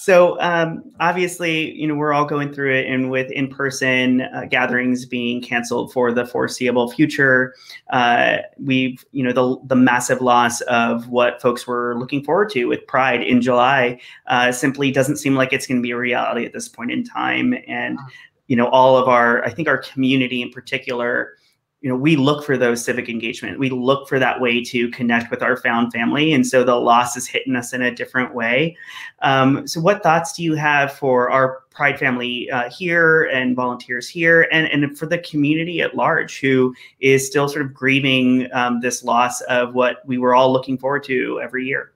So 0.01 0.39
um, 0.39 0.93
obviously, 1.01 1.73
you 1.73 1.85
know, 1.85 1.93
we're 1.93 2.13
all 2.13 2.23
going 2.23 2.53
through 2.53 2.73
it, 2.73 2.85
and 2.85 3.11
with 3.11 3.29
in-person 3.31 4.21
uh, 4.21 4.45
gatherings 4.49 5.05
being 5.05 5.41
canceled 5.41 5.91
for 5.91 6.13
the 6.13 6.25
foreseeable 6.25 6.89
future, 6.89 7.53
uh, 7.89 8.37
we've, 8.57 9.03
you 9.11 9.25
know, 9.25 9.33
the 9.33 9.59
the 9.67 9.75
massive 9.75 10.21
loss 10.21 10.61
of 10.61 11.09
what 11.09 11.41
folks 11.41 11.67
were 11.67 11.99
looking 11.99 12.23
forward 12.23 12.49
to 12.51 12.63
with 12.63 12.87
Pride 12.87 13.21
in 13.21 13.41
July 13.41 13.99
uh, 14.27 14.53
simply 14.53 14.89
doesn't 14.89 15.17
seem 15.17 15.35
like 15.35 15.51
it's 15.51 15.67
going 15.67 15.79
to 15.79 15.83
be 15.83 15.91
a 15.91 15.97
reality 15.97 16.45
at 16.45 16.53
this 16.53 16.69
point 16.69 16.91
in 16.91 17.03
time, 17.03 17.53
and 17.67 17.99
you 18.47 18.55
know, 18.55 18.69
all 18.69 18.95
of 18.95 19.09
our, 19.09 19.43
I 19.43 19.49
think 19.49 19.67
our 19.67 19.79
community 19.79 20.41
in 20.41 20.49
particular 20.49 21.35
you 21.81 21.89
know 21.89 21.95
we 21.95 22.17
look 22.17 22.43
for 22.43 22.57
those 22.57 22.83
civic 22.83 23.07
engagement. 23.07 23.57
We 23.57 23.69
look 23.69 24.09
for 24.09 24.19
that 24.19 24.41
way 24.41 24.63
to 24.65 24.89
connect 24.89 25.31
with 25.31 25.41
our 25.41 25.55
found 25.55 25.93
family 25.93 26.33
and 26.33 26.45
so 26.45 26.63
the 26.63 26.75
loss 26.75 27.15
is 27.15 27.27
hitting 27.27 27.55
us 27.55 27.71
in 27.71 27.81
a 27.81 27.93
different 27.93 28.35
way. 28.35 28.75
Um, 29.21 29.65
so 29.65 29.79
what 29.79 30.03
thoughts 30.03 30.33
do 30.33 30.43
you 30.43 30.55
have 30.55 30.91
for 30.91 31.29
our 31.29 31.61
pride 31.69 31.97
family 31.97 32.51
uh, 32.51 32.69
here 32.69 33.23
and 33.25 33.55
volunteers 33.55 34.09
here 34.09 34.47
and, 34.51 34.67
and 34.67 34.97
for 34.97 35.05
the 35.05 35.19
community 35.19 35.79
at 35.79 35.95
large 35.95 36.39
who 36.41 36.75
is 36.99 37.25
still 37.25 37.47
sort 37.47 37.63
of 37.63 37.73
grieving 37.73 38.49
um, 38.53 38.81
this 38.81 39.03
loss 39.03 39.39
of 39.41 39.73
what 39.73 40.05
we 40.05 40.17
were 40.17 40.35
all 40.35 40.51
looking 40.51 40.77
forward 40.77 41.03
to 41.05 41.39
every 41.41 41.65
year? 41.65 41.93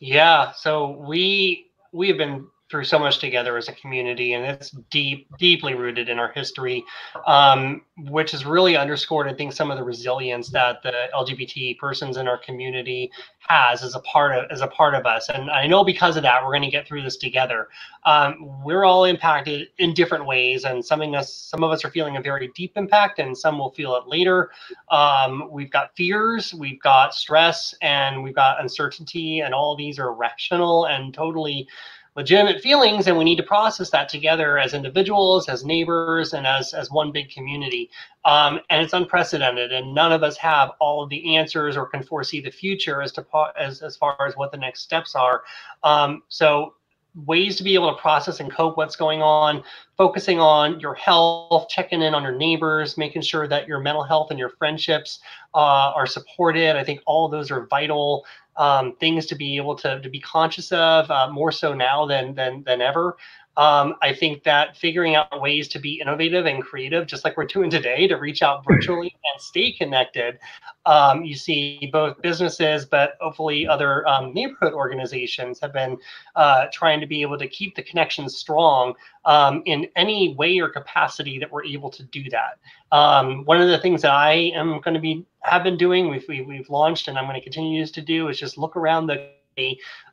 Yeah 0.00 0.52
so 0.52 0.92
we 0.92 1.70
we 1.92 2.08
have 2.08 2.16
been 2.16 2.46
through 2.72 2.84
so 2.84 2.98
much 2.98 3.18
together 3.18 3.58
as 3.58 3.68
a 3.68 3.72
community, 3.72 4.32
and 4.32 4.46
it's 4.46 4.70
deep, 4.90 5.28
deeply 5.38 5.74
rooted 5.74 6.08
in 6.08 6.18
our 6.18 6.32
history, 6.32 6.82
um, 7.26 7.82
which 8.08 8.32
is 8.32 8.46
really 8.46 8.78
underscored, 8.78 9.28
I 9.28 9.34
think, 9.34 9.52
some 9.52 9.70
of 9.70 9.76
the 9.76 9.84
resilience 9.84 10.48
that 10.52 10.82
the 10.82 11.10
LGBT 11.14 11.76
persons 11.78 12.16
in 12.16 12.26
our 12.26 12.38
community 12.38 13.10
has 13.40 13.82
as 13.82 13.94
a 13.94 14.00
part 14.00 14.32
of 14.32 14.50
as 14.50 14.62
a 14.62 14.68
part 14.68 14.94
of 14.94 15.04
us. 15.04 15.28
And 15.28 15.50
I 15.50 15.66
know 15.66 15.84
because 15.84 16.16
of 16.16 16.22
that, 16.22 16.42
we're 16.42 16.52
going 16.52 16.62
to 16.62 16.70
get 16.70 16.88
through 16.88 17.02
this 17.02 17.18
together. 17.18 17.68
Um, 18.06 18.62
we're 18.64 18.84
all 18.84 19.04
impacted 19.04 19.68
in 19.76 19.92
different 19.92 20.24
ways, 20.24 20.64
and 20.64 20.82
some 20.82 21.02
of 21.02 21.12
us 21.12 21.34
some 21.34 21.62
of 21.62 21.72
us 21.72 21.84
are 21.84 21.90
feeling 21.90 22.16
a 22.16 22.22
very 22.22 22.50
deep 22.54 22.72
impact, 22.76 23.18
and 23.18 23.36
some 23.36 23.58
will 23.58 23.72
feel 23.72 23.94
it 23.96 24.06
later. 24.06 24.50
Um, 24.90 25.50
we've 25.50 25.70
got 25.70 25.94
fears, 25.94 26.54
we've 26.54 26.80
got 26.80 27.14
stress, 27.14 27.74
and 27.82 28.22
we've 28.22 28.34
got 28.34 28.62
uncertainty, 28.62 29.40
and 29.40 29.52
all 29.52 29.76
these 29.76 29.98
are 29.98 30.14
rational 30.14 30.86
and 30.86 31.12
totally 31.12 31.68
legitimate 32.14 32.60
feelings 32.60 33.06
and 33.06 33.16
we 33.16 33.24
need 33.24 33.36
to 33.36 33.42
process 33.42 33.90
that 33.90 34.08
together 34.08 34.58
as 34.58 34.74
individuals 34.74 35.48
as 35.48 35.64
neighbors 35.64 36.34
and 36.34 36.46
as 36.46 36.74
as 36.74 36.90
one 36.90 37.10
big 37.10 37.30
community. 37.30 37.90
Um, 38.24 38.60
and 38.70 38.82
it's 38.82 38.92
unprecedented 38.92 39.72
and 39.72 39.94
none 39.94 40.12
of 40.12 40.22
us 40.22 40.36
have 40.36 40.72
all 40.80 41.02
of 41.02 41.08
the 41.08 41.36
answers 41.36 41.76
or 41.76 41.86
can 41.86 42.02
foresee 42.02 42.40
the 42.40 42.50
future 42.50 43.02
as 43.02 43.12
to 43.12 43.26
as, 43.58 43.82
as 43.82 43.96
far 43.96 44.16
as 44.26 44.36
what 44.36 44.52
the 44.52 44.58
next 44.58 44.82
steps 44.82 45.14
are. 45.14 45.42
Um, 45.82 46.22
so 46.28 46.74
ways 47.14 47.56
to 47.56 47.62
be 47.62 47.74
able 47.74 47.94
to 47.94 48.00
process 48.00 48.40
and 48.40 48.50
cope 48.50 48.76
what's 48.76 48.96
going 48.96 49.20
on 49.20 49.62
focusing 49.98 50.40
on 50.40 50.80
your 50.80 50.94
health 50.94 51.66
checking 51.68 52.00
in 52.00 52.14
on 52.14 52.22
your 52.22 52.34
neighbors 52.34 52.96
making 52.96 53.20
sure 53.20 53.46
that 53.46 53.68
your 53.68 53.78
mental 53.80 54.02
health 54.02 54.30
and 54.30 54.38
your 54.38 54.48
friendships 54.48 55.20
uh, 55.54 55.92
are 55.94 56.06
supported 56.06 56.74
i 56.76 56.82
think 56.82 57.00
all 57.06 57.28
those 57.28 57.50
are 57.50 57.66
vital 57.66 58.24
um, 58.56 58.96
things 58.96 59.26
to 59.26 59.34
be 59.34 59.56
able 59.56 59.74
to, 59.76 60.00
to 60.00 60.08
be 60.08 60.20
conscious 60.20 60.72
of 60.72 61.10
uh, 61.10 61.30
more 61.30 61.52
so 61.52 61.72
now 61.72 62.06
than 62.06 62.34
than 62.34 62.62
than 62.64 62.80
ever. 62.80 63.16
Um, 63.56 63.94
I 64.00 64.14
think 64.14 64.44
that 64.44 64.76
figuring 64.76 65.14
out 65.14 65.40
ways 65.40 65.68
to 65.68 65.78
be 65.78 66.00
innovative 66.00 66.46
and 66.46 66.62
creative, 66.62 67.06
just 67.06 67.24
like 67.24 67.36
we're 67.36 67.44
doing 67.44 67.68
today, 67.68 68.08
to 68.08 68.16
reach 68.16 68.42
out 68.42 68.64
virtually 68.66 69.14
and 69.32 69.40
stay 69.40 69.72
connected. 69.72 70.38
Um, 70.86 71.22
you 71.22 71.36
see 71.36 71.90
both 71.92 72.20
businesses, 72.22 72.86
but 72.86 73.14
hopefully 73.20 73.66
other 73.66 74.08
um, 74.08 74.32
neighborhood 74.32 74.72
organizations 74.72 75.60
have 75.60 75.72
been 75.72 75.98
uh, 76.34 76.66
trying 76.72 76.98
to 77.00 77.06
be 77.06 77.22
able 77.22 77.38
to 77.38 77.46
keep 77.46 77.76
the 77.76 77.82
connections 77.82 78.36
strong 78.36 78.94
um, 79.26 79.62
in 79.66 79.86
any 79.96 80.34
way 80.34 80.58
or 80.58 80.68
capacity 80.68 81.38
that 81.38 81.50
we're 81.52 81.64
able 81.64 81.90
to 81.90 82.02
do 82.04 82.24
that. 82.30 82.58
Um, 82.90 83.44
one 83.44 83.60
of 83.60 83.68
the 83.68 83.78
things 83.78 84.02
that 84.02 84.12
I 84.12 84.32
am 84.54 84.80
going 84.80 84.94
to 84.94 85.00
be 85.00 85.26
have 85.42 85.62
been 85.62 85.76
doing, 85.76 86.08
we've, 86.08 86.24
we've 86.28 86.70
launched, 86.70 87.08
and 87.08 87.18
I'm 87.18 87.24
going 87.24 87.38
to 87.38 87.42
continue 87.42 87.84
to 87.86 88.00
do, 88.00 88.28
is 88.28 88.38
just 88.38 88.56
look 88.56 88.76
around 88.76 89.06
the 89.06 89.30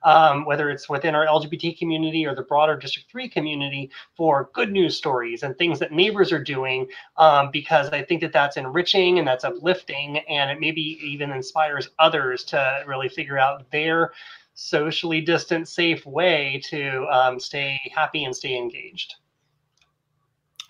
um, 0.03 0.45
whether 0.45 0.69
it's 0.69 0.89
within 0.89 1.15
our 1.15 1.25
LGBT 1.25 1.77
community 1.77 2.25
or 2.25 2.35
the 2.35 2.43
broader 2.43 2.75
District 2.77 3.09
3 3.11 3.29
community, 3.29 3.89
for 4.15 4.49
good 4.53 4.71
news 4.71 4.95
stories 4.95 5.43
and 5.43 5.57
things 5.57 5.79
that 5.79 5.91
neighbors 5.91 6.31
are 6.31 6.43
doing, 6.43 6.87
um, 7.17 7.49
because 7.51 7.89
I 7.89 8.03
think 8.03 8.21
that 8.21 8.33
that's 8.33 8.57
enriching 8.57 9.19
and 9.19 9.27
that's 9.27 9.43
uplifting, 9.43 10.17
and 10.19 10.51
it 10.51 10.59
maybe 10.59 10.99
even 11.03 11.31
inspires 11.31 11.89
others 11.99 12.43
to 12.45 12.83
really 12.87 13.09
figure 13.09 13.37
out 13.37 13.69
their 13.71 14.11
socially 14.53 15.21
distant, 15.21 15.67
safe 15.67 16.05
way 16.05 16.61
to 16.69 17.07
um, 17.07 17.39
stay 17.39 17.79
happy 17.93 18.25
and 18.25 18.35
stay 18.35 18.57
engaged. 18.57 19.15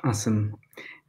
Awesome. 0.03 0.55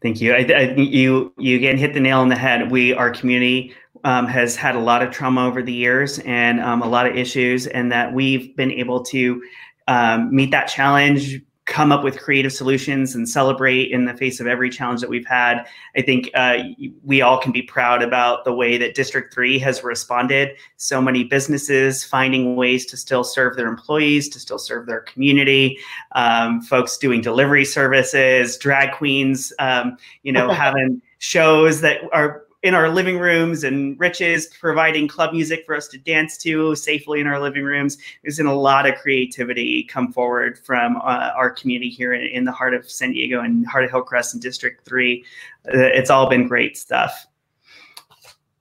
Thank 0.02 0.20
you. 0.20 0.32
I, 0.32 0.38
I, 0.38 0.60
you 0.76 1.32
you 1.36 1.56
again 1.56 1.76
hit 1.76 1.92
the 1.92 2.00
nail 2.00 2.20
on 2.20 2.28
the 2.28 2.36
head. 2.36 2.70
We 2.70 2.94
our 2.94 3.10
community 3.10 3.74
um, 4.04 4.26
has 4.26 4.56
had 4.56 4.74
a 4.74 4.80
lot 4.80 5.02
of 5.02 5.10
trauma 5.10 5.46
over 5.46 5.62
the 5.62 5.72
years 5.72 6.18
and 6.20 6.60
um, 6.60 6.82
a 6.82 6.88
lot 6.88 7.06
of 7.06 7.16
issues, 7.16 7.66
and 7.66 7.90
that 7.92 8.12
we've 8.12 8.54
been 8.56 8.72
able 8.72 9.02
to 9.04 9.42
um, 9.88 10.34
meet 10.34 10.50
that 10.50 10.66
challenge, 10.66 11.40
come 11.66 11.92
up 11.92 12.02
with 12.02 12.18
creative 12.18 12.52
solutions, 12.52 13.14
and 13.14 13.28
celebrate 13.28 13.90
in 13.90 14.04
the 14.04 14.14
face 14.14 14.40
of 14.40 14.46
every 14.46 14.70
challenge 14.70 15.00
that 15.00 15.10
we've 15.10 15.26
had. 15.26 15.64
I 15.96 16.02
think 16.02 16.30
uh, 16.34 16.58
we 17.04 17.22
all 17.22 17.38
can 17.38 17.52
be 17.52 17.62
proud 17.62 18.02
about 18.02 18.44
the 18.44 18.52
way 18.52 18.76
that 18.78 18.94
District 18.94 19.32
3 19.32 19.58
has 19.60 19.84
responded. 19.84 20.50
So 20.78 21.00
many 21.00 21.24
businesses 21.24 22.04
finding 22.04 22.56
ways 22.56 22.86
to 22.86 22.96
still 22.96 23.22
serve 23.22 23.56
their 23.56 23.68
employees, 23.68 24.28
to 24.30 24.40
still 24.40 24.58
serve 24.58 24.86
their 24.86 25.00
community, 25.00 25.78
um, 26.12 26.60
folks 26.60 26.98
doing 26.98 27.20
delivery 27.20 27.64
services, 27.64 28.56
drag 28.58 28.92
queens, 28.96 29.52
um, 29.58 29.96
you 30.22 30.32
know, 30.32 30.50
having 30.52 31.00
shows 31.18 31.82
that 31.82 32.00
are 32.12 32.44
in 32.62 32.74
our 32.74 32.90
living 32.90 33.18
rooms 33.18 33.64
and 33.64 33.98
Riches 33.98 34.46
providing 34.46 35.08
club 35.08 35.32
music 35.32 35.64
for 35.64 35.74
us 35.74 35.88
to 35.88 35.98
dance 35.98 36.36
to 36.38 36.74
safely 36.74 37.20
in 37.20 37.26
our 37.26 37.40
living 37.40 37.64
rooms. 37.64 37.96
There's 38.22 38.36
been 38.36 38.46
a 38.46 38.54
lot 38.54 38.86
of 38.86 38.96
creativity 38.96 39.84
come 39.84 40.12
forward 40.12 40.58
from 40.58 40.96
uh, 40.98 41.30
our 41.36 41.50
community 41.50 41.88
here 41.88 42.12
in, 42.12 42.22
in, 42.22 42.44
the 42.44 42.52
heart 42.52 42.74
of 42.74 42.90
San 42.90 43.12
Diego 43.12 43.40
and 43.40 43.66
heart 43.66 43.84
of 43.84 43.90
Hillcrest 43.90 44.34
and 44.34 44.42
District 44.42 44.84
3. 44.84 45.24
Uh, 45.66 45.70
it's 45.78 46.10
all 46.10 46.28
been 46.28 46.48
great 46.48 46.76
stuff. 46.76 47.26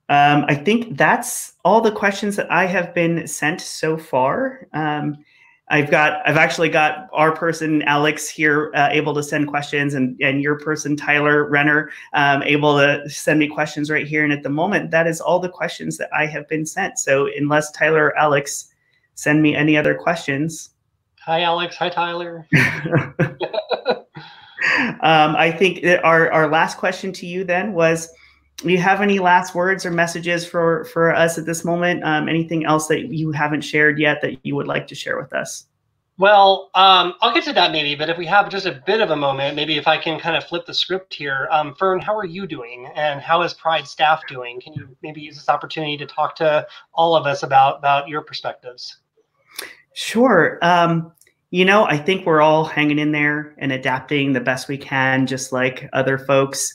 Um, 0.08 0.44
I 0.48 0.54
think 0.54 0.96
that's 0.96 1.52
all 1.64 1.80
the 1.80 1.92
questions 1.92 2.36
that 2.36 2.50
I 2.50 2.66
have 2.66 2.94
been 2.94 3.28
sent 3.28 3.60
so 3.60 3.96
far. 3.96 4.66
Um, 4.72 5.24
I've 5.70 5.88
got 5.88 6.20
I've 6.26 6.36
actually 6.36 6.68
got 6.68 7.08
our 7.12 7.34
person 7.34 7.82
Alex 7.82 8.28
here 8.28 8.72
uh, 8.74 8.88
able 8.90 9.14
to 9.14 9.22
send 9.22 9.46
questions, 9.46 9.94
and 9.94 10.20
and 10.20 10.42
your 10.42 10.58
person 10.58 10.96
Tyler 10.96 11.48
Renner 11.48 11.90
um, 12.12 12.42
able 12.42 12.76
to 12.78 13.08
send 13.08 13.38
me 13.38 13.46
questions 13.46 13.88
right 13.88 14.06
here. 14.06 14.24
And 14.24 14.32
at 14.32 14.42
the 14.42 14.50
moment, 14.50 14.90
that 14.90 15.06
is 15.06 15.20
all 15.20 15.38
the 15.38 15.48
questions 15.48 15.96
that 15.98 16.10
I 16.12 16.26
have 16.26 16.48
been 16.48 16.66
sent. 16.66 16.98
So 16.98 17.28
unless 17.36 17.70
Tyler 17.70 18.06
or 18.06 18.18
Alex 18.18 18.66
send 19.14 19.42
me 19.42 19.54
any 19.54 19.76
other 19.76 19.94
questions. 19.94 20.70
Hi 21.20 21.42
Alex. 21.42 21.76
Hi 21.76 21.88
Tyler. 21.88 22.48
um, 25.02 25.36
I 25.36 25.54
think 25.56 25.84
our 26.02 26.32
our 26.32 26.48
last 26.48 26.78
question 26.78 27.12
to 27.12 27.26
you 27.26 27.44
then 27.44 27.74
was 27.74 28.12
do 28.62 28.70
you 28.70 28.78
have 28.78 29.00
any 29.00 29.18
last 29.18 29.54
words 29.54 29.86
or 29.86 29.90
messages 29.90 30.46
for 30.46 30.84
for 30.86 31.14
us 31.14 31.38
at 31.38 31.46
this 31.46 31.64
moment? 31.64 32.04
Um, 32.04 32.28
anything 32.28 32.64
else 32.64 32.86
that 32.88 33.12
you 33.12 33.32
haven't 33.32 33.62
shared 33.62 33.98
yet 33.98 34.20
that 34.22 34.44
you 34.44 34.54
would 34.56 34.66
like 34.66 34.86
to 34.88 34.94
share 34.94 35.18
with 35.18 35.32
us? 35.32 35.66
Well 36.18 36.70
um, 36.74 37.14
i'll 37.22 37.32
get 37.32 37.44
to 37.44 37.52
that 37.54 37.72
maybe 37.72 37.94
but 37.94 38.10
if 38.10 38.18
we 38.18 38.26
have 38.26 38.50
just 38.50 38.66
a 38.66 38.82
bit 38.84 39.00
of 39.00 39.10
a 39.10 39.16
moment 39.16 39.56
maybe 39.56 39.78
if 39.78 39.88
i 39.88 39.96
can 39.96 40.20
kind 40.20 40.36
of 40.36 40.44
flip 40.44 40.66
the 40.66 40.74
script 40.74 41.14
here. 41.14 41.48
Um, 41.50 41.74
fern 41.74 42.00
how 42.00 42.16
are 42.16 42.26
you 42.26 42.46
doing? 42.46 42.90
And 42.94 43.20
how 43.20 43.42
is 43.42 43.54
pride 43.54 43.86
staff 43.86 44.26
doing? 44.26 44.60
Can 44.60 44.74
you 44.74 44.96
maybe 45.02 45.22
use 45.22 45.36
this 45.36 45.48
opportunity 45.48 45.96
to 45.96 46.06
talk 46.06 46.36
to 46.36 46.66
all 46.92 47.16
of 47.16 47.26
us 47.26 47.42
about 47.42 47.78
about 47.78 48.08
your 48.08 48.20
perspectives? 48.20 48.98
Sure. 49.94 50.58
Um, 50.62 51.12
you 51.50 51.64
know 51.64 51.84
i 51.84 51.96
think 51.96 52.24
we're 52.24 52.40
all 52.40 52.64
hanging 52.64 52.98
in 52.98 53.12
there 53.12 53.54
and 53.58 53.72
adapting 53.72 54.32
the 54.32 54.40
best 54.40 54.68
we 54.68 54.78
can 54.78 55.26
just 55.26 55.52
like 55.52 55.88
other 55.92 56.16
folks 56.16 56.72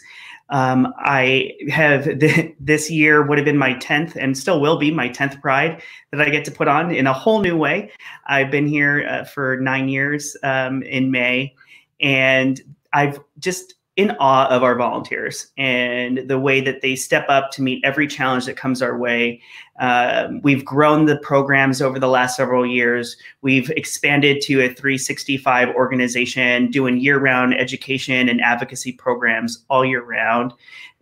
um, 0.50 0.93
I 0.98 1.52
have 1.70 2.06
th- 2.20 2.56
this 2.60 2.89
year 2.89 3.26
would 3.26 3.38
have 3.38 3.46
been 3.46 3.58
my 3.58 3.74
10th 3.76 4.16
and 4.16 4.38
still 4.38 4.62
will 4.62 4.78
be 4.78 4.91
my 4.91 5.10
10th 5.10 5.41
Pride 5.41 5.82
that 6.12 6.22
I 6.22 6.30
get 6.30 6.46
to 6.46 6.52
put 6.52 6.68
on 6.68 6.91
in 6.91 7.08
a 7.08 7.14
whole 7.14 7.41
new 7.41 7.58
way. 7.58 7.91
I've 8.28 8.52
been 8.52 8.68
here 8.68 9.08
uh, 9.08 9.24
for 9.26 9.58
nine 9.58 9.89
years 9.89 10.36
um, 10.43 10.84
in 10.84 11.12
May, 11.12 11.56
and 12.00 12.62
I've 12.93 13.20
just 13.39 13.76
in 13.96 14.12
awe 14.20 14.48
of 14.48 14.62
our 14.62 14.76
volunteers 14.76 15.48
and 15.58 16.28
the 16.28 16.38
way 16.38 16.60
that 16.60 16.82
they 16.82 16.96
step 16.96 17.26
up 17.30 17.50
to 17.52 17.62
meet 17.62 17.84
every 17.86 18.08
challenge 18.08 18.46
that 18.46 18.58
comes 18.58 18.82
our 18.82 18.98
way. 18.98 19.41
Uh, 19.80 20.28
we've 20.43 20.66
grown 20.66 21.06
the 21.06 21.18
programs 21.18 21.82
over 21.82 21.98
the 21.98 22.10
last 22.10 22.36
several 22.36 22.66
years. 22.66 23.16
We've 23.41 23.70
expanded 23.72 24.41
to 24.43 24.62
a 24.62 24.68
365 24.68 25.70
organization 25.70 26.72
doing 26.72 27.00
year 27.00 27.20
round 27.20 27.54
education 27.54 28.28
and 28.28 28.41
advocacy 28.41 28.91
programs 28.91 29.64
all 29.70 29.86
year 29.86 30.04
round. 30.04 30.52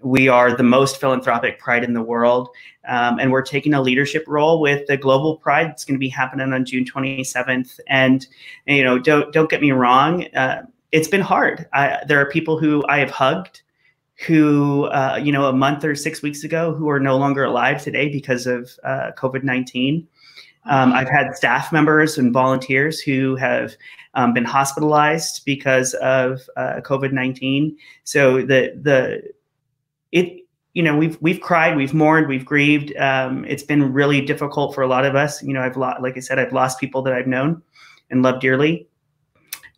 We 0.03 0.27
are 0.27 0.55
the 0.55 0.63
most 0.63 0.99
philanthropic 0.99 1.59
pride 1.59 1.83
in 1.83 1.93
the 1.93 2.01
world. 2.01 2.49
Um, 2.87 3.17
and 3.17 3.31
we're 3.31 3.41
taking 3.41 3.73
a 3.73 3.81
leadership 3.81 4.25
role 4.27 4.59
with 4.59 4.85
the 4.87 4.97
global 4.97 5.37
pride 5.37 5.69
that's 5.69 5.85
going 5.85 5.95
to 5.95 5.99
be 5.99 6.09
happening 6.09 6.51
on 6.51 6.65
June 6.65 6.83
27th. 6.85 7.79
And, 7.87 8.27
you 8.67 8.83
know, 8.83 8.99
don't, 8.99 9.33
don't 9.33 9.49
get 9.49 9.61
me 9.61 9.71
wrong. 9.71 10.27
Uh, 10.35 10.63
it's 10.93 11.07
been 11.07 11.21
hard. 11.21 11.67
I, 11.73 11.99
there 12.07 12.21
are 12.21 12.29
people 12.29 12.57
who 12.57 12.85
I 12.87 12.99
have 12.99 13.09
hugged 13.09 13.61
who, 14.27 14.85
uh, 14.85 15.19
you 15.21 15.31
know, 15.31 15.47
a 15.47 15.53
month 15.53 15.83
or 15.83 15.95
six 15.95 16.21
weeks 16.21 16.43
ago 16.43 16.73
who 16.73 16.87
are 16.87 16.99
no 16.99 17.17
longer 17.17 17.43
alive 17.43 17.81
today 17.83 18.09
because 18.09 18.45
of 18.45 18.71
uh, 18.83 19.09
COVID 19.17 19.43
19. 19.43 20.07
Um, 20.69 20.93
I've 20.93 21.09
had 21.09 21.35
staff 21.35 21.73
members 21.73 22.17
and 22.17 22.31
volunteers 22.31 23.01
who 23.01 23.35
have 23.35 23.75
um, 24.13 24.33
been 24.33 24.45
hospitalized 24.45 25.43
because 25.45 25.95
of 25.95 26.41
uh, 26.55 26.79
COVID 26.81 27.11
nineteen. 27.11 27.75
So 28.05 28.37
the 28.37 28.79
the 28.81 29.33
it 30.13 30.45
you 30.73 30.81
know 30.81 30.95
we've 30.95 31.17
we've 31.21 31.41
cried, 31.41 31.75
we've 31.75 31.93
mourned, 31.93 32.27
we've 32.27 32.45
grieved. 32.45 32.95
Um, 32.95 33.43
it's 33.43 33.63
been 33.63 33.91
really 33.91 34.21
difficult 34.21 34.73
for 34.73 34.83
a 34.83 34.87
lot 34.87 35.03
of 35.05 35.15
us. 35.15 35.43
You 35.43 35.53
know, 35.53 35.61
I've 35.61 35.75
lost, 35.75 36.01
like 36.01 36.15
I 36.15 36.21
said, 36.21 36.39
I've 36.39 36.53
lost 36.53 36.79
people 36.79 37.01
that 37.01 37.13
I've 37.13 37.27
known 37.27 37.61
and 38.09 38.21
loved 38.21 38.39
dearly. 38.39 38.87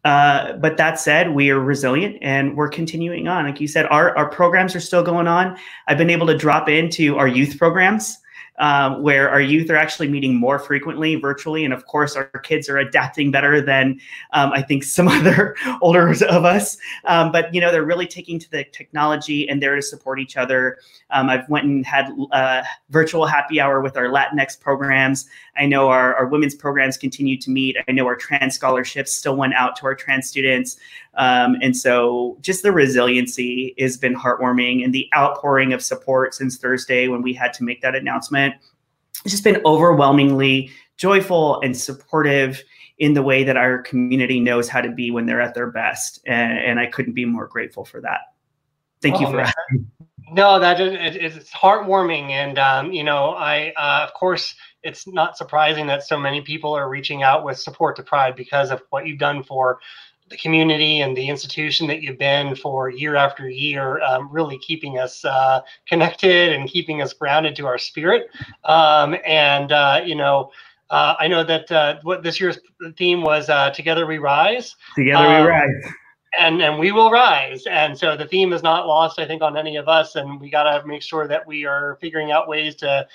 Uh, 0.05 0.53
but 0.53 0.77
that 0.77 0.99
said, 0.99 1.33
we 1.33 1.49
are 1.49 1.59
resilient 1.59 2.17
and 2.21 2.55
we're 2.55 2.69
continuing 2.69 3.27
on. 3.27 3.45
Like 3.45 3.59
you 3.59 3.67
said, 3.67 3.87
our, 3.87 4.15
our 4.15 4.29
programs 4.29 4.75
are 4.75 4.79
still 4.79 5.03
going 5.03 5.27
on. 5.27 5.57
I've 5.87 5.97
been 5.97 6.11
able 6.11 6.27
to 6.27 6.37
drop 6.37 6.69
into 6.69 7.17
our 7.17 7.27
youth 7.27 7.57
programs 7.57 8.19
um, 8.59 9.01
where 9.01 9.29
our 9.29 9.41
youth 9.41 9.69
are 9.69 9.75
actually 9.75 10.07
meeting 10.07 10.35
more 10.35 10.59
frequently 10.59 11.15
virtually. 11.15 11.65
And 11.65 11.73
of 11.73 11.85
course, 11.85 12.15
our 12.15 12.25
kids 12.43 12.69
are 12.69 12.77
adapting 12.77 13.31
better 13.31 13.61
than 13.61 13.99
um, 14.33 14.51
I 14.53 14.61
think 14.61 14.83
some 14.83 15.07
other 15.09 15.55
older 15.81 16.09
of 16.09 16.45
us. 16.45 16.77
Um, 17.05 17.31
but 17.31 17.53
you 17.53 17.61
know, 17.61 17.71
they're 17.71 17.83
really 17.83 18.07
taking 18.07 18.39
to 18.39 18.49
the 18.49 18.63
technology 18.65 19.47
and 19.49 19.61
there 19.61 19.75
to 19.75 19.81
support 19.81 20.19
each 20.19 20.37
other. 20.37 20.77
Um, 21.11 21.29
I've 21.29 21.47
went 21.49 21.65
and 21.65 21.85
had 21.85 22.09
uh, 22.31 22.63
virtual 22.89 23.25
happy 23.25 23.59
hour 23.59 23.81
with 23.81 23.97
our 23.97 24.07
Latinx 24.07 24.59
programs. 24.59 25.27
I 25.57 25.65
know 25.65 25.87
our, 25.89 26.15
our 26.15 26.27
women's 26.27 26.55
programs 26.55 26.97
continue 26.97 27.37
to 27.37 27.49
meet. 27.49 27.77
I 27.87 27.91
know 27.91 28.05
our 28.05 28.15
trans 28.15 28.55
scholarships 28.55 29.13
still 29.13 29.35
went 29.35 29.53
out 29.53 29.75
to 29.77 29.85
our 29.85 29.95
trans 29.95 30.27
students. 30.27 30.77
Um, 31.17 31.57
and 31.61 31.75
so 31.75 32.37
just 32.41 32.63
the 32.63 32.71
resiliency 32.71 33.73
has 33.79 33.97
been 33.97 34.15
heartwarming 34.15 34.83
and 34.83 34.93
the 34.93 35.09
outpouring 35.15 35.73
of 35.73 35.81
support 35.81 36.33
since 36.33 36.57
Thursday 36.57 37.07
when 37.07 37.21
we 37.21 37.33
had 37.33 37.53
to 37.53 37.63
make 37.63 37.81
that 37.81 37.95
announcement. 37.95 38.55
It's 39.23 39.31
just 39.31 39.43
been 39.43 39.61
overwhelmingly 39.65 40.71
joyful 40.97 41.61
and 41.61 41.75
supportive 41.75 42.63
in 42.97 43.13
the 43.13 43.21
way 43.21 43.43
that 43.43 43.57
our 43.57 43.79
community 43.79 44.39
knows 44.39 44.69
how 44.69 44.81
to 44.81 44.89
be 44.89 45.11
when 45.11 45.25
they're 45.25 45.41
at 45.41 45.53
their 45.53 45.71
best. 45.71 46.21
And, 46.25 46.57
and 46.57 46.79
I 46.79 46.85
couldn't 46.85 47.13
be 47.13 47.25
more 47.25 47.47
grateful 47.47 47.85
for 47.85 48.01
that. 48.01 48.21
Thank 49.01 49.15
oh, 49.15 49.19
you 49.21 49.27
for 49.27 49.37
man. 49.37 49.45
asking. 49.45 49.91
No, 50.31 50.59
that 50.59 50.81
is, 50.81 50.93
it, 50.93 51.21
it's 51.21 51.51
heartwarming. 51.51 52.29
And, 52.31 52.57
um, 52.57 52.91
you 52.91 53.03
know, 53.03 53.31
I, 53.31 53.73
uh, 53.77 54.05
of 54.07 54.13
course, 54.13 54.55
it's 54.81 55.07
not 55.07 55.37
surprising 55.37 55.87
that 55.87 56.03
so 56.03 56.17
many 56.17 56.41
people 56.41 56.73
are 56.73 56.89
reaching 56.89 57.23
out 57.23 57.43
with 57.43 57.59
support 57.59 57.95
to 57.97 58.03
Pride 58.03 58.35
because 58.35 58.71
of 58.71 58.81
what 58.89 59.05
you've 59.05 59.19
done 59.19 59.43
for 59.43 59.79
the 60.29 60.37
community 60.37 61.01
and 61.01 61.15
the 61.15 61.29
institution 61.29 61.87
that 61.87 62.01
you've 62.01 62.17
been 62.17 62.55
for 62.55 62.89
year 62.89 63.15
after 63.15 63.47
year, 63.47 64.01
um, 64.01 64.29
really 64.31 64.57
keeping 64.57 64.97
us 64.97 65.23
uh, 65.23 65.61
connected 65.87 66.53
and 66.53 66.67
keeping 66.67 67.01
us 67.01 67.13
grounded 67.13 67.55
to 67.55 67.67
our 67.67 67.77
spirit. 67.77 68.27
Um, 68.63 69.15
and 69.25 69.71
uh, 69.71 70.01
you 70.03 70.15
know, 70.15 70.51
uh, 70.89 71.15
I 71.19 71.27
know 71.27 71.43
that 71.43 71.71
uh, 71.71 71.97
what 72.01 72.23
this 72.23 72.39
year's 72.39 72.59
theme 72.97 73.21
was 73.21 73.49
uh, 73.49 73.69
"Together 73.71 74.05
We 74.05 74.17
Rise." 74.17 74.75
Together 74.95 75.25
um, 75.25 75.43
we 75.43 75.49
rise. 75.49 75.93
And 76.37 76.61
and 76.61 76.79
we 76.79 76.91
will 76.91 77.11
rise. 77.11 77.65
And 77.67 77.97
so 77.97 78.17
the 78.17 78.25
theme 78.25 78.51
is 78.51 78.61
not 78.61 78.87
lost, 78.87 79.19
I 79.19 79.25
think, 79.25 79.41
on 79.41 79.55
any 79.55 79.77
of 79.77 79.87
us. 79.87 80.15
And 80.15 80.41
we 80.41 80.49
got 80.49 80.63
to 80.63 80.85
make 80.85 81.01
sure 81.01 81.27
that 81.27 81.47
we 81.47 81.65
are 81.65 81.97
figuring 82.01 82.31
out 82.31 82.49
ways 82.49 82.75
to 82.77 83.07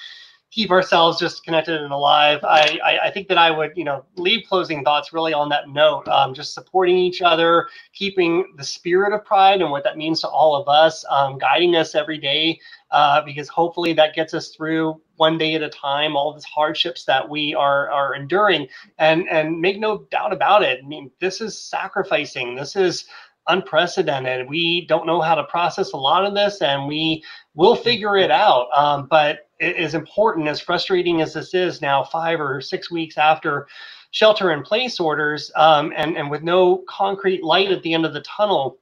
keep 0.51 0.71
ourselves 0.71 1.19
just 1.19 1.45
connected 1.45 1.81
and 1.81 1.93
alive. 1.93 2.41
I, 2.43 2.79
I, 2.85 2.99
I, 3.07 3.11
think 3.11 3.29
that 3.29 3.39
I 3.39 3.53
would, 3.53 3.73
you 3.77 3.85
know, 3.85 4.05
leave 4.17 4.47
closing 4.49 4.83
thoughts 4.83 5.13
really 5.13 5.33
on 5.33 5.49
that 5.51 5.69
note, 5.69 6.09
um, 6.09 6.35
just 6.35 6.55
supporting 6.55 6.97
each 6.97 7.23
other, 7.23 7.69
keeping 7.93 8.53
the 8.57 8.65
spirit 8.65 9.15
of 9.15 9.25
pride 9.25 9.63
and 9.63 9.71
what 9.71 9.85
that 9.85 9.97
means 9.97 10.21
to 10.23 10.29
all 10.29 10.57
of 10.57 10.69
us, 10.69 11.05
um, 11.09 11.39
guiding 11.39 11.77
us 11.77 11.95
every 11.95 12.19
day, 12.19 12.59
uh, 12.91 13.23
because 13.23 13.49
hopefully 13.49 13.93
that 13.93 14.15
gets 14.15 14.35
us 14.35 14.49
through 14.49 15.01
one 15.17 15.39
day 15.39 15.55
at 15.55 15.63
a 15.63 15.69
time, 15.69 16.17
all 16.17 16.35
these 16.35 16.45
hardships 16.45 17.05
that 17.05 17.29
we 17.29 17.55
are, 17.55 17.89
are 17.91 18.15
enduring. 18.15 18.67
And, 18.99 19.29
and 19.31 19.61
make 19.61 19.79
no 19.79 20.07
doubt 20.11 20.33
about 20.33 20.65
it. 20.65 20.81
I 20.83 20.87
mean, 20.87 21.13
this 21.21 21.41
is 21.41 21.57
sacrificing. 21.57 22.57
This 22.57 22.75
is 22.75 23.05
unprecedented. 23.47 24.49
We 24.49 24.87
don't 24.87 25.07
know 25.07 25.21
how 25.21 25.37
to 25.37 25.45
process 25.45 25.93
a 25.93 25.97
lot 25.97 26.25
of 26.25 26.35
this 26.35 26.61
and 26.61 26.89
we 26.89 27.23
will 27.55 27.77
figure 27.77 28.17
it 28.17 28.31
out. 28.31 28.69
Um, 28.75 29.07
but 29.09 29.50
is 29.61 29.95
important, 29.95 30.49
as 30.49 30.61
frustrating 30.61 31.21
as 31.21 31.35
this 31.35 31.55
is 31.55 31.83
now, 31.83 32.03
five 32.03 32.41
or 32.41 32.61
six 32.61 32.91
weeks 32.91 33.19
after 33.19 33.69
shelter 34.11 34.53
in 34.53 34.63
place 34.63 34.99
orders, 34.99 35.53
um, 35.55 35.93
and 35.97 36.17
and 36.17 36.31
with 36.31 36.43
no 36.43 36.83
concrete 36.89 37.45
light 37.45 37.71
at 37.71 37.83
the 37.83 37.95
end 37.95 38.05
of 38.05 38.13
the 38.13 38.23
tunnel, 38.23 38.79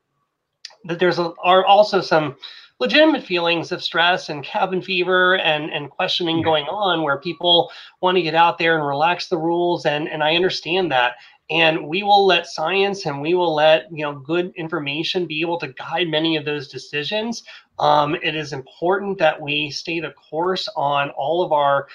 that 0.85 0.99
there's 0.99 1.18
a, 1.18 1.33
are 1.43 1.64
also 1.66 2.01
some 2.01 2.37
legitimate 2.81 3.24
feelings 3.24 3.72
of 3.72 3.83
stress 3.83 4.29
and 4.29 4.45
cabin 4.45 4.81
fever 4.81 5.37
and 5.39 5.70
and 5.70 5.91
questioning 5.91 6.43
going 6.43 6.64
on 6.66 7.03
where 7.03 7.18
people 7.18 7.70
want 8.01 8.16
to 8.16 8.22
get 8.22 8.35
out 8.35 8.57
there 8.59 8.79
and 8.79 8.87
relax 8.87 9.29
the 9.29 9.39
rules 9.39 9.85
and 9.85 10.09
and 10.09 10.22
I 10.22 10.37
understand 10.37 10.93
that. 10.93 11.16
And 11.51 11.89
we 11.89 12.03
will 12.03 12.26
let 12.26 12.47
science 12.47 13.07
and 13.07 13.22
we 13.22 13.33
will 13.33 13.55
let 13.55 13.91
you 13.91 14.05
know 14.05 14.14
good 14.14 14.53
information 14.55 15.26
be 15.26 15.41
able 15.41 15.59
to 15.61 15.68
guide 15.68 16.09
many 16.09 16.37
of 16.37 16.45
those 16.45 16.68
decisions 16.68 17.43
um, 17.81 18.14
it 18.16 18.35
is 18.35 18.53
important 18.53 19.18
that 19.18 19.41
we 19.41 19.70
stay 19.70 20.01
the 20.01 20.11
course 20.11 20.68
on 20.76 21.11
all 21.11 21.43
of 21.43 21.53
our 21.53 21.89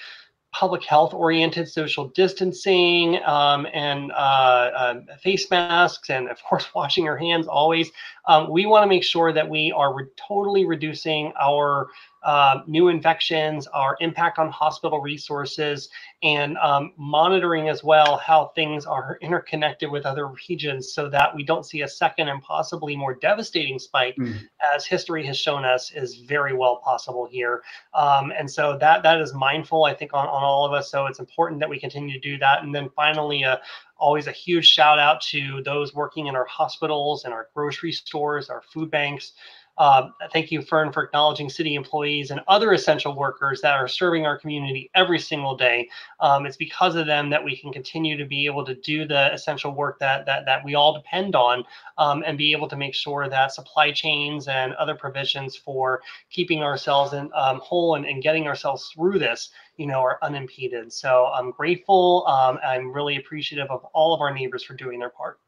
public 0.54 0.84
health 0.84 1.12
oriented 1.12 1.68
social 1.68 2.08
distancing 2.10 3.20
um, 3.24 3.66
and 3.74 4.12
uh, 4.12 4.14
uh, 4.14 5.00
face 5.20 5.50
masks 5.50 6.10
and 6.10 6.28
of 6.30 6.40
course 6.44 6.66
washing 6.74 7.08
our 7.08 7.16
hands 7.16 7.48
always. 7.48 7.90
Um, 8.26 8.50
we 8.50 8.64
want 8.64 8.84
to 8.84 8.88
make 8.88 9.02
sure 9.02 9.32
that 9.32 9.48
we 9.48 9.72
are 9.72 9.92
re- 9.92 10.06
totally 10.16 10.64
reducing 10.64 11.32
our 11.40 11.88
uh, 12.24 12.60
new 12.66 12.88
infections, 12.88 13.66
our 13.68 13.96
impact 14.00 14.38
on 14.38 14.50
hospital 14.50 15.00
resources, 15.00 15.88
and 16.22 16.56
um, 16.58 16.92
monitoring 16.96 17.68
as 17.68 17.84
well 17.84 18.16
how 18.16 18.46
things 18.54 18.86
are 18.86 19.18
interconnected 19.20 19.90
with 19.90 20.06
other 20.06 20.28
regions 20.48 20.92
so 20.92 21.08
that 21.08 21.34
we 21.36 21.44
don't 21.44 21.66
see 21.66 21.82
a 21.82 21.88
second 21.88 22.28
and 22.28 22.42
possibly 22.42 22.96
more 22.96 23.14
devastating 23.14 23.78
spike, 23.78 24.16
mm. 24.16 24.38
as 24.74 24.86
history 24.86 25.24
has 25.26 25.36
shown 25.36 25.64
us 25.64 25.92
is 25.92 26.16
very 26.16 26.54
well 26.54 26.76
possible 26.76 27.28
here. 27.30 27.62
Um, 27.92 28.32
and 28.36 28.50
so 28.50 28.78
that 28.78 29.02
that 29.02 29.20
is 29.20 29.34
mindful, 29.34 29.84
I 29.84 29.94
think, 29.94 30.14
on, 30.14 30.26
on 30.26 30.42
all 30.42 30.64
of 30.64 30.72
us. 30.72 30.90
So 30.90 31.06
it's 31.06 31.18
important 31.18 31.60
that 31.60 31.68
we 31.68 31.78
continue 31.78 32.14
to 32.14 32.20
do 32.20 32.38
that. 32.38 32.62
And 32.62 32.74
then 32.74 32.88
finally, 32.96 33.44
uh, 33.44 33.58
always 33.96 34.26
a 34.26 34.32
huge 34.32 34.66
shout 34.66 34.98
out 34.98 35.20
to 35.20 35.62
those 35.62 35.94
working 35.94 36.26
in 36.26 36.34
our 36.34 36.46
hospitals 36.46 37.24
and 37.24 37.32
our 37.32 37.48
grocery 37.54 37.92
stores, 37.92 38.50
our 38.50 38.62
food 38.72 38.90
banks. 38.90 39.32
Uh, 39.76 40.08
thank 40.32 40.52
you, 40.52 40.62
Fern, 40.62 40.92
for 40.92 41.02
acknowledging 41.02 41.50
city 41.50 41.74
employees 41.74 42.30
and 42.30 42.40
other 42.46 42.72
essential 42.72 43.14
workers 43.14 43.60
that 43.60 43.74
are 43.74 43.88
serving 43.88 44.24
our 44.24 44.38
community 44.38 44.90
every 44.94 45.18
single 45.18 45.56
day. 45.56 45.88
Um, 46.20 46.46
it's 46.46 46.56
because 46.56 46.94
of 46.94 47.06
them 47.06 47.28
that 47.30 47.42
we 47.42 47.56
can 47.56 47.72
continue 47.72 48.16
to 48.16 48.24
be 48.24 48.46
able 48.46 48.64
to 48.64 48.74
do 48.74 49.06
the 49.06 49.32
essential 49.32 49.74
work 49.74 49.98
that 49.98 50.26
that, 50.26 50.44
that 50.46 50.64
we 50.64 50.74
all 50.74 50.94
depend 50.94 51.34
on 51.34 51.64
um, 51.98 52.22
and 52.26 52.38
be 52.38 52.52
able 52.52 52.68
to 52.68 52.76
make 52.76 52.94
sure 52.94 53.28
that 53.28 53.52
supply 53.52 53.90
chains 53.90 54.46
and 54.46 54.74
other 54.74 54.94
provisions 54.94 55.56
for 55.56 56.00
keeping 56.30 56.62
ourselves 56.62 57.12
in 57.12 57.30
um, 57.34 57.58
whole 57.58 57.96
and, 57.96 58.06
and 58.06 58.22
getting 58.22 58.46
ourselves 58.46 58.90
through 58.94 59.18
this 59.18 59.50
you 59.76 59.86
know, 59.86 60.00
are 60.00 60.18
unimpeded. 60.22 60.92
So 60.92 61.26
I'm 61.34 61.50
grateful. 61.50 62.24
Um, 62.26 62.58
I'm 62.64 62.92
really 62.92 63.16
appreciative 63.16 63.68
of 63.70 63.84
all 63.92 64.14
of 64.14 64.20
our 64.20 64.32
neighbors 64.32 64.62
for 64.62 64.74
doing 64.74 65.00
their 65.00 65.10
part. 65.10 65.40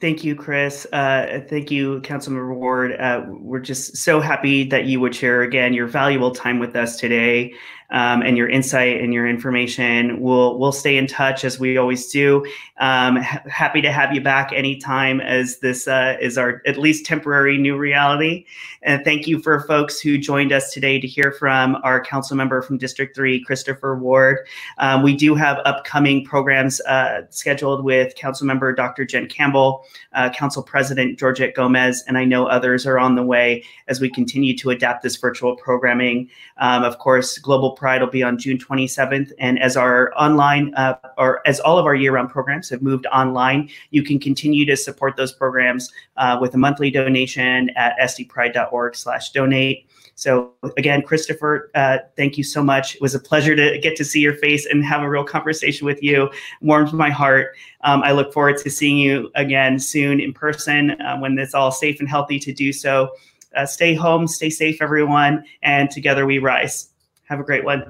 Thank 0.00 0.24
you, 0.24 0.34
Chris. 0.34 0.86
Uh, 0.92 1.40
thank 1.48 1.70
you, 1.70 2.00
Councilmember 2.00 2.54
Ward. 2.54 2.92
Uh, 3.00 3.24
we're 3.28 3.60
just 3.60 3.96
so 3.96 4.20
happy 4.20 4.64
that 4.64 4.86
you 4.86 4.98
would 5.00 5.14
share 5.14 5.42
again 5.42 5.72
your 5.72 5.86
valuable 5.86 6.32
time 6.32 6.58
with 6.58 6.74
us 6.74 6.96
today. 6.96 7.54
Um, 7.90 8.22
and 8.22 8.36
your 8.36 8.48
insight 8.48 9.00
and 9.00 9.12
your 9.12 9.26
information. 9.26 10.20
We'll 10.20 10.58
we'll 10.58 10.72
stay 10.72 10.96
in 10.96 11.06
touch 11.06 11.44
as 11.44 11.58
we 11.58 11.76
always 11.76 12.10
do. 12.10 12.44
Um, 12.78 13.16
ha- 13.16 13.42
happy 13.48 13.80
to 13.82 13.92
have 13.92 14.12
you 14.12 14.20
back 14.20 14.52
anytime 14.52 15.20
as 15.20 15.58
this 15.60 15.86
uh, 15.86 16.16
is 16.20 16.38
our 16.38 16.62
at 16.66 16.76
least 16.76 17.06
temporary 17.06 17.58
new 17.58 17.76
reality. 17.76 18.46
And 18.82 19.02
thank 19.04 19.26
you 19.26 19.40
for 19.40 19.60
folks 19.60 20.00
who 20.00 20.18
joined 20.18 20.52
us 20.52 20.72
today 20.72 21.00
to 21.00 21.06
hear 21.06 21.32
from 21.32 21.76
our 21.84 22.02
council 22.04 22.36
member 22.36 22.60
from 22.60 22.76
District 22.76 23.16
3, 23.16 23.42
Christopher 23.44 23.96
Ward. 23.96 24.46
Um, 24.78 25.02
we 25.02 25.16
do 25.16 25.34
have 25.34 25.58
upcoming 25.64 26.24
programs 26.24 26.80
uh, 26.82 27.22
scheduled 27.30 27.84
with 27.84 28.14
council 28.14 28.46
member 28.46 28.72
Dr. 28.74 29.04
Jen 29.04 29.26
Campbell, 29.26 29.84
uh, 30.12 30.30
council 30.30 30.62
president 30.62 31.18
Georgette 31.18 31.54
Gomez, 31.54 32.04
and 32.06 32.18
I 32.18 32.24
know 32.24 32.46
others 32.46 32.86
are 32.86 32.98
on 32.98 33.14
the 33.14 33.22
way 33.22 33.64
as 33.88 34.00
we 34.00 34.10
continue 34.10 34.56
to 34.58 34.70
adapt 34.70 35.02
this 35.02 35.16
virtual 35.16 35.56
programming. 35.56 36.28
Um, 36.58 36.84
of 36.84 36.98
course, 36.98 37.38
Global 37.38 37.73
Pride 37.74 38.00
will 38.00 38.08
be 38.08 38.22
on 38.22 38.38
June 38.38 38.58
27th. 38.58 39.32
And 39.38 39.58
as 39.60 39.76
our 39.76 40.12
online, 40.16 40.74
uh, 40.74 40.96
or 41.18 41.46
as 41.46 41.60
all 41.60 41.78
of 41.78 41.86
our 41.86 41.94
year 41.94 42.12
round 42.12 42.30
programs 42.30 42.68
have 42.70 42.82
moved 42.82 43.06
online, 43.06 43.68
you 43.90 44.02
can 44.02 44.18
continue 44.18 44.64
to 44.66 44.76
support 44.76 45.16
those 45.16 45.32
programs 45.32 45.92
uh, 46.16 46.38
with 46.40 46.54
a 46.54 46.58
monthly 46.58 46.90
donation 46.90 47.70
at 47.76 47.96
sdpride.org 47.98 48.96
slash 48.96 49.30
donate. 49.30 49.86
So 50.16 50.52
again, 50.76 51.02
Christopher, 51.02 51.70
uh, 51.74 51.98
thank 52.16 52.38
you 52.38 52.44
so 52.44 52.62
much. 52.62 52.94
It 52.94 53.00
was 53.00 53.14
a 53.14 53.18
pleasure 53.18 53.56
to 53.56 53.78
get 53.78 53.96
to 53.96 54.04
see 54.04 54.20
your 54.20 54.34
face 54.34 54.64
and 54.64 54.84
have 54.84 55.02
a 55.02 55.08
real 55.08 55.24
conversation 55.24 55.86
with 55.86 56.02
you. 56.02 56.30
Warms 56.60 56.92
my 56.92 57.10
heart. 57.10 57.56
Um, 57.82 58.02
I 58.02 58.12
look 58.12 58.32
forward 58.32 58.58
to 58.58 58.70
seeing 58.70 58.96
you 58.96 59.30
again 59.34 59.78
soon 59.78 60.20
in 60.20 60.32
person 60.32 60.92
uh, 61.00 61.18
when 61.18 61.36
it's 61.38 61.54
all 61.54 61.72
safe 61.72 61.98
and 61.98 62.08
healthy 62.08 62.38
to 62.38 62.52
do 62.52 62.72
so. 62.72 63.10
Uh, 63.56 63.66
stay 63.66 63.94
home, 63.94 64.26
stay 64.26 64.50
safe, 64.50 64.80
everyone, 64.80 65.44
and 65.62 65.90
together 65.90 66.26
we 66.26 66.38
rise. 66.38 66.93
Have 67.28 67.40
a 67.40 67.44
great 67.44 67.64
one. 67.64 67.84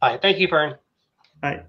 Bye. 0.00 0.18
Thank 0.20 0.38
you, 0.38 0.48
Fern. 0.48 0.76
Bye. 1.40 1.62